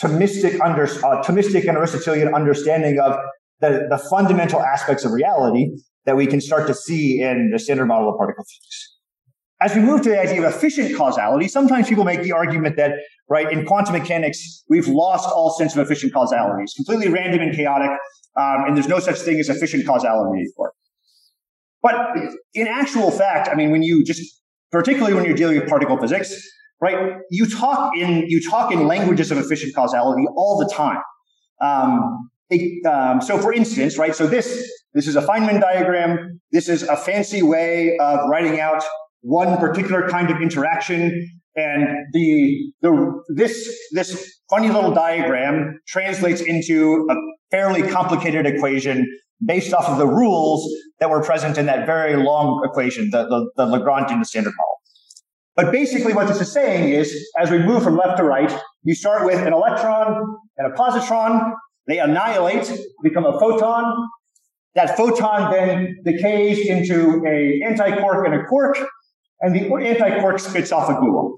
Thomistic, 0.00 0.58
under, 0.60 0.84
uh, 0.84 1.22
Thomistic 1.22 1.68
and 1.68 1.76
Aristotelian 1.76 2.34
understanding 2.34 2.98
of 2.98 3.16
the, 3.60 3.86
the 3.90 3.98
fundamental 4.10 4.60
aspects 4.60 5.04
of 5.04 5.12
reality 5.12 5.70
that 6.06 6.16
we 6.16 6.26
can 6.26 6.40
start 6.40 6.66
to 6.66 6.74
see 6.74 7.20
in 7.20 7.50
the 7.52 7.58
standard 7.58 7.86
model 7.86 8.10
of 8.10 8.16
particle 8.16 8.44
physics. 8.44 8.98
As 9.60 9.76
we 9.76 9.80
move 9.80 10.02
to 10.02 10.08
the 10.08 10.20
idea 10.20 10.44
of 10.44 10.52
efficient 10.52 10.96
causality, 10.96 11.46
sometimes 11.46 11.88
people 11.88 12.04
make 12.04 12.22
the 12.22 12.32
argument 12.32 12.76
that, 12.76 12.92
right, 13.28 13.52
in 13.52 13.64
quantum 13.64 13.92
mechanics, 13.92 14.64
we've 14.68 14.88
lost 14.88 15.28
all 15.28 15.50
sense 15.50 15.76
of 15.76 15.78
efficient 15.78 16.12
causality. 16.12 16.64
It's 16.64 16.74
completely 16.74 17.08
random 17.08 17.42
and 17.42 17.54
chaotic, 17.54 17.90
um, 18.36 18.64
and 18.66 18.76
there's 18.76 18.88
no 18.88 18.98
such 18.98 19.18
thing 19.20 19.38
as 19.38 19.48
efficient 19.48 19.86
causality 19.86 20.40
anymore. 20.40 20.72
But 21.82 21.94
in 22.54 22.68
actual 22.68 23.10
fact, 23.10 23.48
I 23.50 23.54
mean, 23.54 23.70
when 23.70 23.82
you 23.82 24.04
just, 24.04 24.40
particularly 24.70 25.14
when 25.14 25.24
you're 25.24 25.34
dealing 25.34 25.58
with 25.58 25.68
particle 25.68 25.98
physics, 25.98 26.34
right, 26.80 27.16
you 27.30 27.48
talk 27.48 27.96
in, 27.96 28.24
you 28.28 28.40
talk 28.48 28.72
in 28.72 28.86
languages 28.86 29.30
of 29.30 29.38
efficient 29.38 29.74
causality 29.74 30.24
all 30.36 30.58
the 30.58 30.72
time. 30.72 31.00
Um, 31.60 32.30
it, 32.50 32.86
um, 32.86 33.20
so 33.20 33.38
for 33.38 33.52
instance, 33.52 33.98
right, 33.98 34.14
so 34.14 34.26
this, 34.26 34.70
this 34.94 35.06
is 35.06 35.16
a 35.16 35.22
Feynman 35.22 35.60
diagram. 35.60 36.40
This 36.52 36.68
is 36.68 36.82
a 36.82 36.96
fancy 36.96 37.42
way 37.42 37.96
of 37.98 38.28
writing 38.28 38.60
out 38.60 38.82
one 39.22 39.56
particular 39.58 40.08
kind 40.08 40.30
of 40.30 40.40
interaction. 40.40 41.28
And 41.56 41.86
the, 42.12 42.72
the, 42.82 43.22
this, 43.34 43.76
this 43.92 44.40
funny 44.48 44.68
little 44.68 44.92
diagram 44.92 45.80
translates 45.88 46.40
into 46.40 47.06
a 47.10 47.14
fairly 47.50 47.82
complicated 47.82 48.46
equation 48.46 49.06
based 49.44 49.72
off 49.72 49.88
of 49.88 49.98
the 49.98 50.06
rules 50.06 50.70
that 51.02 51.10
were 51.10 51.20
present 51.20 51.58
in 51.58 51.66
that 51.66 51.84
very 51.84 52.14
long 52.14 52.64
equation, 52.64 53.10
the, 53.10 53.24
the, 53.24 53.50
the 53.56 53.66
Lagrangian 53.66 54.24
standard 54.24 54.52
model. 54.56 54.80
But 55.56 55.72
basically 55.72 56.12
what 56.12 56.28
this 56.28 56.40
is 56.40 56.52
saying 56.52 56.92
is, 56.92 57.28
as 57.36 57.50
we 57.50 57.58
move 57.58 57.82
from 57.82 57.96
left 57.96 58.18
to 58.18 58.22
right, 58.22 58.56
you 58.84 58.94
start 58.94 59.26
with 59.26 59.44
an 59.44 59.52
electron 59.52 60.38
and 60.56 60.72
a 60.72 60.76
positron. 60.76 61.54
They 61.88 61.98
annihilate, 61.98 62.70
become 63.02 63.24
a 63.24 63.36
photon. 63.40 64.08
That 64.76 64.96
photon 64.96 65.50
then 65.50 65.96
decays 66.04 66.68
into 66.68 67.20
a 67.26 67.60
antiquark 67.66 68.24
and 68.24 68.34
a 68.34 68.44
quark, 68.44 68.78
and 69.40 69.56
the 69.56 69.62
antiquark 69.62 70.38
spits 70.38 70.70
off 70.70 70.88
a 70.88 70.92
gluon. 70.92 71.32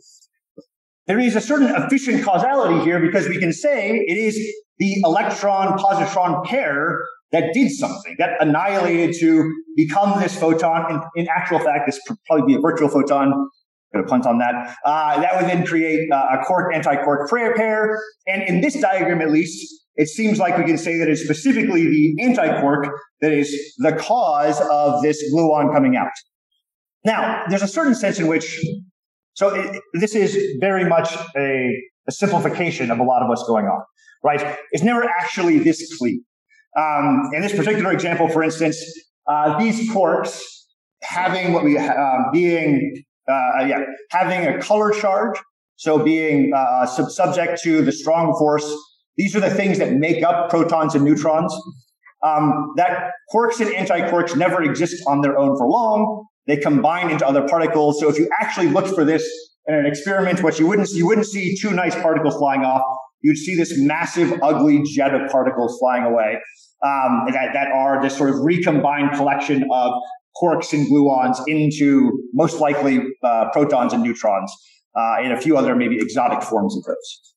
There 1.07 1.19
is 1.19 1.37
a 1.37 1.41
certain 1.41 1.75
efficient 1.75 2.23
causality 2.23 2.85
here 2.85 3.01
because 3.01 3.31
we 3.31 3.39
can 3.39 3.55
say 3.55 3.93
it 3.97 4.19
is 4.19 4.39
the 4.77 5.01
electron 5.05 5.79
positron 5.79 6.45
pair 6.45 7.01
that 7.33 7.53
did 7.53 7.71
something, 7.71 8.15
that 8.19 8.31
annihilated 8.41 9.17
to 9.21 9.53
become 9.77 10.21
this 10.21 10.39
photon. 10.39 11.03
In, 11.17 11.27
actual 11.29 11.59
fact, 11.59 11.87
this 11.87 11.99
could 12.07 12.17
probably 12.27 12.55
be 12.55 12.59
a 12.59 12.61
virtual 12.61 12.89
photon. 12.89 13.49
Gonna 13.93 14.07
punt 14.07 14.27
on 14.27 14.39
that. 14.39 14.77
Uh, 14.85 15.21
that 15.21 15.37
would 15.37 15.49
then 15.49 15.65
create 15.65 16.11
uh, 16.11 16.39
a 16.41 16.45
quark 16.45 16.75
anti-quark 16.75 17.31
pair. 17.31 17.97
And 18.27 18.43
in 18.43 18.61
this 18.61 18.81
diagram, 18.81 19.21
at 19.21 19.31
least, 19.31 19.73
it 19.95 20.09
seems 20.09 20.41
like 20.41 20.59
we 20.59 20.65
can 20.65 20.79
say 20.79 20.99
that 20.99 21.09
it's 21.09 21.23
specifically 21.23 21.85
the 21.85 22.25
anti-quark 22.25 22.89
that 23.21 23.33
is 23.33 23.55
the 23.79 23.93
cause 23.93 24.61
of 24.71 25.01
this 25.03 25.23
gluon 25.33 25.73
coming 25.73 25.97
out. 25.97 26.11
Now, 27.05 27.45
there's 27.49 27.63
a 27.63 27.69
certain 27.69 27.95
sense 27.95 28.19
in 28.19 28.27
which, 28.27 28.61
so 29.35 29.55
it, 29.55 29.81
this 29.93 30.17
is 30.17 30.37
very 30.61 30.89
much 30.89 31.17
a, 31.37 31.71
a 32.09 32.13
simplification 32.13 32.91
of 32.91 32.99
a 32.99 33.05
lot 33.05 33.23
of 33.23 33.29
what's 33.29 33.47
going 33.47 33.67
on, 33.67 33.83
right? 34.25 34.59
It's 34.73 34.83
never 34.83 35.05
actually 35.05 35.59
this 35.61 35.97
clean. 35.99 36.25
Um, 36.77 37.31
in 37.33 37.43
this 37.43 37.53
particular 37.53 37.93
example, 37.93 38.29
for 38.29 38.43
instance, 38.43 38.83
uh, 39.27 39.59
these 39.59 39.91
quarks 39.91 40.41
having 41.03 41.53
what 41.53 41.65
we 41.65 41.79
uh, 41.79 42.17
being 42.33 43.03
uh, 43.29 43.65
yeah 43.67 43.85
having 44.11 44.47
a 44.47 44.61
color 44.61 44.91
charge, 44.91 45.39
so 45.77 46.03
being 46.03 46.53
uh, 46.55 46.87
sub- 46.87 47.11
subject 47.11 47.63
to 47.63 47.83
the 47.83 47.93
strong 47.93 48.35
force. 48.39 48.71
These 49.17 49.37
are 49.37 49.41
the 49.41 49.51
things 49.51 49.79
that 49.79 49.93
make 49.93 50.25
up 50.25 50.51
protons 50.51 50.95
and 50.95 51.05
neutrons. 51.05 51.55
Um, 52.25 52.73
that 52.77 53.13
quarks 53.33 53.61
and 53.61 53.71
antiquarks 53.71 54.35
never 54.35 54.63
exist 54.63 55.05
on 55.07 55.21
their 55.21 55.39
own 55.39 55.57
for 55.57 55.69
long. 55.69 56.27
They 56.47 56.57
combine 56.57 57.11
into 57.11 57.27
other 57.27 57.47
particles. 57.47 58.01
So 58.01 58.09
if 58.09 58.19
you 58.19 58.29
actually 58.41 58.69
looked 58.69 58.89
for 58.89 59.05
this 59.05 59.25
in 59.67 59.75
an 59.75 59.87
experiment, 59.87 60.43
what 60.43 60.59
you 60.59 60.67
wouldn't 60.67 60.91
you 60.91 61.07
wouldn't 61.07 61.27
see 61.27 61.57
two 61.57 61.71
nice 61.71 61.95
particles 61.95 62.37
flying 62.37 62.63
off. 62.65 62.83
You'd 63.25 63.39
see 63.39 63.57
this 63.57 63.73
massive, 63.79 64.39
ugly 64.43 64.83
jet 64.83 65.15
of 65.15 65.31
particles 65.31 65.79
flying 65.79 66.05
away 66.05 66.39
um, 66.85 67.25
that, 67.33 67.55
that 67.55 67.69
are 67.73 68.03
this 68.03 68.15
sort 68.19 68.29
of 68.29 68.37
recombined 68.41 69.13
collection 69.13 69.67
of 69.73 69.95
quarks 70.37 70.75
and 70.75 70.87
gluons 70.87 71.39
into 71.47 72.13
most 72.35 72.61
likely 72.61 73.01
uh, 73.23 73.49
protons 73.51 73.95
and 73.95 74.03
neutrons 74.03 74.55
uh, 74.95 75.17
and 75.21 75.33
a 75.33 75.41
few 75.41 75.57
other 75.57 75.75
maybe 75.75 75.97
exotic 75.99 76.43
forms 76.43 76.77
of 76.77 76.85
those. 76.85 77.35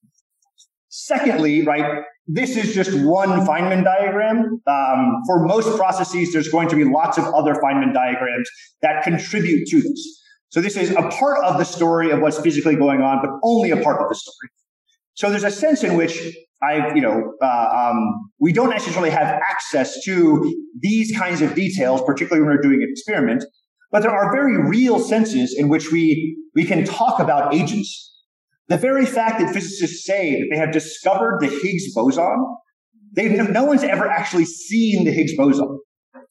Secondly, 0.90 1.64
right, 1.64 2.04
this 2.28 2.58
is 2.58 2.76
just 2.76 2.92
one 3.06 3.30
Feynman 3.48 3.86
diagram. 3.86 4.62
Um, 4.68 5.22
for 5.26 5.46
most 5.46 5.78
processes, 5.78 6.34
there's 6.34 6.50
going 6.50 6.68
to 6.68 6.76
be 6.76 6.84
lots 6.84 7.18
of 7.18 7.24
other 7.34 7.54
Feynman 7.54 7.94
diagrams 7.94 8.50
that 8.82 9.04
contribute 9.04 9.70
to 9.70 9.82
this. 9.82 10.24
So 10.50 10.60
this 10.60 10.76
is 10.76 10.92
a 10.92 11.04
part 11.10 11.46
of 11.46 11.58
the 11.58 11.64
story 11.64 12.12
of 12.12 12.20
what's 12.20 12.40
physically 12.42 12.76
going 12.76 13.02
on, 13.02 13.22
but 13.22 13.32
only 13.44 13.72
a 13.72 13.78
part 13.78 14.02
of 14.02 14.10
the 14.10 14.16
story. 14.16 14.50
So 15.18 15.32
there's 15.32 15.44
a 15.44 15.50
sense 15.50 15.84
in 15.84 15.98
which 15.98 16.22
I, 16.62 16.94
you 16.94 17.02
know, 17.02 17.34
uh, 17.42 17.90
um, 17.92 18.30
we 18.40 18.54
don't 18.54 18.70
necessarily 18.70 19.10
have 19.10 19.42
access 19.50 20.04
to 20.06 20.56
these 20.80 21.18
kinds 21.18 21.42
of 21.42 21.56
details, 21.56 22.04
particularly 22.06 22.46
when 22.46 22.56
we're 22.56 22.62
doing 22.62 22.84
an 22.84 22.90
experiment. 22.92 23.44
but 23.92 24.04
there 24.04 24.12
are 24.12 24.32
very 24.32 24.58
real 24.70 25.00
senses 25.00 25.56
in 25.58 25.70
which 25.70 25.92
we, 25.92 26.38
we 26.54 26.66
can 26.66 26.84
talk 26.86 27.20
about 27.20 27.54
agents. 27.54 28.14
The 28.68 28.78
very 28.78 29.08
fact 29.08 29.40
that 29.40 29.54
physicists 29.54 30.06
say 30.06 30.40
that 30.40 30.48
they 30.52 30.58
have 30.58 30.72
discovered 30.72 31.40
the 31.40 31.48
Higgs 31.48 31.94
boson, 31.96 32.58
they 33.16 33.30
no 33.30 33.64
one's 33.64 33.84
ever 33.84 34.08
actually 34.08 34.46
seen 34.46 35.04
the 35.04 35.12
Higgs 35.12 35.36
boson. 35.36 35.80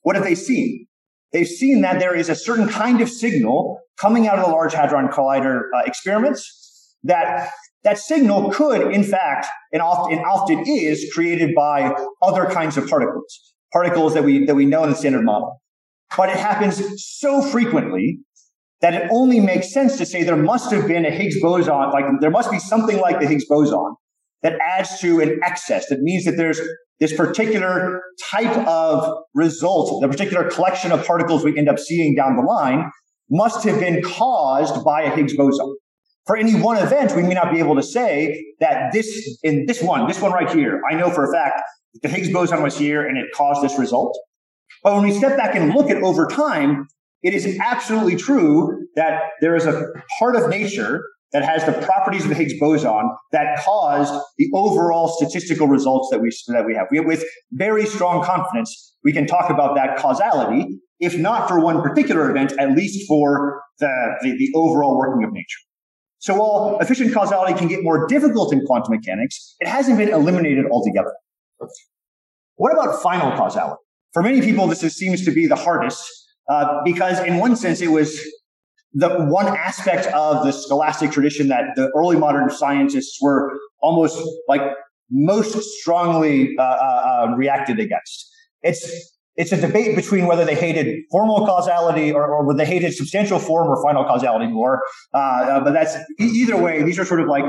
What 0.03 0.15
have 0.15 0.25
they 0.25 0.37
seen? 0.37 0.87
They've 1.33 1.49
seen 1.49 1.81
that 1.81 1.99
there 1.99 2.15
is 2.15 2.29
a 2.29 2.37
certain 2.37 2.69
kind 2.69 3.01
of 3.01 3.09
signal 3.09 3.81
coming 3.99 4.29
out 4.29 4.39
of 4.39 4.45
the 4.45 4.53
Large 4.53 4.75
Hadron 4.75 5.09
Collider 5.09 5.63
uh, 5.75 5.83
experiments 5.87 6.95
that 7.03 7.51
that 7.87 7.99
signal 7.99 8.51
could, 8.51 8.93
in 8.93 9.05
fact, 9.05 9.47
and 9.73 9.81
often, 9.81 10.19
often 10.19 10.65
is 10.67 11.09
created 11.15 11.55
by 11.55 11.95
other 12.21 12.47
kinds 12.47 12.77
of 12.77 12.89
particles, 12.89 13.55
particles 13.73 14.13
that 14.15 14.25
we, 14.25 14.45
that 14.45 14.57
we 14.57 14.67
know 14.67 14.83
in 14.83 14.91
the 14.91 14.97
standard 14.97 15.25
model. 15.25 15.63
But 16.17 16.29
it 16.29 16.37
happens 16.37 16.83
so 16.97 17.41
frequently 17.41 18.19
that 18.81 18.95
it 18.95 19.09
only 19.13 19.39
makes 19.39 19.73
sense 19.73 19.97
to 19.99 20.05
say 20.05 20.25
there 20.25 20.35
must 20.35 20.73
have 20.73 20.89
been 20.89 21.07
a 21.07 21.13
Higgs 21.13 21.41
boson, 21.41 21.73
like 21.93 22.05
there 22.21 22.31
must 22.31 22.51
be 22.51 22.59
something 22.59 22.99
like 22.99 23.21
the 23.21 23.27
Higgs 23.29 23.47
boson 23.49 23.95
that 24.43 24.59
adds 24.61 24.99
to 24.99 25.21
an 25.21 25.39
excess. 25.45 25.89
That 25.89 26.01
means 26.01 26.25
that 26.25 26.37
there's 26.37 26.61
this 26.99 27.17
particular 27.17 28.03
type 28.33 28.67
of 28.67 29.17
result, 29.33 30.03
the 30.03 30.09
particular 30.09 30.51
collection 30.51 30.91
of 30.91 31.07
particles 31.07 31.45
we 31.45 31.57
end 31.57 31.69
up 31.69 31.79
seeing 31.79 32.17
down 32.17 32.35
the 32.35 32.43
line 32.43 32.91
must 33.31 33.63
have 33.63 33.79
been 33.79 34.03
caused 34.03 34.85
by 34.85 35.03
a 35.03 35.11
Higgs 35.15 35.37
boson. 35.37 35.77
For 36.27 36.37
any 36.37 36.55
one 36.55 36.77
event, 36.77 37.15
we 37.15 37.23
may 37.23 37.35
not 37.35 37.53
be 37.53 37.61
able 37.61 37.77
to 37.77 37.83
say 37.83 38.45
that 38.59 38.93
this, 38.93 39.39
in 39.45 39.67
this 39.67 39.81
one, 39.81 40.09
this 40.09 40.21
one 40.21 40.33
right 40.33 40.51
here, 40.51 40.81
I 40.91 40.95
know 40.95 41.09
for 41.11 41.25
a 41.25 41.33
fact 41.33 41.63
the 42.03 42.09
Higgs 42.09 42.33
boson 42.33 42.63
was 42.63 42.77
here 42.77 43.07
and 43.07 43.17
it 43.17 43.27
caused 43.35 43.63
this 43.63 43.79
result. 43.79 44.19
But 44.83 44.95
when 44.95 45.05
we 45.05 45.13
step 45.13 45.37
back 45.37 45.55
and 45.55 45.73
look 45.73 45.89
at 45.89 46.03
over 46.03 46.27
time, 46.27 46.89
it 47.23 47.33
is 47.33 47.59
absolutely 47.61 48.17
true 48.17 48.87
that 48.97 49.23
there 49.41 49.57
is 49.57 49.67
a 49.67 49.87
part 50.19 50.37
of 50.37 50.49
nature 50.49 51.03
that 51.33 51.45
has 51.45 51.65
the 51.65 51.73
properties 51.85 52.23
of 52.23 52.29
the 52.29 52.35
Higgs 52.35 52.55
boson 52.59 53.11
that 53.33 53.59
caused 53.65 54.15
the 54.39 54.49
overall 54.55 55.09
statistical 55.09 55.69
results 55.69 56.09
that 56.11 56.21
we 56.21 56.31
that 56.49 56.65
we 56.67 56.75
have. 56.75 56.87
We, 56.91 57.01
with 57.01 57.25
very 57.53 57.85
strong 57.87 58.25
confidence, 58.25 58.97
we 59.05 59.13
can 59.13 59.27
talk 59.27 59.51
about 59.51 59.75
that 59.77 59.97
causality, 59.99 60.79
if 61.01 61.17
not 61.19 61.49
for 61.49 61.61
one 61.61 61.83
particular 61.83 62.31
event, 62.31 62.53
at 62.59 62.77
least 62.77 63.07
for 63.09 63.61
the, 63.81 64.17
the, 64.23 64.31
the 64.39 64.51
overall 64.55 64.97
working 64.97 65.25
of 65.25 65.33
nature. 65.33 65.66
So 66.27 66.35
while 66.35 66.77
efficient 66.81 67.15
causality 67.15 67.55
can 67.55 67.69
get 67.69 67.85
more 67.85 68.09
difficult 68.09 68.53
in 68.53 68.67
quantum 68.67 68.93
mechanics, 68.93 69.55
it 69.61 69.69
hasn't 69.69 69.97
been 69.97 70.09
eliminated 70.09 70.67
altogether. 70.67 71.13
What 72.57 72.73
about 72.73 73.01
final 73.01 73.31
causality? 73.37 73.81
For 74.13 74.25
many 74.25 74.41
people, 74.41 74.67
this 74.67 74.83
is, 74.83 74.97
seems 74.97 75.25
to 75.25 75.31
be 75.31 75.47
the 75.47 75.55
hardest 75.55 76.03
uh, 76.51 76.81
because, 76.85 77.21
in 77.21 77.37
one 77.37 77.55
sense, 77.55 77.81
it 77.81 77.93
was 77.93 78.21
the 78.93 79.09
one 79.27 79.47
aspect 79.47 80.09
of 80.09 80.45
the 80.45 80.51
scholastic 80.51 81.13
tradition 81.13 81.47
that 81.47 81.77
the 81.77 81.93
early 81.97 82.17
modern 82.17 82.51
scientists 82.51 83.23
were 83.23 83.57
almost 83.81 84.21
like 84.49 84.63
most 85.09 85.63
strongly 85.79 86.57
uh, 86.59 86.63
uh, 86.63 86.67
uh, 86.67 87.35
reacted 87.37 87.79
against. 87.79 88.29
It's 88.63 89.16
it's 89.37 89.53
a 89.53 89.61
debate 89.61 89.95
between 89.97 90.27
whether 90.27 90.45
they 90.45 90.55
hated 90.55 91.05
formal 91.11 91.47
causality 91.47 92.13
or, 92.13 92.27
or 92.27 92.47
whether 92.47 92.59
they 92.59 92.67
hated 92.67 92.95
substantial 92.95 93.39
form 93.39 93.69
or 93.69 93.83
final 93.83 94.05
causality 94.05 94.47
more. 94.47 94.81
Uh, 95.15 95.19
uh, 95.19 95.65
but 95.65 95.73
that's 95.73 95.97
either 96.19 96.57
way. 96.57 96.83
These 96.83 96.99
are 96.99 97.05
sort 97.05 97.21
of 97.21 97.29
like 97.29 97.45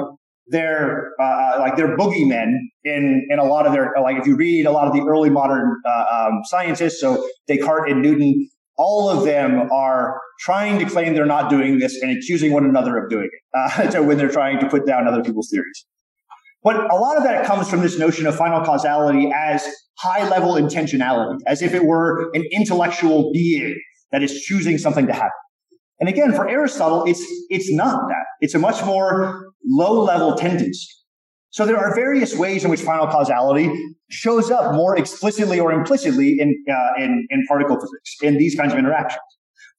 they're 0.47 1.11
uh, 1.21 1.55
like 1.59 1.75
they're 1.75 1.97
boogeymen 1.97 2.53
in 2.83 3.27
in 3.29 3.39
a 3.39 3.43
lot 3.43 3.65
of 3.65 3.73
their 3.73 3.93
like 4.01 4.17
if 4.17 4.27
you 4.27 4.35
read 4.35 4.65
a 4.65 4.71
lot 4.71 4.87
of 4.87 4.93
the 4.93 5.01
early 5.01 5.29
modern 5.29 5.81
uh, 5.85 6.27
um, 6.27 6.41
scientists, 6.45 6.99
so 6.99 7.25
Descartes 7.47 7.91
and 7.91 8.01
Newton, 8.01 8.49
all 8.77 9.09
of 9.09 9.23
them 9.25 9.69
are 9.71 10.19
trying 10.39 10.79
to 10.79 10.85
claim 10.85 11.13
they're 11.13 11.25
not 11.25 11.49
doing 11.49 11.79
this 11.79 12.01
and 12.01 12.15
accusing 12.15 12.51
one 12.51 12.65
another 12.65 12.97
of 12.97 13.09
doing 13.09 13.29
it. 13.31 13.57
Uh, 13.57 13.89
so 13.91 14.03
when 14.03 14.17
they're 14.17 14.29
trying 14.29 14.59
to 14.59 14.69
put 14.69 14.85
down 14.85 15.07
other 15.07 15.23
people's 15.23 15.49
theories. 15.51 15.85
But 16.67 16.91
a 16.91 16.95
lot 16.95 17.15
of 17.15 17.23
that 17.23 17.45
comes 17.45 17.69
from 17.69 17.79
this 17.79 17.97
notion 17.97 18.27
of 18.27 18.35
final 18.35 18.59
causality 18.59 19.31
as 19.33 19.65
high 19.99 20.27
level 20.27 20.55
intentionality, 20.55 21.37
as 21.47 21.61
if 21.61 21.73
it 21.73 21.85
were 21.85 22.29
an 22.33 22.43
intellectual 22.51 23.31
being 23.31 23.79
that 24.11 24.21
is 24.21 24.41
choosing 24.41 24.77
something 24.77 25.07
to 25.07 25.13
happen. 25.13 25.31
And 26.01 26.09
again, 26.09 26.33
for 26.33 26.45
Aristotle, 26.45 27.05
it's, 27.05 27.23
it's 27.47 27.71
not 27.71 28.09
that. 28.09 28.25
It's 28.41 28.53
a 28.53 28.59
much 28.59 28.83
more 28.83 29.53
low 29.65 30.03
level 30.03 30.35
tendency. 30.35 30.89
So 31.51 31.65
there 31.65 31.77
are 31.77 31.95
various 31.95 32.35
ways 32.35 32.65
in 32.65 32.69
which 32.69 32.81
final 32.81 33.07
causality 33.07 33.71
shows 34.09 34.51
up 34.51 34.75
more 34.75 34.97
explicitly 34.97 35.61
or 35.61 35.71
implicitly 35.71 36.35
in, 36.37 36.53
uh, 36.69 37.01
in, 37.01 37.25
in 37.29 37.45
particle 37.47 37.77
physics, 37.77 38.17
in 38.21 38.37
these 38.37 38.55
kinds 38.55 38.73
of 38.73 38.79
interactions. 38.79 39.23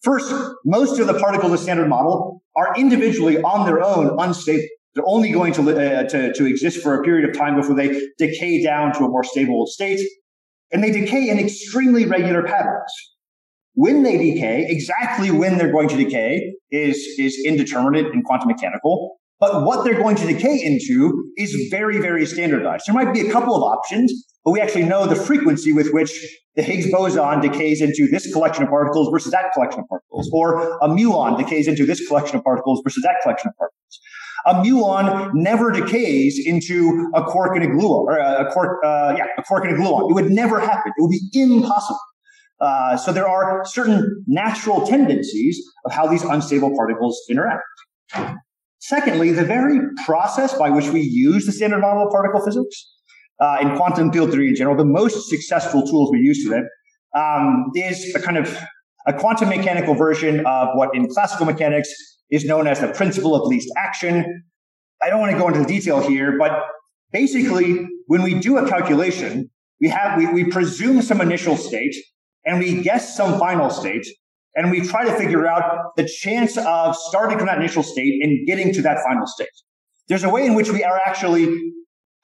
First, 0.02 0.32
most 0.64 0.98
of 0.98 1.06
the 1.06 1.18
particles 1.18 1.50
in 1.50 1.52
the 1.52 1.58
standard 1.58 1.88
model 1.90 2.42
are 2.56 2.74
individually 2.78 3.42
on 3.42 3.66
their 3.66 3.82
own 3.82 4.16
unstable. 4.18 4.64
They're 4.98 5.06
only 5.06 5.30
going 5.30 5.52
to, 5.52 5.62
uh, 5.62 6.08
to, 6.08 6.32
to 6.32 6.44
exist 6.44 6.82
for 6.82 7.00
a 7.00 7.04
period 7.04 7.30
of 7.30 7.38
time 7.38 7.54
before 7.54 7.76
they 7.76 8.02
decay 8.18 8.60
down 8.60 8.92
to 8.94 9.04
a 9.04 9.08
more 9.08 9.22
stable 9.22 9.64
state. 9.68 10.00
And 10.72 10.82
they 10.82 10.90
decay 10.90 11.28
in 11.28 11.38
extremely 11.38 12.04
regular 12.04 12.42
patterns. 12.42 12.92
When 13.74 14.02
they 14.02 14.18
decay, 14.18 14.66
exactly 14.68 15.30
when 15.30 15.56
they're 15.56 15.70
going 15.70 15.88
to 15.90 15.96
decay 15.96 16.52
is, 16.72 16.96
is 17.16 17.40
indeterminate 17.46 18.12
in 18.12 18.22
quantum 18.22 18.48
mechanical. 18.48 19.18
But 19.38 19.64
what 19.64 19.84
they're 19.84 20.02
going 20.02 20.16
to 20.16 20.26
decay 20.26 20.60
into 20.60 21.30
is 21.36 21.68
very, 21.70 22.00
very 22.00 22.26
standardized. 22.26 22.86
There 22.88 22.94
might 22.94 23.14
be 23.14 23.20
a 23.20 23.30
couple 23.30 23.54
of 23.54 23.62
options, 23.62 24.12
but 24.44 24.50
we 24.50 24.60
actually 24.60 24.82
know 24.82 25.06
the 25.06 25.14
frequency 25.14 25.72
with 25.72 25.92
which 25.92 26.10
the 26.56 26.62
Higgs 26.62 26.90
boson 26.90 27.40
decays 27.40 27.80
into 27.80 28.08
this 28.10 28.32
collection 28.32 28.64
of 28.64 28.68
particles 28.70 29.10
versus 29.12 29.30
that 29.30 29.52
collection 29.54 29.78
of 29.78 29.88
particles, 29.88 30.28
or 30.32 30.76
a 30.82 30.88
muon 30.88 31.38
decays 31.38 31.68
into 31.68 31.86
this 31.86 32.04
collection 32.08 32.36
of 32.36 32.42
particles 32.42 32.80
versus 32.82 33.04
that 33.04 33.14
collection 33.22 33.50
of 33.50 33.56
particles. 33.56 33.77
A 34.46 34.54
muon 34.54 35.30
never 35.34 35.70
decays 35.70 36.40
into 36.44 37.10
a 37.14 37.22
quark 37.22 37.56
and 37.56 37.64
a 37.64 37.68
gluon, 37.68 38.06
or 38.06 38.16
a 38.16 38.50
quark, 38.52 38.78
uh, 38.84 39.14
yeah, 39.16 39.26
a 39.36 39.42
quark 39.42 39.64
and 39.64 39.74
a 39.74 39.78
gluon. 39.78 40.10
It 40.10 40.14
would 40.14 40.30
never 40.30 40.60
happen. 40.60 40.92
It 40.96 41.02
would 41.02 41.10
be 41.10 41.20
impossible. 41.34 41.98
Uh, 42.60 42.96
so 42.96 43.12
there 43.12 43.28
are 43.28 43.64
certain 43.64 44.24
natural 44.26 44.86
tendencies 44.86 45.60
of 45.84 45.92
how 45.92 46.06
these 46.06 46.24
unstable 46.24 46.74
particles 46.74 47.20
interact. 47.30 47.62
Secondly, 48.80 49.32
the 49.32 49.44
very 49.44 49.80
process 50.06 50.56
by 50.56 50.70
which 50.70 50.88
we 50.88 51.00
use 51.00 51.46
the 51.46 51.52
standard 51.52 51.80
model 51.80 52.06
of 52.06 52.10
particle 52.10 52.44
physics 52.44 52.94
uh, 53.40 53.58
in 53.60 53.76
quantum 53.76 54.12
field 54.12 54.30
theory 54.30 54.48
in 54.48 54.56
general, 54.56 54.76
the 54.76 54.84
most 54.84 55.28
successful 55.28 55.86
tools 55.86 56.10
we 56.10 56.18
use 56.18 56.42
today, 56.44 56.62
um, 57.14 57.70
is 57.74 58.14
a 58.14 58.20
kind 58.20 58.36
of 58.36 58.58
a 59.06 59.12
quantum 59.12 59.48
mechanical 59.48 59.94
version 59.94 60.44
of 60.46 60.68
what 60.74 60.90
in 60.94 61.08
classical 61.08 61.46
mechanics 61.46 61.88
is 62.30 62.44
known 62.44 62.66
as 62.66 62.80
the 62.80 62.88
principle 62.88 63.34
of 63.34 63.46
least 63.46 63.70
action. 63.76 64.42
I 65.02 65.10
don't 65.10 65.20
want 65.20 65.32
to 65.32 65.38
go 65.38 65.48
into 65.48 65.60
the 65.60 65.66
detail 65.66 66.00
here, 66.00 66.36
but 66.38 66.52
basically, 67.12 67.86
when 68.06 68.22
we 68.22 68.34
do 68.34 68.58
a 68.58 68.68
calculation, 68.68 69.50
we 69.80 69.88
have 69.88 70.18
we, 70.18 70.26
we 70.26 70.44
presume 70.44 71.02
some 71.02 71.20
initial 71.20 71.56
state 71.56 71.94
and 72.44 72.58
we 72.58 72.82
guess 72.82 73.16
some 73.16 73.38
final 73.38 73.70
state, 73.70 74.06
and 74.54 74.70
we 74.70 74.80
try 74.80 75.04
to 75.04 75.14
figure 75.16 75.46
out 75.46 75.96
the 75.96 76.04
chance 76.04 76.56
of 76.56 76.96
starting 76.96 77.36
from 77.38 77.46
that 77.46 77.58
initial 77.58 77.82
state 77.82 78.22
and 78.22 78.46
getting 78.46 78.72
to 78.72 78.82
that 78.82 78.98
final 79.06 79.26
state. 79.26 79.48
There's 80.08 80.24
a 80.24 80.30
way 80.30 80.46
in 80.46 80.54
which 80.54 80.70
we 80.70 80.82
are 80.82 80.98
actually 81.04 81.54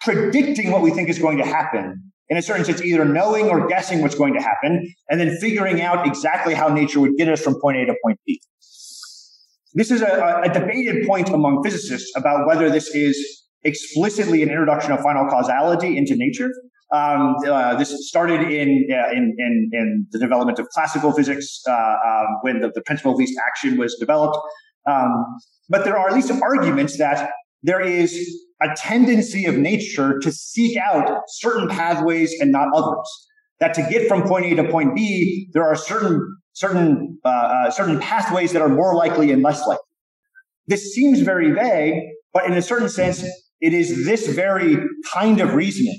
predicting 0.00 0.70
what 0.70 0.82
we 0.82 0.90
think 0.90 1.08
is 1.08 1.18
going 1.18 1.38
to 1.38 1.44
happen. 1.44 2.10
In 2.30 2.38
a 2.38 2.42
certain 2.42 2.64
sense, 2.64 2.80
either 2.80 3.04
knowing 3.04 3.50
or 3.50 3.66
guessing 3.66 4.00
what's 4.00 4.14
going 4.14 4.32
to 4.32 4.40
happen, 4.40 4.90
and 5.10 5.20
then 5.20 5.36
figuring 5.36 5.82
out 5.82 6.06
exactly 6.06 6.54
how 6.54 6.68
nature 6.68 6.98
would 7.00 7.16
get 7.16 7.28
us 7.28 7.42
from 7.42 7.60
point 7.60 7.76
A 7.76 7.84
to 7.84 7.94
point 8.02 8.18
B. 8.26 8.40
This 9.74 9.90
is 9.90 10.02
a, 10.02 10.42
a 10.44 10.52
debated 10.52 11.06
point 11.06 11.28
among 11.30 11.62
physicists 11.64 12.12
about 12.16 12.46
whether 12.46 12.70
this 12.70 12.88
is 12.94 13.18
explicitly 13.64 14.42
an 14.42 14.48
introduction 14.48 14.92
of 14.92 15.00
final 15.00 15.26
causality 15.28 15.96
into 15.98 16.14
nature. 16.14 16.50
Um, 16.92 17.34
uh, 17.44 17.74
this 17.74 18.08
started 18.08 18.42
in, 18.42 18.86
uh, 18.92 19.10
in, 19.10 19.34
in, 19.36 19.70
in, 19.72 20.06
the 20.12 20.18
development 20.18 20.60
of 20.60 20.68
classical 20.68 21.12
physics 21.12 21.60
uh, 21.68 21.72
um, 21.72 22.26
when 22.42 22.60
the, 22.60 22.70
the, 22.72 22.82
principle 22.82 23.12
of 23.12 23.18
least 23.18 23.36
action 23.48 23.76
was 23.76 23.96
developed. 23.98 24.38
Um, 24.86 25.10
but 25.68 25.84
there 25.84 25.98
are 25.98 26.08
at 26.08 26.14
least 26.14 26.30
arguments 26.30 26.98
that 26.98 27.32
there 27.64 27.80
is 27.80 28.14
a 28.62 28.68
tendency 28.76 29.46
of 29.46 29.56
nature 29.56 30.20
to 30.20 30.30
seek 30.30 30.76
out 30.76 31.22
certain 31.26 31.68
pathways 31.68 32.32
and 32.38 32.52
not 32.52 32.68
others. 32.74 33.08
That 33.58 33.74
to 33.74 33.82
get 33.90 34.06
from 34.06 34.22
point 34.22 34.46
A 34.46 34.54
to 34.62 34.70
point 34.70 34.94
B, 34.94 35.48
there 35.52 35.64
are 35.64 35.74
certain 35.74 36.20
certain 36.54 37.18
uh, 37.24 37.28
uh, 37.28 37.70
certain 37.70 38.00
pathways 38.00 38.52
that 38.52 38.62
are 38.62 38.68
more 38.68 38.94
likely 38.94 39.30
and 39.30 39.42
less 39.42 39.66
likely. 39.66 39.84
This 40.66 40.94
seems 40.94 41.20
very 41.20 41.52
vague, 41.52 42.02
but 42.32 42.46
in 42.46 42.54
a 42.54 42.62
certain 42.62 42.88
sense, 42.88 43.22
it 43.60 43.74
is 43.74 44.06
this 44.06 44.28
very 44.28 44.78
kind 45.12 45.40
of 45.40 45.54
reasoning 45.54 45.98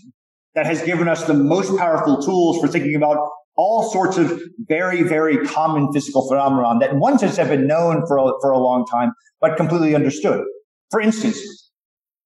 that 0.56 0.66
has 0.66 0.82
given 0.82 1.08
us 1.08 1.26
the 1.26 1.34
most 1.34 1.78
powerful 1.78 2.22
tools 2.22 2.60
for 2.60 2.68
thinking 2.68 2.96
about 2.96 3.18
all 3.58 3.90
sorts 3.92 4.18
of 4.18 4.42
very, 4.68 5.04
very 5.04 5.46
common 5.46 5.92
physical 5.94 6.28
phenomenon 6.28 6.80
that 6.80 6.92
in 6.92 7.00
one 7.00 7.20
sense 7.20 7.38
have 7.38 7.50
been 7.50 7.68
known 7.68 8.06
for 8.08 8.18
a, 8.18 8.32
for 8.42 8.52
a 8.52 8.58
long 8.58 8.86
time, 8.86 9.12
but 9.40 9.56
completely 9.56 9.94
understood. 9.94 10.44
For 10.90 11.00
instance, 11.00 11.40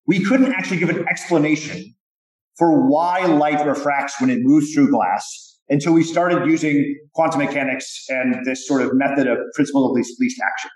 we 0.08 0.24
couldn't 0.24 0.54
actually 0.54 0.78
give 0.78 0.90
an 0.90 1.08
explanation 1.08 1.94
for 2.58 2.88
why 2.88 3.26
light 3.26 3.66
refracts 3.66 4.20
when 4.20 4.30
it 4.30 4.40
moves 4.42 4.74
through 4.74 4.92
glass 4.92 5.49
until 5.70 5.94
we 5.94 6.04
started 6.04 6.48
using 6.48 7.00
quantum 7.14 7.40
mechanics 7.40 8.06
and 8.10 8.46
this 8.46 8.68
sort 8.68 8.82
of 8.82 8.94
method 8.94 9.28
of 9.28 9.38
principle 9.54 9.90
of 9.90 9.92
least, 9.94 10.20
least 10.20 10.40
action. 10.42 10.72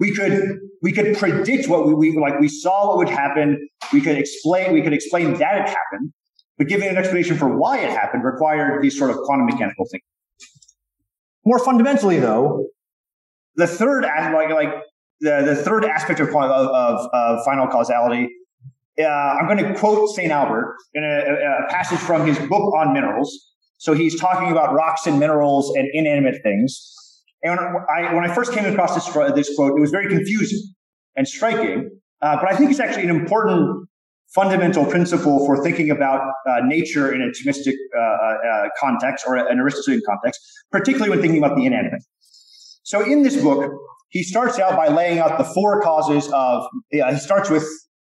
We 0.00 0.12
could 0.12 0.58
we 0.82 0.92
could 0.92 1.16
predict 1.16 1.68
what 1.68 1.86
we, 1.86 1.94
we 1.94 2.18
like 2.18 2.40
we 2.40 2.48
saw 2.48 2.88
what 2.88 2.98
would 2.98 3.08
happen. 3.08 3.68
We 3.92 4.00
could 4.00 4.18
explain 4.18 4.72
we 4.72 4.82
could 4.82 4.92
explain 4.92 5.34
that 5.34 5.56
it 5.56 5.68
happened, 5.68 6.12
but 6.58 6.66
giving 6.66 6.88
an 6.88 6.96
explanation 6.96 7.36
for 7.36 7.56
why 7.56 7.78
it 7.78 7.90
happened 7.90 8.24
required 8.24 8.82
these 8.82 8.98
sort 8.98 9.10
of 9.10 9.18
quantum 9.18 9.46
mechanical 9.46 9.86
things. 9.90 10.02
More 11.46 11.60
fundamentally, 11.60 12.18
though, 12.18 12.66
the 13.54 13.68
third 13.68 14.04
like 14.04 14.50
like 14.50 14.74
the, 15.20 15.42
the 15.46 15.54
third 15.54 15.84
aspect 15.84 16.18
of, 16.18 16.28
of, 16.34 17.08
of 17.12 17.44
final 17.44 17.68
causality 17.68 18.30
uh, 18.98 19.04
I'm 19.04 19.46
going 19.46 19.58
to 19.58 19.78
quote 19.78 20.08
St. 20.10 20.30
Albert 20.30 20.76
in 20.94 21.02
a, 21.02 21.64
a, 21.64 21.68
passage 21.68 21.98
from 21.98 22.26
his 22.26 22.38
book 22.38 22.74
on 22.74 22.92
minerals. 22.92 23.53
So 23.78 23.92
he's 23.92 24.18
talking 24.18 24.50
about 24.50 24.74
rocks 24.74 25.06
and 25.06 25.18
minerals 25.18 25.74
and 25.76 25.88
inanimate 25.92 26.42
things. 26.42 26.92
And 27.42 27.58
when 27.58 27.84
I, 27.94 28.14
when 28.14 28.28
I 28.28 28.34
first 28.34 28.52
came 28.52 28.64
across 28.64 28.94
this, 28.94 29.06
this 29.34 29.54
quote, 29.54 29.76
it 29.76 29.80
was 29.80 29.90
very 29.90 30.08
confusing 30.08 30.60
and 31.16 31.28
striking. 31.28 31.90
Uh, 32.22 32.36
but 32.36 32.50
I 32.50 32.56
think 32.56 32.70
it's 32.70 32.80
actually 32.80 33.04
an 33.04 33.10
important 33.10 33.88
fundamental 34.34 34.84
principle 34.86 35.44
for 35.46 35.62
thinking 35.62 35.90
about 35.90 36.32
uh, 36.48 36.60
nature 36.64 37.12
in 37.12 37.20
a 37.22 37.26
Thomistic 37.26 37.74
uh, 37.96 38.00
uh, 38.00 38.68
context 38.80 39.24
or 39.26 39.36
an 39.36 39.58
Aristotelian 39.58 40.02
context, 40.06 40.40
particularly 40.72 41.10
when 41.10 41.20
thinking 41.20 41.38
about 41.38 41.56
the 41.56 41.66
inanimate. 41.66 42.02
So 42.82 43.00
in 43.00 43.22
this 43.22 43.36
book, 43.40 43.70
he 44.08 44.22
starts 44.22 44.58
out 44.58 44.76
by 44.76 44.88
laying 44.88 45.18
out 45.18 45.38
the 45.38 45.44
four 45.44 45.80
causes 45.82 46.30
of, 46.32 46.64
he 46.90 47.02
starts 47.18 47.50
with 47.50 47.64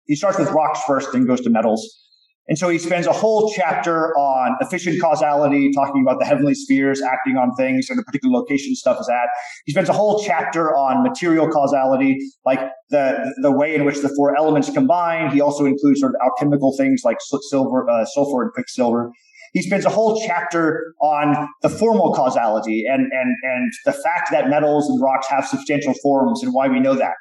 he 0.10 0.16
starts 0.16 0.40
with 0.40 0.50
rocks 0.50 0.82
first 0.88 1.14
and 1.14 1.28
goes 1.28 1.40
to 1.42 1.52
metals. 1.52 2.09
And 2.50 2.58
so 2.58 2.68
he 2.68 2.80
spends 2.80 3.06
a 3.06 3.14
whole 3.14 3.54
chapter 3.56 4.12
on 4.18 4.58
efficient 4.60 5.00
causality, 5.00 5.72
talking 5.72 6.02
about 6.02 6.18
the 6.20 6.26
heavenly 6.26 6.56
spheres 6.56 7.00
acting 7.00 7.38
on 7.38 7.54
things 7.56 7.92
and 7.92 8.00
the 8.00 8.04
particular 8.04 8.36
location 8.36 8.76
stuff 8.76 9.00
is 9.00 9.08
at. 9.08 9.30
He 9.66 9.72
spends 9.72 9.88
a 9.88 9.94
whole 9.94 10.24
chapter 10.26 10.76
on 10.76 11.04
material 11.04 11.48
causality, 11.48 12.18
like 12.48 12.60
the, 12.90 13.32
the 13.44 13.52
way 13.52 13.76
in 13.76 13.86
which 13.86 14.02
the 14.02 14.10
four 14.18 14.36
elements 14.36 14.72
combine. 14.72 15.30
He 15.30 15.42
also 15.42 15.66
includes 15.66 16.00
sort 16.00 16.16
of 16.16 16.22
alchemical 16.26 16.76
things 16.76 17.04
like 17.06 17.18
silver, 17.50 17.88
uh, 17.88 18.06
sulfur 18.06 18.42
and 18.42 18.52
quicksilver. 18.52 19.12
He 19.54 19.62
spends 19.62 19.86
a 19.86 19.90
whole 19.90 20.20
chapter 20.26 20.96
on 21.02 21.48
the 21.62 21.70
formal 21.70 22.16
causality 22.16 22.86
and, 22.88 23.12
and, 23.12 23.36
and 23.44 23.72
the 23.86 23.94
fact 23.94 24.32
that 24.32 24.50
metals 24.50 24.90
and 24.90 25.00
rocks 25.00 25.28
have 25.30 25.46
substantial 25.46 25.94
forms 26.02 26.42
and 26.42 26.52
why 26.52 26.68
we 26.68 26.80
know 26.80 26.96
that. 26.96 27.14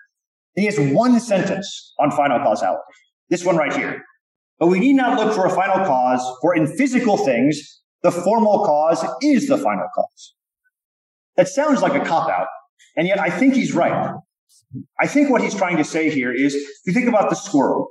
He 0.57 0.65
has 0.65 0.79
one 0.79 1.21
sentence 1.21 1.93
on 2.01 2.11
final 2.11 2.39
causality. 2.39 2.81
This 3.29 3.45
one 3.45 3.57
right 3.57 3.75
here. 3.75 4.03
But 4.59 4.67
we 4.67 4.81
need 4.81 4.95
not 4.95 5.19
look 5.19 5.35
for 5.35 5.47
a 5.47 5.51
final 5.51 5.87
cause, 5.87 6.21
for 6.41 6.55
in 6.55 6.67
physical 6.67 7.17
things, 7.17 7.81
the 8.03 8.11
formal 8.11 8.65
cause 8.65 9.05
is 9.23 9.47
the 9.47 9.57
final 9.57 9.87
cause. 9.95 10.35
That 11.37 11.49
sounds 11.49 11.83
like 11.83 11.95
a 11.95 12.05
cop 12.05 12.29
out, 12.29 12.49
and 12.97 13.07
yet 13.07 13.21
I 13.21 13.31
think 13.31 13.55
he's 13.55 13.73
right. 13.73 14.15
I 15.01 15.07
think 15.07 15.31
what 15.31 15.41
he's 15.41 15.55
trying 15.55 15.77
to 15.77 15.85
say 15.85 16.11
here 16.11 16.33
is 16.33 16.55
if 16.55 16.65
you 16.87 16.93
think 16.93 17.09
about 17.09 17.31
the 17.31 17.37
squirrel, 17.37 17.91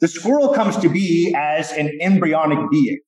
the 0.00 0.08
squirrel 0.08 0.52
comes 0.52 0.76
to 0.78 0.88
be 0.88 1.32
as 1.36 1.72
an 1.72 1.90
embryonic 2.00 2.58
being, 2.70 2.98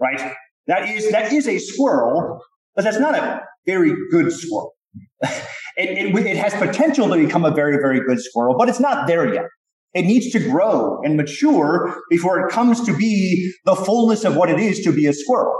right? 0.00 0.34
That 0.66 0.88
is, 0.88 1.10
that 1.12 1.32
is 1.32 1.48
a 1.48 1.58
squirrel, 1.58 2.40
but 2.74 2.82
that's 2.82 2.98
not 2.98 3.14
a 3.14 3.42
very 3.66 3.94
good 4.10 4.32
squirrel. 4.32 4.74
It, 5.74 6.14
it, 6.14 6.26
it 6.26 6.36
has 6.36 6.52
potential 6.52 7.08
to 7.08 7.16
become 7.16 7.46
a 7.46 7.50
very, 7.50 7.78
very 7.78 8.04
good 8.04 8.20
squirrel, 8.20 8.54
but 8.58 8.68
it's 8.68 8.78
not 8.78 9.06
there 9.06 9.32
yet. 9.32 9.46
It 9.94 10.02
needs 10.02 10.30
to 10.30 10.38
grow 10.38 11.00
and 11.02 11.16
mature 11.16 12.00
before 12.08 12.40
it 12.40 12.52
comes 12.52 12.80
to 12.86 12.96
be 12.96 13.52
the 13.64 13.76
fullness 13.76 14.24
of 14.24 14.36
what 14.36 14.48
it 14.48 14.58
is 14.58 14.80
to 14.84 14.92
be 14.92 15.06
a 15.06 15.12
squirrel. 15.12 15.58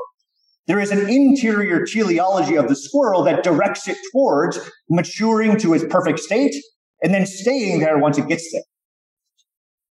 There 0.67 0.81
is 0.81 0.91
an 0.91 1.09
interior 1.11 1.85
teleology 1.85 2.57
of 2.57 2.69
the 2.69 2.77
squirrel 2.77 3.25
that 3.25 3.43
directs 3.43 3.89
it 3.89 3.97
towards 4.13 4.59
maturing 4.89 5.59
to 5.59 5.75
its 5.75 5.85
perfect 5.91 6.21
state 6.21 6.55
and 7.03 7.13
then 7.13 7.27
staying 7.27 7.81
there 7.81 7.99
once 7.99 8.17
it 8.17 8.29
gets 8.29 8.51
there. 8.53 8.63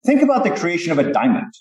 Think 0.05 0.21
about 0.21 0.43
the 0.43 0.51
creation 0.51 0.91
of 0.91 0.99
a 0.99 1.11
diamond. 1.11 1.53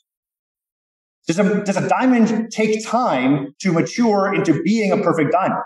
Does 1.26 1.38
a, 1.38 1.64
does 1.64 1.76
a 1.76 1.88
diamond 1.88 2.50
take 2.52 2.84
time 2.84 3.54
to 3.60 3.72
mature 3.72 4.32
into 4.34 4.62
being 4.62 4.92
a 4.92 4.98
perfect 4.98 5.32
diamond? 5.32 5.62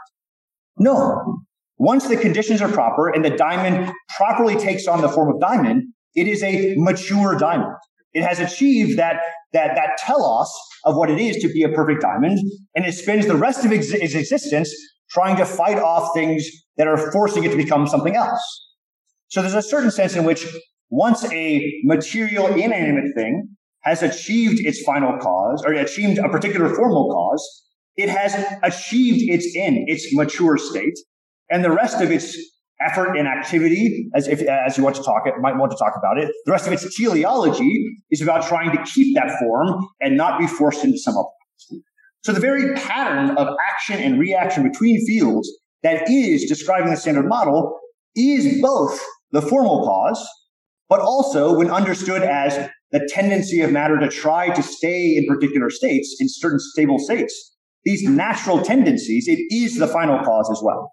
No. 0.79 1.41
Once 1.77 2.09
the 2.09 2.17
conditions 2.17 2.63
are 2.63 2.71
proper 2.71 3.09
and 3.09 3.25
the 3.25 3.31
diamond 3.31 3.93
properly 4.17 4.55
takes 4.57 4.87
on 4.87 5.01
the 5.01 5.09
form 5.09 5.35
of 5.35 5.41
diamond, 5.41 5.85
it 6.15 6.27
is 6.27 6.43
a 6.43 6.75
mature 6.77 7.37
diamond. 7.37 7.75
It 8.13 8.23
has 8.23 8.41
achieved 8.41 8.99
that, 8.99 9.17
that, 9.53 9.75
that 9.77 9.97
telos 9.99 10.53
of 10.85 10.97
what 10.97 11.11
it 11.11 11.21
is 11.21 11.37
to 11.43 11.49
be 11.49 11.63
a 11.63 11.69
perfect 11.69 12.03
diamond, 12.03 12.39
and 12.75 12.85
it 12.85 12.93
spends 12.93 13.27
the 13.27 13.37
rest 13.37 13.65
of 13.65 13.73
its 13.73 13.93
existence 13.93 14.75
trying 15.11 15.37
to 15.37 15.45
fight 15.45 15.79
off 15.79 16.11
things 16.15 16.49
that 16.77 16.89
are 16.89 17.13
forcing 17.13 17.45
it 17.45 17.51
to 17.51 17.57
become 17.57 17.87
something 17.87 18.17
else. 18.17 18.41
So 19.29 19.43
there's 19.43 19.55
a 19.55 19.63
certain 19.63 19.91
sense 19.91 20.17
in 20.17 20.25
which 20.25 20.47
once 20.89 21.25
a 21.33 21.81
material 21.85 22.47
inanimate 22.47 23.15
thing 23.15 23.49
has 23.83 24.03
achieved 24.03 24.61
its 24.61 24.83
final 24.83 25.19
cause 25.19 25.63
or 25.65 25.73
achieved 25.73 26.19
a 26.19 26.29
particular 26.29 26.75
formal 26.75 27.11
cause, 27.11 27.65
it 27.97 28.09
has 28.09 28.35
achieved 28.63 29.31
its 29.31 29.55
end, 29.57 29.89
its 29.89 30.15
mature 30.15 30.59
state, 30.59 30.99
and 31.51 31.65
the 31.65 31.71
rest 31.71 32.01
of 32.01 32.11
its 32.11 32.37
effort 32.87 33.14
and 33.16 33.28
activity, 33.28 34.09
as 34.14 34.26
if 34.26 34.41
as 34.43 34.78
you 34.78 34.85
want 34.85 34.97
to 34.97 35.03
talk 35.03 35.22
it, 35.26 35.35
might 35.41 35.57
want 35.57 35.70
to 35.70 35.78
talk 35.78 35.93
about 35.97 36.18
it, 36.18 36.33
the 36.45 36.53
rest 36.53 36.66
of 36.66 36.72
its 36.72 36.97
teleology 36.97 37.85
is 38.11 38.22
about 38.22 38.47
trying 38.47 38.70
to 38.72 38.83
keep 38.85 39.14
that 39.14 39.39
form 39.39 39.87
and 40.01 40.16
not 40.16 40.39
be 40.39 40.47
forced 40.47 40.85
into 40.85 40.99
some 40.99 41.14
other. 41.16 41.81
So 42.22 42.33
the 42.33 42.41
very 42.41 42.74
pattern 42.74 43.37
of 43.37 43.49
action 43.70 43.99
and 43.99 44.18
reaction 44.18 44.68
between 44.68 45.05
fields 45.07 45.51
that 45.83 46.09
is 46.11 46.47
describing 46.47 46.91
the 46.91 46.97
standard 46.97 47.26
model 47.26 47.78
is 48.14 48.61
both 48.61 49.03
the 49.33 49.41
formal 49.41 49.85
cause, 49.85 50.26
but 50.89 51.01
also 51.01 51.57
when 51.57 51.70
understood 51.70 52.22
as 52.22 52.68
the 52.91 53.09
tendency 53.12 53.61
of 53.61 53.70
matter 53.70 53.99
to 53.99 54.09
try 54.09 54.53
to 54.53 54.62
stay 54.62 55.16
in 55.16 55.26
particular 55.26 55.70
states, 55.70 56.16
in 56.20 56.26
certain 56.28 56.59
stable 56.59 56.99
states. 56.99 57.57
These 57.85 58.03
natural 58.03 58.61
tendencies, 58.61 59.26
it 59.28 59.39
is 59.51 59.78
the 59.78 59.87
final 59.87 60.22
cause 60.24 60.51
as 60.51 60.61
well. 60.62 60.93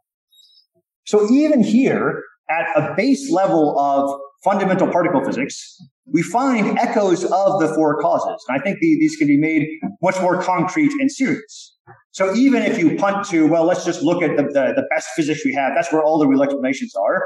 So 1.08 1.32
even 1.32 1.64
here, 1.64 2.22
at 2.50 2.66
a 2.76 2.94
base 2.96 3.32
level 3.32 3.80
of 3.80 4.20
fundamental 4.44 4.88
particle 4.90 5.24
physics, 5.24 5.78
we 6.14 6.22
find 6.22 6.78
echoes 6.78 7.24
of 7.24 7.62
the 7.62 7.72
four 7.74 8.02
causes. 8.02 8.44
And 8.48 8.60
I 8.60 8.62
think 8.62 8.80
the, 8.82 8.98
these 9.00 9.16
can 9.16 9.28
be 9.28 9.38
made 9.38 9.68
much 10.02 10.20
more 10.20 10.42
concrete 10.42 10.92
and 11.00 11.10
serious. 11.10 11.78
So 12.12 12.36
even 12.36 12.62
if 12.62 12.78
you 12.78 12.98
punt 12.98 13.26
to, 13.30 13.48
well, 13.48 13.64
let's 13.64 13.86
just 13.86 14.02
look 14.02 14.22
at 14.22 14.36
the, 14.36 14.44
the, 14.44 14.74
the 14.76 14.84
best 14.92 15.08
physics 15.16 15.46
we 15.46 15.54
have, 15.54 15.72
that's 15.76 15.94
where 15.94 16.04
all 16.04 16.20
the 16.20 16.28
real 16.28 16.44
explanations 16.44 16.94
are. 16.96 17.26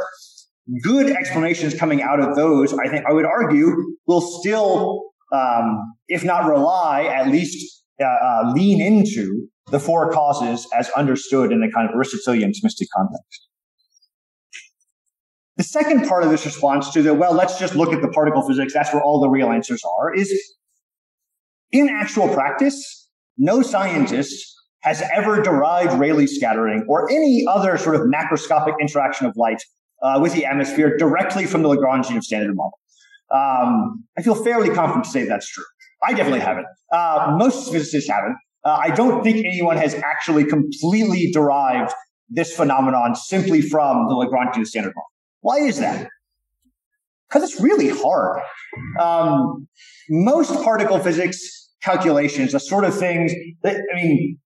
Good 0.83 1.09
explanations 1.09 1.73
coming 1.73 2.03
out 2.03 2.19
of 2.19 2.35
those, 2.35 2.75
I 2.77 2.87
think 2.87 3.05
I 3.07 3.13
would 3.13 3.25
argue, 3.25 3.75
will 4.05 4.21
still, 4.21 5.05
um, 5.33 5.95
if 6.07 6.23
not 6.23 6.47
rely, 6.47 7.05
at 7.05 7.29
least 7.29 7.83
uh, 7.99 8.05
uh, 8.05 8.51
lean 8.53 8.79
into 8.79 9.47
the 9.71 9.79
four 9.79 10.11
causes 10.11 10.67
as 10.77 10.89
understood 10.91 11.51
in 11.51 11.61
the 11.61 11.71
kind 11.73 11.89
of 11.89 11.95
Aristotelian 11.95 12.51
Thomistic 12.51 12.85
context. 12.95 13.47
The 15.61 15.67
second 15.67 16.07
part 16.07 16.23
of 16.23 16.31
this 16.31 16.43
response 16.43 16.89
to 16.89 17.03
the, 17.03 17.13
well, 17.13 17.35
let's 17.35 17.59
just 17.59 17.75
look 17.75 17.93
at 17.93 18.01
the 18.01 18.07
particle 18.07 18.41
physics, 18.41 18.73
that's 18.73 18.91
where 18.91 19.03
all 19.03 19.19
the 19.19 19.29
real 19.29 19.51
answers 19.51 19.83
are, 19.99 20.11
is 20.11 20.33
in 21.71 21.87
actual 21.87 22.27
practice, 22.29 23.07
no 23.37 23.61
scientist 23.61 24.55
has 24.79 25.03
ever 25.13 25.39
derived 25.39 25.93
Rayleigh 25.99 26.25
scattering 26.25 26.83
or 26.89 27.11
any 27.11 27.45
other 27.47 27.77
sort 27.77 27.93
of 27.93 28.01
macroscopic 28.07 28.73
interaction 28.81 29.27
of 29.27 29.37
light 29.37 29.61
uh, 30.01 30.17
with 30.19 30.33
the 30.33 30.45
atmosphere 30.45 30.97
directly 30.97 31.45
from 31.45 31.61
the 31.61 31.69
Lagrangian 31.69 32.17
of 32.17 32.23
standard 32.23 32.55
model. 32.55 32.79
Um, 33.31 34.03
I 34.17 34.23
feel 34.23 34.33
fairly 34.33 34.73
confident 34.73 35.05
to 35.05 35.11
say 35.11 35.25
that's 35.25 35.47
true. 35.47 35.63
I 36.03 36.13
definitely 36.13 36.39
haven't. 36.39 36.65
Uh, 36.91 37.35
most 37.37 37.71
physicists 37.71 38.09
haven't. 38.09 38.35
Uh, 38.65 38.79
I 38.81 38.89
don't 38.89 39.23
think 39.23 39.45
anyone 39.45 39.77
has 39.77 39.93
actually 39.93 40.43
completely 40.43 41.29
derived 41.31 41.93
this 42.29 42.51
phenomenon 42.51 43.13
simply 43.13 43.61
from 43.61 44.07
the 44.07 44.15
Lagrangian 44.15 44.61
of 44.61 44.67
standard 44.67 44.93
model. 44.95 45.10
Why 45.41 45.57
is 45.59 45.79
that? 45.79 46.07
Because 47.27 47.49
it's 47.49 47.61
really 47.61 47.89
hard. 47.89 48.41
Um, 48.99 49.67
most 50.09 50.53
particle 50.63 50.99
physics 50.99 51.39
calculations, 51.83 52.51
the 52.51 52.59
sort 52.59 52.85
of 52.85 52.97
things 52.97 53.33
that, 53.63 53.77
I 53.91 53.95
mean, 53.95 54.37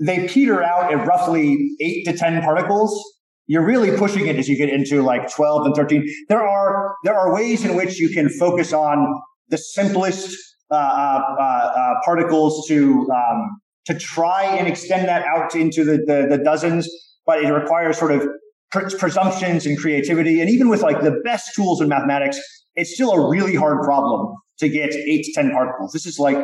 they 0.00 0.26
peter 0.28 0.62
out 0.62 0.92
at 0.92 1.06
roughly 1.06 1.58
eight 1.80 2.04
to 2.06 2.12
10 2.16 2.42
particles. 2.42 3.02
You're 3.46 3.64
really 3.64 3.96
pushing 3.96 4.26
it 4.26 4.36
as 4.36 4.48
you 4.48 4.56
get 4.56 4.70
into 4.70 5.02
like 5.02 5.30
12 5.30 5.66
and 5.66 5.74
13. 5.74 6.06
There 6.28 6.42
are, 6.42 6.94
there 7.04 7.14
are 7.14 7.34
ways 7.34 7.64
in 7.64 7.76
which 7.76 7.98
you 7.98 8.08
can 8.08 8.28
focus 8.28 8.72
on 8.72 9.06
the 9.48 9.58
simplest 9.58 10.36
uh, 10.70 10.74
uh, 10.74 11.42
uh, 11.42 11.94
particles 12.04 12.66
to, 12.68 13.08
um, 13.12 13.60
to 13.86 13.94
try 13.94 14.44
and 14.44 14.68
extend 14.68 15.08
that 15.08 15.24
out 15.26 15.54
into 15.54 15.84
the, 15.84 15.98
the, 16.06 16.36
the 16.36 16.42
dozens, 16.42 16.88
but 17.26 17.42
it 17.42 17.50
requires 17.50 17.98
sort 17.98 18.12
of 18.12 18.26
presumptions 18.70 19.66
and 19.66 19.78
creativity. 19.78 20.40
And 20.40 20.48
even 20.50 20.68
with 20.68 20.82
like 20.82 21.02
the 21.02 21.20
best 21.24 21.54
tools 21.54 21.80
in 21.80 21.88
mathematics, 21.88 22.38
it's 22.74 22.94
still 22.94 23.12
a 23.12 23.28
really 23.30 23.54
hard 23.54 23.82
problem 23.82 24.34
to 24.58 24.68
get 24.68 24.94
eight 24.94 25.24
to 25.24 25.32
10 25.32 25.50
particles. 25.50 25.92
This 25.92 26.06
is 26.06 26.18
like, 26.18 26.38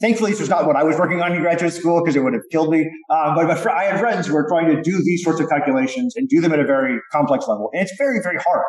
Thankfully, 0.00 0.30
this 0.30 0.40
was 0.40 0.48
not 0.48 0.66
what 0.66 0.76
I 0.76 0.82
was 0.82 0.96
working 0.96 1.20
on 1.20 1.34
in 1.34 1.42
graduate 1.42 1.74
school 1.74 2.00
because 2.00 2.16
it 2.16 2.20
would 2.20 2.32
have 2.32 2.44
killed 2.50 2.70
me. 2.70 2.90
Um, 3.10 3.34
but, 3.34 3.66
I 3.66 3.84
had 3.84 4.00
friends 4.00 4.26
who 4.26 4.32
were 4.32 4.48
trying 4.48 4.74
to 4.74 4.80
do 4.80 5.02
these 5.04 5.22
sorts 5.22 5.40
of 5.40 5.48
calculations 5.50 6.16
and 6.16 6.26
do 6.26 6.40
them 6.40 6.52
at 6.54 6.58
a 6.58 6.64
very 6.64 6.98
complex 7.12 7.46
level. 7.46 7.68
And 7.74 7.82
it's 7.82 7.92
very, 7.98 8.18
very 8.22 8.38
hard, 8.38 8.64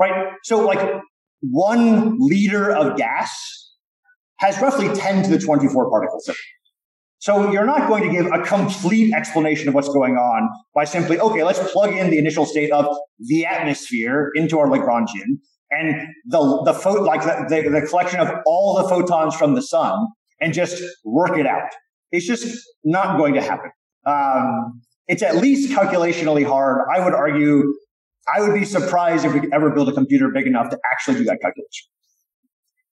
right? 0.00 0.32
So 0.42 0.66
like 0.66 1.00
one 1.42 2.16
liter 2.18 2.72
of 2.72 2.96
gas 2.96 3.32
has 4.40 4.60
roughly 4.60 4.88
10 4.88 5.22
to 5.22 5.30
the 5.30 5.38
24 5.38 5.88
particles. 5.88 6.28
So 7.22 7.52
you're 7.52 7.64
not 7.64 7.86
going 7.86 8.02
to 8.02 8.10
give 8.10 8.26
a 8.32 8.42
complete 8.42 9.14
explanation 9.14 9.68
of 9.68 9.74
what's 9.74 9.88
going 9.88 10.16
on 10.16 10.50
by 10.74 10.82
simply, 10.82 11.20
okay, 11.20 11.44
let's 11.44 11.60
plug 11.70 11.94
in 11.94 12.10
the 12.10 12.18
initial 12.18 12.44
state 12.44 12.72
of 12.72 12.84
the 13.20 13.46
atmosphere 13.46 14.32
into 14.34 14.58
our 14.58 14.66
Lagrangian 14.66 15.38
and 15.70 16.08
the, 16.26 16.62
the, 16.64 16.74
pho- 16.74 17.00
like 17.00 17.22
the, 17.22 17.46
the, 17.48 17.70
the 17.70 17.86
collection 17.86 18.18
of 18.18 18.28
all 18.44 18.82
the 18.82 18.88
photons 18.88 19.36
from 19.36 19.54
the 19.54 19.62
sun 19.62 20.04
and 20.40 20.52
just 20.52 20.82
work 21.04 21.38
it 21.38 21.46
out. 21.46 21.68
It's 22.10 22.26
just 22.26 22.60
not 22.82 23.18
going 23.18 23.34
to 23.34 23.40
happen. 23.40 23.70
Um, 24.04 24.82
it's 25.06 25.22
at 25.22 25.36
least 25.36 25.70
calculationally 25.70 26.44
hard. 26.44 26.80
I 26.92 27.04
would 27.04 27.14
argue, 27.14 27.72
I 28.34 28.40
would 28.40 28.52
be 28.52 28.64
surprised 28.64 29.24
if 29.24 29.32
we 29.32 29.38
could 29.38 29.54
ever 29.54 29.70
build 29.70 29.88
a 29.88 29.92
computer 29.92 30.28
big 30.34 30.48
enough 30.48 30.70
to 30.70 30.78
actually 30.90 31.18
do 31.18 31.24
that 31.26 31.38
calculation. 31.40 31.86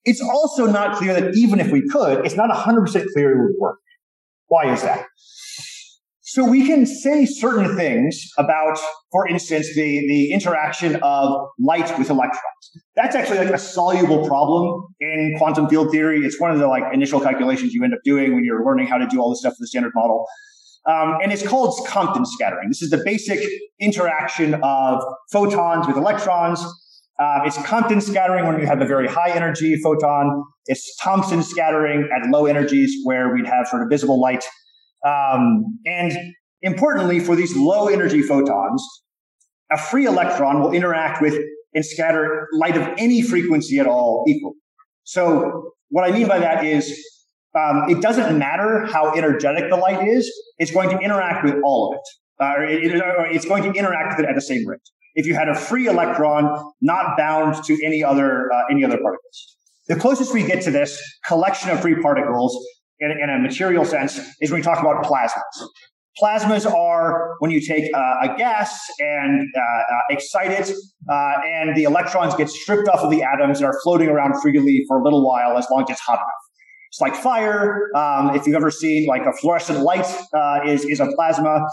It's 0.05 0.21
also 0.21 0.67
not 0.67 0.99
clear 0.99 1.21
that 1.21 1.35
even 1.35 1.59
if 1.59 1.73
we 1.73 1.83
could, 1.89 2.25
it's 2.25 2.37
not 2.37 2.49
100% 2.49 3.07
clear 3.13 3.33
it 3.33 3.43
would 3.43 3.57
work. 3.59 3.79
Why 4.51 4.73
is 4.73 4.83
that? 4.83 5.07
So 6.23 6.49
we 6.49 6.67
can 6.67 6.85
say 6.87 7.25
certain 7.25 7.77
things 7.77 8.21
about, 8.37 8.79
for 9.11 9.27
instance, 9.27 9.67
the, 9.75 10.07
the 10.07 10.33
interaction 10.33 10.97
of 11.03 11.49
light 11.59 11.97
with 11.99 12.11
electrons. 12.11 12.83
That's 12.95 13.17
actually 13.17 13.39
like 13.39 13.51
a 13.51 13.59
soluble 13.59 14.27
problem 14.27 14.85
in 15.01 15.35
quantum 15.39 15.69
field 15.69 15.91
theory. 15.91 16.21
It's 16.21 16.41
one 16.41 16.51
of 16.51 16.59
the 16.59 16.67
like 16.67 16.85
initial 16.93 17.21
calculations 17.21 17.75
you 17.75 17.83
end 17.85 17.95
up 17.95 18.01
doing 18.05 18.35
when 18.35 18.45
you're 18.45 18.65
learning 18.65 18.87
how 18.87 18.99
to 18.99 19.07
do 19.07 19.21
all 19.21 19.31
this 19.31 19.41
stuff 19.41 19.55
for 19.55 19.61
the 19.61 19.69
standard 19.69 19.93
model. 19.95 20.27
Um, 20.87 21.19
and 21.23 21.33
it's 21.33 21.47
called 21.47 21.87
Compton 21.87 22.25
scattering. 22.25 22.69
This 22.69 22.83
is 22.83 22.91
the 22.91 23.03
basic 23.05 23.41
interaction 23.81 24.55
of 24.63 25.03
photons 25.33 25.87
with 25.87 25.97
electrons. 25.97 26.65
Um, 27.21 27.43
it's 27.45 27.63
Compton 27.67 28.01
scattering 28.01 28.47
when 28.47 28.59
you 28.59 28.67
have 28.67 28.81
a 28.81 28.87
very 28.87 29.07
high 29.07 29.31
energy 29.31 29.77
photon. 29.77 30.43
It's 30.67 30.97
Thomson 30.97 31.43
scattering 31.43 32.09
at 32.17 32.31
low 32.31 32.47
energies 32.47 32.97
where 33.05 33.35
we'd 33.35 33.47
have 33.47 33.69
sort 33.69 33.83
of 33.83 33.91
visible 33.91 34.19
light. 34.19 34.43
Um, 35.07 35.79
and 35.85 36.13
importantly, 36.63 37.21
for 37.21 37.37
these 37.37 37.55
low 37.55 37.89
energy 37.89 38.23
photons, 38.23 38.83
a 39.71 39.77
free 39.77 40.07
electron 40.07 40.63
will 40.63 40.73
interact 40.73 41.21
with 41.21 41.39
and 41.75 41.85
scatter 41.85 42.49
light 42.55 42.77
of 42.77 42.89
any 42.97 43.23
frequency 43.23 43.79
at 43.79 43.87
all 43.87 44.25
equal. 44.27 44.55
So 45.05 45.75
what 45.91 46.11
I 46.11 46.13
mean 46.13 46.27
by 46.27 46.39
that 46.39 46.65
is 46.65 46.91
um, 47.55 47.89
it 47.91 48.01
doesn't 48.01 48.39
matter 48.39 48.87
how 48.87 49.13
energetic 49.13 49.69
the 49.69 49.77
light 49.77 50.09
is, 50.09 50.33
it's 50.59 50.71
going 50.71 50.89
to 50.89 50.99
interact 50.99 51.45
with 51.45 51.57
all 51.65 51.93
of 51.93 51.99
it. 51.99 52.43
Uh, 52.43 52.63
it, 52.63 52.95
it 52.95 53.03
it's 53.35 53.45
going 53.45 53.63
to 53.63 53.79
interact 53.79 54.17
with 54.17 54.27
it 54.27 54.29
at 54.29 54.35
the 54.35 54.41
same 54.41 54.67
rate 54.67 54.81
if 55.15 55.27
you 55.27 55.35
had 55.35 55.49
a 55.49 55.55
free 55.55 55.87
electron 55.87 56.73
not 56.81 57.17
bound 57.17 57.63
to 57.65 57.79
any 57.85 58.03
other 58.03 58.53
uh, 58.53 58.63
any 58.71 58.85
other 58.85 58.99
particles. 58.99 59.57
The 59.89 59.97
closest 59.97 60.33
we 60.33 60.45
get 60.45 60.63
to 60.65 60.71
this 60.71 61.01
collection 61.27 61.71
of 61.71 61.81
free 61.81 62.01
particles 62.01 62.57
in, 63.01 63.11
in 63.11 63.29
a 63.29 63.39
material 63.39 63.85
sense 63.85 64.21
is 64.41 64.51
when 64.51 64.61
we 64.61 64.63
talk 64.63 64.79
about 64.81 65.05
plasmas. 65.05 65.41
Plasmas 66.21 66.71
are 66.71 67.37
when 67.39 67.51
you 67.51 67.61
take 67.61 67.91
uh, 67.95 68.15
a 68.23 68.37
gas 68.37 68.79
and 68.99 69.49
uh, 69.57 69.61
uh, 69.61 69.83
excite 70.11 70.51
it, 70.51 70.71
uh, 71.09 71.35
and 71.47 71.75
the 71.77 71.85
electrons 71.85 72.35
get 72.35 72.51
stripped 72.51 72.89
off 72.89 73.01
of 73.01 73.11
the 73.11 73.23
atoms 73.23 73.59
and 73.59 73.67
are 73.67 73.79
floating 73.83 74.09
around 74.09 74.35
freely 74.43 74.85
for 74.87 75.01
a 75.01 75.05
little 75.05 75.27
while 75.27 75.57
as 75.57 75.67
long 75.71 75.83
as 75.85 75.91
it's 75.91 76.01
hot 76.01 76.19
enough. 76.19 76.27
It's 76.91 77.01
like 77.01 77.15
fire. 77.15 77.89
Um, 77.95 78.35
if 78.35 78.47
you've 78.47 78.57
ever 78.57 78.71
seen 78.71 79.07
like 79.07 79.23
a 79.23 79.33
fluorescent 79.33 79.81
light, 79.81 80.07
uh, 80.35 80.61
is 80.67 80.85
is 80.85 81.01
a 81.01 81.07
plasma. 81.15 81.65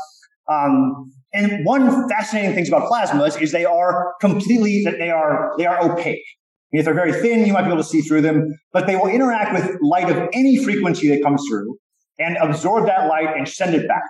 Um, 0.48 1.12
and 1.34 1.66
one 1.66 2.08
fascinating 2.10 2.56
thing 2.56 2.68
about 2.68 2.90
plasmas 2.90 3.42
is 3.42 3.52
they 3.52 3.66
are 3.66 4.14
completely 4.22 4.84
that 4.86 4.98
they 4.98 5.10
are 5.10 5.54
they 5.58 5.66
are 5.66 5.84
opaque. 5.84 6.24
If 6.72 6.86
they're 6.86 6.94
very 6.94 7.14
thin, 7.14 7.46
you 7.46 7.54
might 7.54 7.64
be 7.64 7.68
able 7.68 7.78
to 7.78 7.84
see 7.84 8.02
through 8.02 8.22
them, 8.22 8.54
but 8.74 8.88
they 8.88 8.96
will 8.96 9.08
interact 9.08 9.54
with 9.54 9.78
light 9.82 10.10
of 10.10 10.30
any 10.34 10.64
frequency 10.64 11.10
that 11.10 11.24
comes 11.24 11.42
through 11.50 11.78
and 12.20 12.38
absorb 12.38 12.88
that 12.88 13.08
light 13.08 13.36
and 13.38 13.48
send 13.48 13.74
it 13.74 13.88
back. 13.88 14.04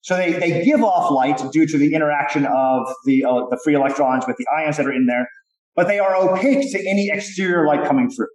So 0.00 0.16
they, 0.16 0.32
they 0.32 0.64
give 0.64 0.82
off 0.82 1.10
light 1.10 1.42
due 1.52 1.66
to 1.66 1.78
the 1.78 1.94
interaction 1.94 2.46
of 2.46 2.86
the, 3.04 3.24
uh, 3.24 3.46
the 3.50 3.58
free 3.64 3.74
electrons 3.74 4.24
with 4.26 4.36
the 4.36 4.46
ions 4.56 4.76
that 4.76 4.86
are 4.86 4.92
in 4.92 5.06
there, 5.06 5.28
but 5.74 5.88
they 5.88 5.98
are 5.98 6.14
opaque 6.14 6.70
to 6.72 6.88
any 6.88 7.10
exterior 7.12 7.66
light 7.66 7.84
coming 7.84 8.08
through. 8.10 8.28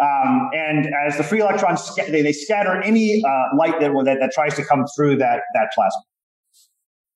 Um, 0.00 0.50
and 0.52 0.88
as 1.06 1.16
the 1.16 1.24
free 1.24 1.40
electrons, 1.40 1.94
they, 1.96 2.22
they 2.22 2.32
scatter 2.32 2.80
any 2.82 3.22
uh, 3.24 3.56
light 3.56 3.80
that, 3.80 3.90
that, 4.04 4.18
that 4.20 4.30
tries 4.32 4.54
to 4.56 4.64
come 4.64 4.84
through 4.96 5.16
that, 5.16 5.40
that 5.54 5.70
plasma. 5.74 6.02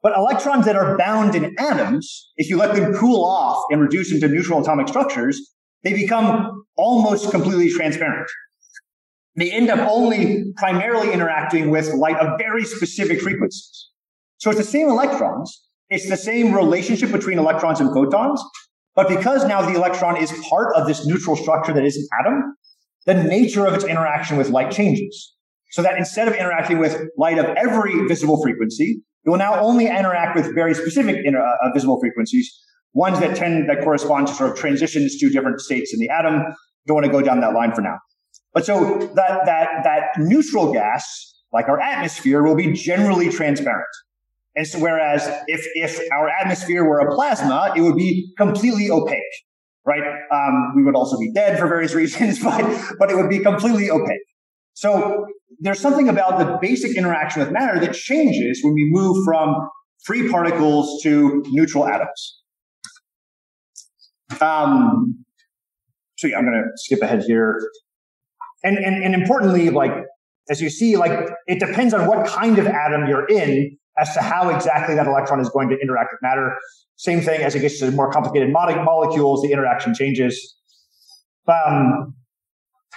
But 0.03 0.17
electrons 0.17 0.65
that 0.65 0.75
are 0.75 0.99
bound 0.99 1.35
in 1.35 1.55
atoms, 1.59 2.33
if 2.37 2.51
you 2.51 2.57
let 2.57 2.75
them 2.75 2.93
cool 2.95 3.25
off 3.25 3.65
and 3.71 3.81
reduce 3.81 4.13
into 4.13 4.29
neutral 4.29 4.61
atomic 4.61 4.89
structures, 4.89 5.41
they 5.85 5.93
become 5.93 6.65
almost 6.77 7.31
completely 7.31 7.71
transparent. 7.71 8.29
They 9.37 9.51
end 9.51 9.71
up 9.71 9.89
only 9.89 10.53
primarily 10.57 11.13
interacting 11.13 11.71
with 11.71 11.95
light 11.95 12.17
of 12.17 12.39
very 12.39 12.65
specific 12.65 13.21
frequencies. 13.21 13.89
So 14.39 14.51
it's 14.51 14.59
the 14.59 14.65
same 14.65 14.89
electrons. 14.89 15.69
It's 15.89 16.09
the 16.09 16.17
same 16.17 16.53
relationship 16.53 17.13
between 17.13 17.39
electrons 17.39 17.81
and 17.81 17.91
photons. 17.95 18.43
But 18.95 19.09
because 19.09 19.45
now 19.47 19.63
the 19.63 19.75
electron 19.75 20.17
is 20.17 20.33
part 20.49 20.75
of 20.77 20.87
this 20.87 21.07
neutral 21.07 21.37
structure 21.37 21.73
that 21.73 21.85
is 21.85 21.97
an 21.97 22.07
atom, 22.21 22.57
the 23.07 23.15
nature 23.15 23.67
of 23.67 23.75
its 23.75 23.85
interaction 23.85 24.37
with 24.37 24.51
light 24.51 24.71
changes. 24.71 25.35
So 25.71 25.83
that 25.83 25.97
instead 25.97 26.29
of 26.29 26.35
interacting 26.35 26.79
with 26.79 27.09
light 27.17 27.39
of 27.39 27.47
every 27.57 28.07
visible 28.07 28.43
frequency, 28.43 29.03
it 29.25 29.31
will 29.31 29.39
now 29.39 29.61
only 29.61 29.87
interact 29.87 30.37
with 30.37 30.55
very 30.55 30.75
specific 30.75 31.16
inter- 31.25 31.41
uh, 31.41 31.73
visible 31.73 31.99
frequencies, 32.01 32.53
ones 32.93 33.20
that 33.20 33.37
tend 33.37 33.68
that 33.68 33.83
correspond 33.83 34.27
to 34.27 34.35
sort 34.35 34.51
of 34.51 34.57
transitions 34.57 35.16
to 35.18 35.31
different 35.31 35.61
states 35.61 35.95
in 35.95 36.01
the 36.01 36.09
atom. 36.09 36.43
Don't 36.87 36.97
want 36.97 37.07
to 37.07 37.12
go 37.12 37.23
down 37.23 37.41
that 37.41 37.55
line 37.55 37.73
for 37.75 37.83
now. 37.83 37.99
But 38.53 38.66
so 38.66 38.99
that 39.14 39.47
that 39.47 39.68
that 39.85 40.03
neutral 40.18 40.73
gas, 40.73 41.41
like 41.53 41.68
our 41.68 41.81
atmosphere, 41.81 42.43
will 42.43 42.57
be 42.57 42.73
generally 42.73 43.31
transparent. 43.31 43.87
And 44.55 44.66
so 44.66 44.79
whereas 44.79 45.27
if 45.47 45.66
if 45.75 46.01
our 46.12 46.29
atmosphere 46.29 46.85
were 46.85 46.99
a 46.99 47.14
plasma, 47.14 47.73
it 47.77 47.81
would 47.81 47.97
be 47.97 48.35
completely 48.37 48.91
opaque, 48.91 49.23
right? 49.87 50.03
Um, 50.31 50.75
we 50.77 50.83
would 50.83 50.97
also 50.97 51.18
be 51.18 51.33
dead 51.33 51.59
for 51.59 51.66
various 51.66 51.95
reasons, 52.03 52.43
but 52.43 52.62
but 52.99 53.11
it 53.11 53.16
would 53.16 53.31
be 53.31 53.39
completely 53.39 53.91
opaque. 53.91 54.20
So 54.75 55.27
there's 55.61 55.81
something 55.81 56.09
about 56.09 56.39
the 56.39 56.59
basic 56.61 56.97
interaction 56.97 57.41
with 57.41 57.53
matter 57.53 57.79
that 57.81 57.95
changes 57.95 58.61
when 58.63 58.75
we 58.75 58.89
move 58.91 59.25
from 59.25 59.55
free 60.05 60.29
particles 60.29 61.01
to 61.03 61.43
neutral 61.49 61.87
atoms. 61.87 62.41
Um, 64.41 65.25
so 66.17 66.27
yeah, 66.29 66.39
I'm 66.39 66.45
going 66.45 66.63
to 66.63 66.71
skip 66.77 67.01
ahead 67.03 67.23
here. 67.27 67.61
And, 68.65 68.79
and, 68.79 69.03
and 69.03 69.15
importantly, 69.15 69.71
like, 69.71 69.93
as 70.49 70.61
you 70.61 70.71
see, 70.71 70.97
like, 70.97 71.31
it 71.47 71.61
depends 71.61 71.95
on 71.95 72.07
what 72.07 72.27
kind 72.27 72.59
of 72.59 72.67
atom 72.67 73.07
you're 73.07 73.27
in 73.27 73.77
as 73.99 74.13
to 74.15 74.23
how 74.23 74.49
exactly 74.49 74.95
that 74.95 75.07
electron 75.07 75.41
is 75.41 75.49
going 75.51 75.69
to 75.69 75.77
interact 75.81 76.13
with 76.13 76.23
matter. 76.23 76.57
Same 76.97 77.21
thing 77.21 77.43
as 77.43 77.55
it 77.55 77.61
gets 77.61 77.79
to 77.81 77.91
more 77.91 78.11
complicated 78.11 78.51
molecules, 78.53 79.43
the 79.43 79.53
interaction 79.53 79.95
changes. 79.95 80.57
Um, 81.49 82.15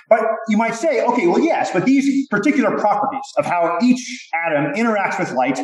but 0.09 0.21
you 0.49 0.57
might 0.57 0.75
say, 0.75 1.03
okay, 1.03 1.27
well, 1.27 1.39
yes, 1.39 1.71
but 1.71 1.85
these 1.85 2.27
particular 2.27 2.77
properties 2.77 3.21
of 3.37 3.45
how 3.45 3.77
each 3.81 4.29
atom 4.45 4.73
interacts 4.73 5.19
with 5.19 5.31
light 5.31 5.59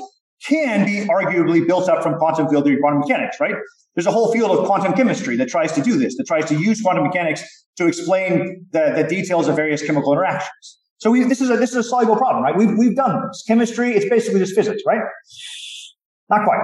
can 0.47 0.85
be 0.85 1.05
arguably 1.07 1.65
built 1.65 1.87
up 1.87 2.01
from 2.01 2.15
quantum 2.17 2.47
field 2.49 2.63
theory, 2.63 2.79
quantum 2.79 2.99
mechanics, 2.99 3.39
right? 3.39 3.55
There's 3.95 4.07
a 4.07 4.11
whole 4.11 4.31
field 4.31 4.57
of 4.57 4.65
quantum 4.65 4.93
chemistry 4.93 5.35
that 5.37 5.49
tries 5.49 5.73
to 5.73 5.81
do 5.81 5.97
this, 5.97 6.17
that 6.17 6.25
tries 6.25 6.45
to 6.45 6.55
use 6.55 6.81
quantum 6.81 7.03
mechanics 7.03 7.43
to 7.77 7.87
explain 7.87 8.65
the, 8.71 8.93
the 8.95 9.03
details 9.03 9.47
of 9.47 9.55
various 9.55 9.85
chemical 9.85 10.13
interactions. 10.13 10.79
So 10.97 11.11
we, 11.11 11.23
this 11.23 11.41
is 11.41 11.49
a 11.49 11.57
this 11.57 11.71
is 11.71 11.77
a 11.77 11.83
soluble 11.83 12.15
problem, 12.15 12.43
right? 12.43 12.55
We've 12.55 12.77
we've 12.77 12.95
done 12.95 13.27
this. 13.27 13.43
Chemistry, 13.47 13.93
it's 13.93 14.07
basically 14.07 14.39
just 14.39 14.53
physics, 14.55 14.83
right? 14.85 15.01
Not 16.29 16.45
quite. 16.45 16.59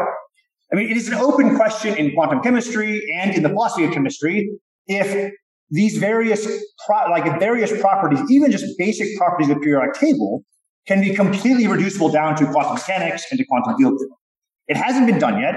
I 0.71 0.75
mean, 0.75 0.91
it 0.91 0.97
is 0.97 1.07
an 1.07 1.15
open 1.15 1.55
question 1.55 1.95
in 1.95 2.13
quantum 2.13 2.41
chemistry 2.41 3.01
and 3.15 3.33
in 3.33 3.41
the 3.41 3.49
philosophy 3.49 3.85
of 3.85 3.93
chemistry 3.93 4.49
if 4.85 5.31
these 5.69 5.97
various 5.97 6.45
pro- 6.85 7.09
like 7.09 7.39
various 7.39 7.77
properties, 7.79 8.19
even 8.29 8.51
just 8.51 8.65
basic 8.77 9.17
properties 9.17 9.49
of 9.49 9.55
the 9.55 9.61
periodic 9.61 9.95
table, 9.95 10.43
can 10.87 11.01
be 11.01 11.13
completely 11.13 11.67
reducible 11.67 12.09
down 12.09 12.35
to 12.37 12.45
quantum 12.45 12.75
mechanics 12.75 13.25
and 13.29 13.37
to 13.37 13.45
quantum 13.45 13.75
field 13.77 13.99
theory. 13.99 14.09
It 14.67 14.77
hasn't 14.77 15.07
been 15.07 15.19
done 15.19 15.39
yet, 15.41 15.55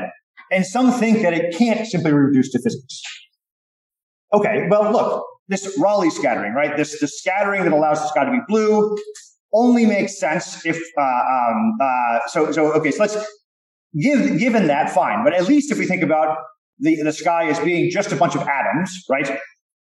and 0.50 0.66
some 0.66 0.92
think 0.92 1.22
that 1.22 1.32
it 1.32 1.56
can't 1.56 1.86
simply 1.86 2.10
be 2.10 2.16
reduced 2.16 2.52
to 2.52 2.60
physics. 2.62 3.02
Okay, 4.32 4.66
well, 4.68 4.92
look, 4.92 5.24
this 5.48 5.76
Rayleigh 5.78 6.10
scattering, 6.10 6.52
right? 6.54 6.76
This 6.76 6.98
the 7.00 7.08
scattering 7.08 7.64
that 7.64 7.72
allows 7.72 8.00
the 8.00 8.08
sky 8.08 8.24
to 8.24 8.30
be 8.30 8.38
blue 8.48 8.96
only 9.52 9.84
makes 9.86 10.18
sense 10.18 10.64
if 10.64 10.76
uh, 10.98 11.02
um, 11.02 11.72
uh, 11.80 12.18
so 12.28 12.52
so 12.52 12.72
okay. 12.74 12.90
So 12.92 13.02
let's 13.02 13.16
give 14.00 14.38
given 14.38 14.68
that 14.68 14.90
fine, 14.90 15.24
but 15.24 15.34
at 15.34 15.48
least 15.48 15.72
if 15.72 15.78
we 15.78 15.86
think 15.86 16.02
about 16.02 16.38
the 16.78 17.02
the 17.02 17.12
sky 17.12 17.48
as 17.48 17.58
being 17.58 17.90
just 17.90 18.12
a 18.12 18.16
bunch 18.16 18.36
of 18.36 18.42
atoms, 18.42 19.04
right? 19.10 19.38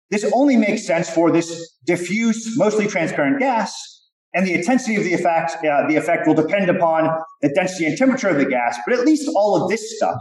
This 0.10 0.30
only 0.34 0.56
makes 0.56 0.86
sense 0.86 1.10
for 1.10 1.32
this 1.32 1.76
diffuse, 1.86 2.58
mostly 2.58 2.88
transparent 2.88 3.40
gas 3.40 3.98
and 4.38 4.46
the 4.46 4.54
intensity 4.54 4.96
of 4.96 5.04
the 5.04 5.14
effect, 5.14 5.58
uh, 5.66 5.88
the 5.88 5.96
effect 5.96 6.28
will 6.28 6.36
depend 6.36 6.70
upon 6.70 7.10
the 7.42 7.50
density 7.50 7.86
and 7.86 7.98
temperature 7.98 8.30
of 8.30 8.38
the 8.38 8.46
gas. 8.46 8.78
But 8.86 8.98
at 8.98 9.06
least 9.06 9.30
all 9.36 9.62
of 9.62 9.70
this 9.70 9.98
stuff, 9.98 10.18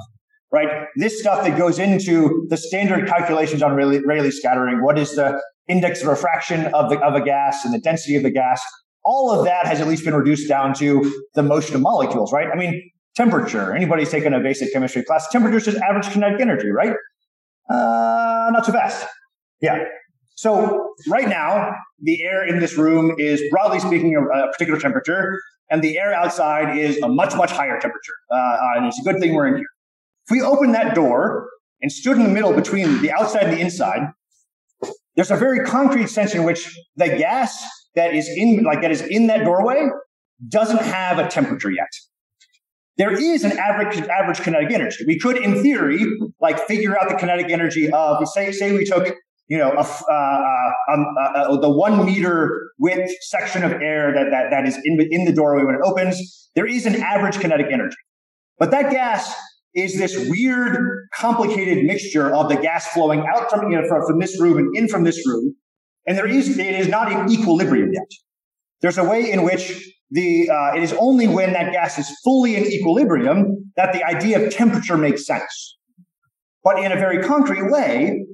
right? 0.50 0.86
This 0.96 1.20
stuff 1.20 1.44
that 1.44 1.58
goes 1.58 1.78
into 1.78 2.46
the 2.48 2.56
standard 2.56 3.06
calculations 3.08 3.62
on 3.62 3.74
Rayleigh, 3.74 4.30
scattering. 4.30 4.82
What 4.82 4.98
is 4.98 5.16
the 5.16 5.40
index 5.68 6.00
of 6.02 6.08
refraction 6.08 6.66
of 6.66 6.88
the 6.88 6.98
of 7.00 7.14
a 7.14 7.20
gas 7.20 7.64
and 7.64 7.74
the 7.74 7.78
density 7.78 8.16
of 8.16 8.22
the 8.22 8.30
gas? 8.30 8.62
All 9.04 9.30
of 9.30 9.44
that 9.44 9.66
has 9.66 9.80
at 9.80 9.86
least 9.86 10.04
been 10.04 10.14
reduced 10.14 10.48
down 10.48 10.72
to 10.74 11.22
the 11.34 11.42
motion 11.42 11.76
of 11.76 11.82
molecules, 11.82 12.32
right? 12.32 12.48
I 12.50 12.56
mean, 12.56 12.90
temperature. 13.16 13.76
Anybody's 13.76 14.10
taken 14.10 14.32
a 14.32 14.40
basic 14.40 14.72
chemistry 14.72 15.04
class. 15.04 15.28
Temperature 15.30 15.58
is 15.58 15.64
just 15.64 15.78
average 15.78 16.08
kinetic 16.08 16.40
energy, 16.40 16.70
right? 16.70 16.94
Uh, 17.68 18.50
not 18.50 18.64
so 18.64 18.72
fast. 18.72 19.06
Yeah. 19.60 19.84
So 20.36 20.94
right 21.08 21.28
now, 21.28 21.72
the 22.00 22.22
air 22.22 22.46
in 22.46 22.60
this 22.60 22.76
room 22.76 23.14
is 23.18 23.42
broadly 23.50 23.80
speaking 23.80 24.14
a, 24.16 24.20
a 24.22 24.52
particular 24.52 24.78
temperature, 24.78 25.40
and 25.70 25.82
the 25.82 25.98
air 25.98 26.12
outside 26.12 26.76
is 26.76 26.98
a 26.98 27.08
much, 27.08 27.34
much 27.34 27.50
higher 27.50 27.80
temperature. 27.80 28.12
Uh, 28.30 28.56
and 28.76 28.86
it's 28.86 29.00
a 29.00 29.02
good 29.02 29.20
thing 29.20 29.34
we're 29.34 29.46
in 29.46 29.56
here. 29.56 29.66
If 30.26 30.32
we 30.32 30.42
open 30.42 30.72
that 30.72 30.94
door 30.94 31.48
and 31.80 31.90
stood 31.90 32.16
in 32.16 32.24
the 32.24 32.28
middle 32.28 32.52
between 32.52 33.00
the 33.00 33.12
outside 33.12 33.44
and 33.44 33.52
the 33.52 33.60
inside, 33.60 34.08
there's 35.14 35.30
a 35.30 35.36
very 35.36 35.60
concrete 35.60 36.08
sense 36.08 36.34
in 36.34 36.44
which 36.44 36.78
the 36.96 37.08
gas 37.08 37.64
that 37.94 38.14
is 38.14 38.28
in, 38.28 38.62
like 38.62 38.82
that 38.82 38.90
is 38.90 39.00
in 39.00 39.28
that 39.28 39.44
doorway 39.44 39.88
doesn't 40.48 40.82
have 40.82 41.18
a 41.18 41.26
temperature 41.28 41.70
yet. 41.70 41.88
There 42.98 43.12
is 43.12 43.44
an 43.44 43.52
average, 43.52 43.98
average 44.08 44.40
kinetic 44.40 44.70
energy. 44.70 45.04
We 45.06 45.18
could, 45.18 45.38
in 45.38 45.62
theory, 45.62 46.04
like 46.40 46.58
figure 46.66 46.98
out 46.98 47.08
the 47.08 47.14
kinetic 47.14 47.50
energy 47.50 47.90
of, 47.90 48.26
say, 48.28 48.52
say 48.52 48.72
we 48.72 48.84
took 48.84 49.14
you 49.48 49.58
know, 49.58 49.70
a, 49.70 49.80
uh, 49.80 50.12
uh, 50.12 50.92
um, 50.92 51.06
uh, 51.18 51.38
uh, 51.38 51.60
the 51.60 51.70
one 51.70 52.04
meter 52.04 52.72
width 52.78 53.10
section 53.22 53.62
of 53.62 53.72
air 53.72 54.12
that, 54.12 54.30
that, 54.30 54.50
that 54.50 54.66
is 54.66 54.76
in, 54.84 54.98
in 55.10 55.24
the 55.24 55.32
doorway 55.32 55.64
when 55.64 55.74
it 55.74 55.80
opens, 55.84 56.50
there 56.54 56.66
is 56.66 56.86
an 56.86 56.96
average 56.96 57.38
kinetic 57.38 57.66
energy. 57.72 57.96
But 58.58 58.70
that 58.72 58.90
gas 58.90 59.32
is 59.74 59.98
this 59.98 60.28
weird, 60.28 61.06
complicated 61.14 61.84
mixture 61.84 62.34
of 62.34 62.48
the 62.48 62.56
gas 62.56 62.86
flowing 62.88 63.24
out 63.26 63.50
from, 63.50 63.70
you 63.70 63.80
know, 63.80 63.86
from, 63.86 64.06
from 64.06 64.18
this 64.18 64.40
room 64.40 64.58
and 64.58 64.76
in 64.76 64.88
from 64.88 65.04
this 65.04 65.26
room. 65.26 65.54
And 66.06 66.16
there 66.16 66.26
is, 66.26 66.58
it 66.58 66.74
is 66.74 66.88
not 66.88 67.12
in 67.12 67.30
equilibrium 67.30 67.90
yet. 67.92 68.08
There's 68.80 68.98
a 68.98 69.04
way 69.04 69.30
in 69.30 69.42
which 69.42 69.92
the, 70.10 70.48
uh, 70.48 70.76
it 70.76 70.82
is 70.82 70.94
only 70.94 71.28
when 71.28 71.52
that 71.52 71.72
gas 71.72 71.98
is 71.98 72.08
fully 72.24 72.56
in 72.56 72.64
equilibrium 72.64 73.72
that 73.76 73.92
the 73.92 74.04
idea 74.04 74.44
of 74.44 74.52
temperature 74.52 74.96
makes 74.96 75.26
sense. 75.26 75.78
But 76.64 76.82
in 76.82 76.90
a 76.90 76.96
very 76.96 77.22
concrete 77.22 77.70
way, 77.70 78.24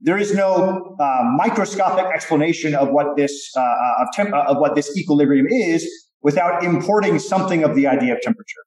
there 0.00 0.16
is 0.16 0.34
no 0.34 0.96
uh, 0.98 1.22
microscopic 1.36 2.06
explanation 2.06 2.74
of 2.74 2.88
what 2.90 3.16
this 3.16 3.50
uh, 3.56 3.60
uh, 3.60 4.02
of, 4.02 4.08
temp- 4.14 4.32
uh, 4.32 4.44
of 4.48 4.56
what 4.58 4.74
this 4.74 4.96
equilibrium 4.96 5.46
is 5.48 5.86
without 6.22 6.64
importing 6.64 7.18
something 7.18 7.64
of 7.64 7.74
the 7.74 7.86
idea 7.86 8.14
of 8.14 8.20
temperature. 8.20 8.62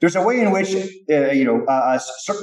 There's 0.00 0.16
a 0.16 0.22
way 0.22 0.40
in 0.40 0.50
which 0.50 0.74
uh, 0.74 1.30
you 1.32 1.44
know 1.44 1.64
uh, 1.66 1.98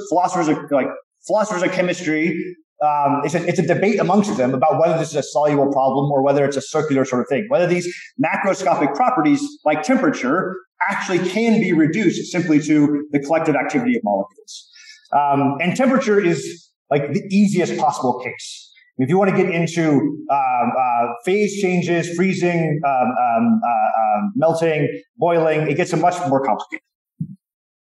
philosophers 0.08 0.48
like 0.70 0.86
philosophers 1.26 1.62
of 1.62 1.72
chemistry. 1.72 2.40
Um, 2.80 3.22
it's, 3.24 3.34
a, 3.34 3.44
it's 3.44 3.58
a 3.58 3.66
debate 3.66 3.98
amongst 3.98 4.36
them 4.36 4.54
about 4.54 4.78
whether 4.78 4.96
this 4.96 5.08
is 5.08 5.16
a 5.16 5.22
soluble 5.24 5.72
problem 5.72 6.12
or 6.12 6.22
whether 6.22 6.44
it's 6.44 6.56
a 6.56 6.60
circular 6.60 7.04
sort 7.04 7.22
of 7.22 7.26
thing. 7.28 7.46
Whether 7.48 7.66
these 7.66 7.92
macroscopic 8.24 8.94
properties, 8.94 9.42
like 9.64 9.82
temperature, 9.82 10.54
actually 10.88 11.28
can 11.28 11.60
be 11.60 11.72
reduced 11.72 12.30
simply 12.30 12.60
to 12.60 13.04
the 13.10 13.18
collective 13.18 13.56
activity 13.56 13.96
of 13.96 14.02
molecules. 14.04 14.70
Um, 15.12 15.56
and 15.60 15.76
temperature 15.76 16.20
is 16.24 16.67
like 16.90 17.12
the 17.12 17.22
easiest 17.30 17.76
possible 17.78 18.20
case. 18.24 18.72
If 18.98 19.08
you 19.08 19.18
want 19.18 19.30
to 19.30 19.36
get 19.36 19.54
into 19.54 19.90
um, 20.30 20.72
uh, 20.76 21.06
phase 21.24 21.60
changes, 21.60 22.14
freezing, 22.16 22.80
um, 22.84 22.92
um, 22.92 23.60
uh, 23.64 23.68
um, 23.68 24.32
melting, 24.34 24.88
boiling, 25.16 25.70
it 25.70 25.76
gets 25.76 25.94
much 25.94 26.16
more 26.28 26.44
complicated. 26.44 26.82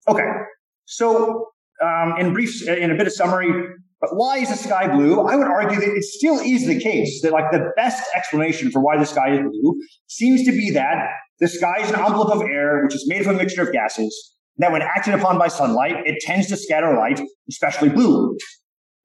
Okay, 0.07 0.27
so 0.85 1.47
um, 1.83 2.15
in 2.19 2.33
brief, 2.33 2.67
in 2.67 2.89
a 2.89 2.95
bit 2.95 3.05
of 3.05 3.13
summary, 3.13 3.51
but 4.01 4.17
why 4.17 4.39
is 4.39 4.49
the 4.49 4.55
sky 4.55 4.87
blue? 4.87 5.21
I 5.21 5.35
would 5.35 5.47
argue 5.47 5.79
that 5.79 5.87
it 5.87 6.03
still 6.03 6.39
is 6.39 6.65
the 6.65 6.79
case 6.79 7.21
that 7.21 7.31
like 7.31 7.51
the 7.51 7.71
best 7.77 8.03
explanation 8.15 8.71
for 8.71 8.81
why 8.81 8.97
the 8.97 9.05
sky 9.05 9.33
is 9.33 9.39
blue 9.39 9.79
seems 10.07 10.43
to 10.45 10.51
be 10.51 10.71
that 10.71 11.07
the 11.39 11.47
sky 11.47 11.75
is 11.81 11.89
an 11.89 11.99
envelope 11.99 12.29
of 12.29 12.41
air 12.41 12.83
which 12.83 12.95
is 12.95 13.05
made 13.07 13.21
of 13.21 13.27
a 13.27 13.33
mixture 13.33 13.61
of 13.61 13.71
gases 13.71 14.33
that 14.57 14.71
when 14.71 14.81
acted 14.81 15.13
upon 15.13 15.37
by 15.37 15.47
sunlight, 15.47 15.95
it 16.05 16.19
tends 16.21 16.47
to 16.47 16.57
scatter 16.57 16.95
light, 16.95 17.21
especially 17.49 17.89
blue. 17.89 18.37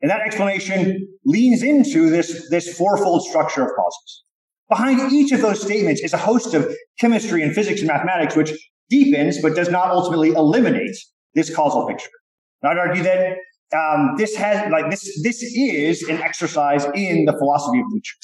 And 0.01 0.11
that 0.11 0.20
explanation 0.20 1.09
leans 1.24 1.62
into 1.62 2.09
this, 2.11 2.49
this 2.51 2.76
fourfold 2.76 3.22
structure 3.26 3.62
of 3.62 3.70
causes. 3.74 4.24
Behind 4.68 5.12
each 5.12 5.32
of 5.32 5.40
those 5.40 5.61
statements 5.61 6.03
is 6.03 6.12
a 6.12 6.18
host 6.18 6.55
of 6.55 6.72
chemistry 7.01 7.42
and 7.42 7.55
physics 7.55 7.80
and 7.80 7.88
mathematics, 7.88 8.36
which 8.36 8.53
deepens 8.90 9.40
but 9.40 9.55
does 9.55 9.70
not 9.70 9.90
ultimately 9.90 10.30
eliminate 10.30 10.96
this 11.34 11.55
causal 11.55 11.86
picture. 11.86 12.11
And 12.62 12.70
I'd 12.70 12.78
argue 12.78 13.03
that 13.03 13.36
um, 13.74 14.14
this 14.16 14.34
has 14.36 14.70
like 14.70 14.90
this 14.90 15.22
this 15.22 15.42
is 15.42 16.03
an 16.09 16.18
exercise 16.22 16.86
in 16.94 17.26
the 17.26 17.32
philosophy 17.32 17.80
of 17.80 17.86
nature. 17.90 18.16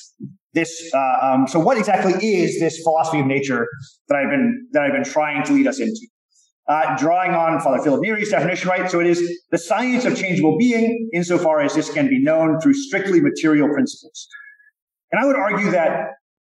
This 0.54 0.90
uh, 0.94 1.26
um, 1.26 1.46
so 1.46 1.58
what 1.60 1.76
exactly 1.76 2.12
is 2.26 2.58
this 2.60 2.80
philosophy 2.82 3.20
of 3.20 3.26
nature 3.26 3.66
that 4.08 4.16
I've 4.16 4.30
been 4.30 4.66
that 4.72 4.82
I've 4.82 4.92
been 4.92 5.04
trying 5.04 5.44
to 5.44 5.52
lead 5.52 5.66
us 5.66 5.80
into? 5.80 6.06
Uh, 6.68 6.96
drawing 6.96 7.32
on 7.32 7.60
Father 7.60 7.82
Philip 7.82 8.00
Neri's 8.00 8.30
definition, 8.30 8.68
right? 8.68 8.90
So 8.90 9.00
it 9.00 9.06
is 9.06 9.20
the 9.50 9.58
science 9.58 10.04
of 10.04 10.16
changeable 10.16 10.56
being 10.58 11.10
insofar 11.12 11.60
as 11.60 11.74
this 11.74 11.92
can 11.92 12.08
be 12.08 12.22
known 12.22 12.60
through 12.60 12.74
strictly 12.74 13.20
material 13.20 13.68
principles. 13.68 14.26
And 15.12 15.22
I 15.22 15.26
would 15.26 15.36
argue 15.36 15.70
that 15.72 16.08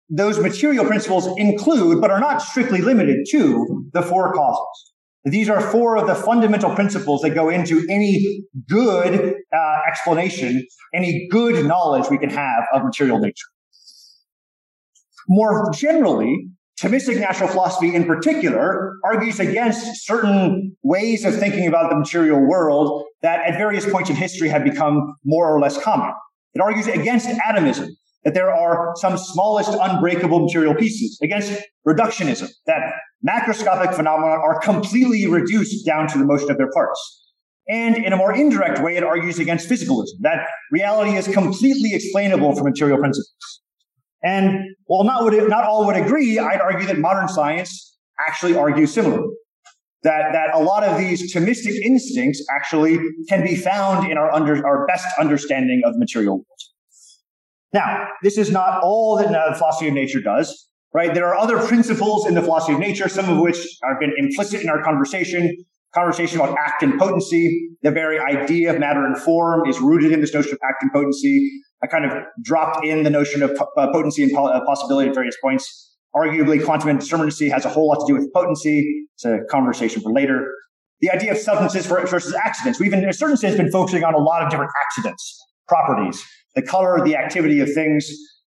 those 0.08 0.40
material 0.40 0.84
principles 0.84 1.28
include, 1.38 2.00
but 2.00 2.10
are 2.10 2.18
not 2.18 2.42
strictly 2.42 2.80
limited 2.80 3.24
to, 3.30 3.86
the 3.92 4.02
four 4.02 4.32
causes. 4.32 4.92
These 5.24 5.48
are 5.48 5.60
four 5.60 5.96
of 5.96 6.06
the 6.06 6.14
fundamental 6.14 6.74
principles 6.74 7.20
that 7.22 7.30
go 7.30 7.48
into 7.50 7.86
any 7.88 8.42
good 8.68 9.34
uh, 9.54 9.76
explanation, 9.86 10.66
any 10.94 11.28
good 11.30 11.64
knowledge 11.66 12.10
we 12.10 12.18
can 12.18 12.30
have 12.30 12.64
of 12.72 12.84
material 12.84 13.18
nature. 13.18 13.46
More 15.28 15.70
generally, 15.72 16.48
Thomistic 16.82 17.20
natural 17.20 17.48
philosophy 17.50 17.94
in 17.94 18.04
particular 18.04 18.94
argues 19.04 19.38
against 19.38 20.06
certain 20.06 20.74
ways 20.82 21.26
of 21.26 21.36
thinking 21.36 21.66
about 21.66 21.90
the 21.90 21.96
material 21.96 22.40
world 22.40 23.04
that 23.20 23.46
at 23.46 23.58
various 23.58 23.84
points 23.84 24.08
in 24.08 24.16
history 24.16 24.48
have 24.48 24.64
become 24.64 25.14
more 25.24 25.54
or 25.54 25.60
less 25.60 25.82
common. 25.82 26.10
It 26.54 26.62
argues 26.62 26.86
against 26.86 27.28
atomism, 27.28 27.90
that 28.24 28.32
there 28.32 28.50
are 28.50 28.94
some 28.96 29.18
smallest 29.18 29.76
unbreakable 29.78 30.40
material 30.40 30.74
pieces, 30.74 31.18
against 31.22 31.52
reductionism, 31.86 32.48
that 32.64 32.80
macroscopic 33.28 33.94
phenomena 33.94 34.32
are 34.32 34.58
completely 34.60 35.26
reduced 35.26 35.84
down 35.84 36.08
to 36.08 36.18
the 36.18 36.24
motion 36.24 36.50
of 36.50 36.56
their 36.56 36.70
parts. 36.72 37.26
And 37.68 37.96
in 37.96 38.14
a 38.14 38.16
more 38.16 38.34
indirect 38.34 38.82
way, 38.82 38.96
it 38.96 39.04
argues 39.04 39.38
against 39.38 39.68
physicalism, 39.68 40.16
that 40.20 40.48
reality 40.72 41.16
is 41.16 41.28
completely 41.28 41.92
explainable 41.92 42.56
from 42.56 42.64
material 42.64 42.98
principles. 42.98 43.60
And 44.22 44.60
while 44.84 45.04
not, 45.04 45.24
would, 45.24 45.48
not 45.48 45.64
all 45.64 45.86
would 45.86 45.96
agree, 45.96 46.38
I'd 46.38 46.60
argue 46.60 46.86
that 46.86 46.98
modern 46.98 47.28
science 47.28 47.98
actually 48.26 48.54
argues 48.56 48.92
similarly. 48.92 49.28
That, 50.02 50.32
that 50.32 50.54
a 50.54 50.58
lot 50.58 50.82
of 50.82 50.96
these 50.96 51.34
Thomistic 51.34 51.74
instincts 51.84 52.42
actually 52.54 52.98
can 53.28 53.44
be 53.44 53.54
found 53.54 54.10
in 54.10 54.16
our, 54.16 54.32
under, 54.32 54.66
our 54.66 54.86
best 54.86 55.06
understanding 55.18 55.82
of 55.84 55.92
the 55.92 55.98
material 55.98 56.36
world. 56.36 56.46
Now, 57.72 58.08
this 58.22 58.38
is 58.38 58.50
not 58.50 58.80
all 58.82 59.16
that 59.18 59.26
uh, 59.26 59.50
the 59.50 59.56
philosophy 59.56 59.88
of 59.88 59.94
nature 59.94 60.20
does, 60.20 60.68
right? 60.94 61.12
There 61.14 61.26
are 61.26 61.36
other 61.36 61.58
principles 61.66 62.26
in 62.26 62.34
the 62.34 62.42
philosophy 62.42 62.72
of 62.72 62.80
nature, 62.80 63.08
some 63.08 63.28
of 63.28 63.38
which 63.38 63.58
have 63.84 64.00
been 64.00 64.12
implicit 64.16 64.62
in 64.62 64.68
our 64.68 64.82
conversation. 64.82 65.54
Conversation 65.94 66.40
about 66.40 66.56
act 66.56 66.82
and 66.82 66.98
potency. 66.98 67.68
The 67.82 67.90
very 67.90 68.18
idea 68.20 68.72
of 68.72 68.78
matter 68.78 69.04
and 69.04 69.18
form 69.18 69.68
is 69.68 69.80
rooted 69.80 70.12
in 70.12 70.20
this 70.20 70.32
notion 70.32 70.52
of 70.52 70.58
act 70.62 70.82
and 70.82 70.92
potency. 70.92 71.50
I 71.82 71.86
kind 71.86 72.04
of 72.04 72.12
dropped 72.42 72.84
in 72.84 73.02
the 73.02 73.10
notion 73.10 73.42
of 73.42 73.50
uh, 73.76 73.90
potency 73.92 74.22
and 74.22 74.32
po- 74.32 74.46
uh, 74.46 74.64
possibility 74.64 75.08
at 75.08 75.14
various 75.14 75.36
points. 75.42 75.96
Arguably, 76.14 76.64
quantum 76.64 76.96
indeterminacy 76.96 77.50
has 77.50 77.64
a 77.64 77.68
whole 77.68 77.88
lot 77.88 78.06
to 78.06 78.12
do 78.12 78.18
with 78.18 78.32
potency. 78.32 79.06
It's 79.14 79.24
a 79.24 79.38
conversation 79.50 80.02
for 80.02 80.12
later. 80.12 80.46
The 81.00 81.10
idea 81.10 81.32
of 81.32 81.38
substances 81.38 81.86
versus 81.86 82.34
accidents. 82.34 82.78
We've, 82.78 82.92
in 82.92 83.08
a 83.08 83.12
certain 83.12 83.36
sense, 83.36 83.56
been 83.56 83.70
focusing 83.70 84.04
on 84.04 84.14
a 84.14 84.18
lot 84.18 84.42
of 84.42 84.50
different 84.50 84.70
accidents, 84.84 85.42
properties, 85.66 86.22
the 86.54 86.62
color, 86.62 87.02
the 87.04 87.16
activity 87.16 87.60
of 87.60 87.72
things. 87.72 88.08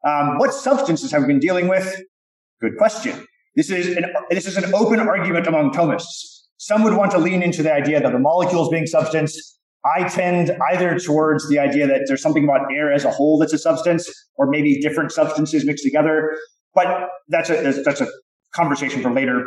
Um, 0.06 0.38
what 0.38 0.54
substances 0.54 1.12
have 1.12 1.22
we 1.22 1.28
been 1.28 1.40
dealing 1.40 1.68
with? 1.68 2.00
Good 2.60 2.76
question. 2.78 3.26
This 3.54 3.70
is 3.70 3.96
an, 3.96 4.06
this 4.30 4.46
is 4.46 4.56
an 4.56 4.72
open 4.74 5.00
argument 5.00 5.46
among 5.46 5.72
Thomists. 5.72 6.37
Some 6.58 6.82
would 6.82 6.94
want 6.94 7.12
to 7.12 7.18
lean 7.18 7.42
into 7.42 7.62
the 7.62 7.72
idea 7.72 8.00
that 8.00 8.12
the 8.12 8.18
molecules 8.18 8.68
being 8.68 8.86
substance, 8.86 9.58
I 9.84 10.08
tend 10.08 10.50
either 10.72 10.98
towards 10.98 11.48
the 11.48 11.58
idea 11.58 11.86
that 11.86 12.02
there's 12.06 12.20
something 12.20 12.44
about 12.44 12.72
air 12.72 12.92
as 12.92 13.04
a 13.04 13.10
whole 13.10 13.38
that's 13.38 13.52
a 13.52 13.58
substance, 13.58 14.08
or 14.34 14.48
maybe 14.48 14.80
different 14.80 15.12
substances 15.12 15.64
mixed 15.64 15.84
together. 15.84 16.36
But 16.74 17.08
that's 17.28 17.48
a 17.48 17.82
that's 17.84 18.00
a 18.00 18.08
conversation 18.54 19.02
for 19.02 19.12
later. 19.12 19.44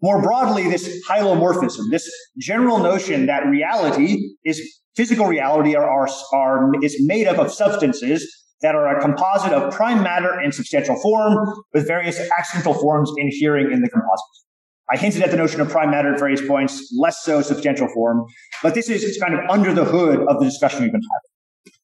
More 0.00 0.22
broadly, 0.22 0.68
this 0.68 1.06
hylomorphism, 1.08 1.90
this 1.90 2.10
general 2.38 2.78
notion 2.78 3.26
that 3.26 3.46
reality 3.46 4.18
is 4.44 4.60
physical 4.96 5.26
reality 5.26 5.76
are, 5.76 5.88
are, 5.88 6.08
are 6.32 6.72
is 6.82 6.96
made 7.06 7.26
up 7.26 7.38
of 7.38 7.52
substances 7.52 8.26
that 8.62 8.74
are 8.74 8.96
a 8.96 9.00
composite 9.00 9.52
of 9.52 9.72
prime 9.72 10.02
matter 10.02 10.32
and 10.32 10.54
substantial 10.54 10.96
form 11.00 11.36
with 11.74 11.86
various 11.86 12.18
accidental 12.38 12.74
forms 12.74 13.10
inhering 13.18 13.70
in 13.70 13.82
the 13.82 13.88
composite. 13.88 14.47
I 14.90 14.96
hinted 14.96 15.22
at 15.22 15.30
the 15.30 15.36
notion 15.36 15.60
of 15.60 15.68
prime 15.68 15.90
matter 15.90 16.12
at 16.14 16.18
various 16.18 16.46
points, 16.46 16.92
less 16.96 17.22
so 17.22 17.42
substantial 17.42 17.88
form, 17.88 18.24
but 18.62 18.74
this 18.74 18.88
is 18.88 19.18
kind 19.18 19.34
of 19.34 19.40
under 19.50 19.74
the 19.74 19.84
hood 19.84 20.20
of 20.26 20.38
the 20.38 20.44
discussion 20.46 20.82
we've 20.82 20.92
been 20.92 21.02
having. 21.02 21.74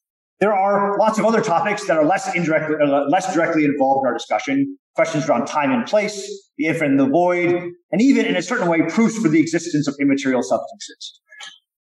There 0.40 0.52
are 0.52 0.98
lots 0.98 1.18
of 1.18 1.24
other 1.24 1.40
topics 1.40 1.86
that 1.86 1.96
are 1.96 2.04
less 2.04 2.34
indirectly, 2.34 2.76
uh, 2.82 3.04
less 3.08 3.32
directly 3.32 3.64
involved 3.64 4.04
in 4.04 4.08
our 4.08 4.14
discussion. 4.14 4.78
Questions 4.94 5.28
around 5.28 5.46
time 5.46 5.70
and 5.70 5.86
place, 5.86 6.50
the 6.56 6.66
infinite 6.66 6.90
and 6.92 7.00
the 7.00 7.06
void, 7.06 7.50
and 7.92 8.00
even 8.00 8.26
in 8.26 8.36
a 8.36 8.42
certain 8.42 8.68
way, 8.68 8.82
proofs 8.88 9.18
for 9.18 9.28
the 9.28 9.40
existence 9.40 9.88
of 9.88 9.94
immaterial 10.00 10.42
substances. 10.42 11.20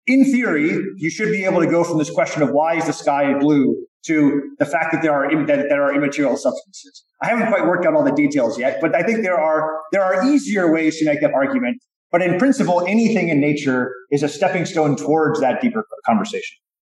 In 0.07 0.25
theory, 0.25 0.79
you 0.97 1.11
should 1.11 1.31
be 1.31 1.45
able 1.45 1.61
to 1.61 1.67
go 1.67 1.85
from 1.85 1.99
this 1.99 2.11
question 2.11 2.43
of 2.43 2.51
why 2.51 2.77
is 2.77 2.87
the 2.87 2.93
sky 2.93 3.39
blue 3.39 3.77
to 4.07 4.43
the 4.59 4.67
fact 4.67 4.93
that 4.93 5.03
there 5.03 5.13
are 5.13 5.47
that 5.47 5.69
there 5.69 5.83
are 5.83 5.95
immaterial 5.95 6.37
substances. 6.37 7.05
I 7.23 7.29
haven't 7.29 7.49
quite 7.49 7.67
worked 7.67 7.87
out 7.87 7.95
all 7.95 8.05
the 8.05 8.13
details 8.13 8.59
yet, 8.59 8.79
but 8.81 8.95
I 8.95 9.03
think 9.03 9.23
there 9.23 9.41
are 9.41 9.81
there 9.93 10.03
are 10.03 10.25
easier 10.27 10.73
ways 10.73 10.99
to 10.99 11.05
make 11.07 11.21
that 11.21 11.33
argument. 11.33 11.79
But 12.13 12.23
in 12.23 12.39
principle, 12.39 12.85
anything 12.87 13.29
in 13.29 13.41
nature 13.41 13.93
is 14.11 14.23
a 14.23 14.29
stepping 14.29 14.67
stone 14.67 14.95
towards 14.95 15.41
that 15.41 15.61
deeper 15.61 15.85
conversation. 16.07 16.57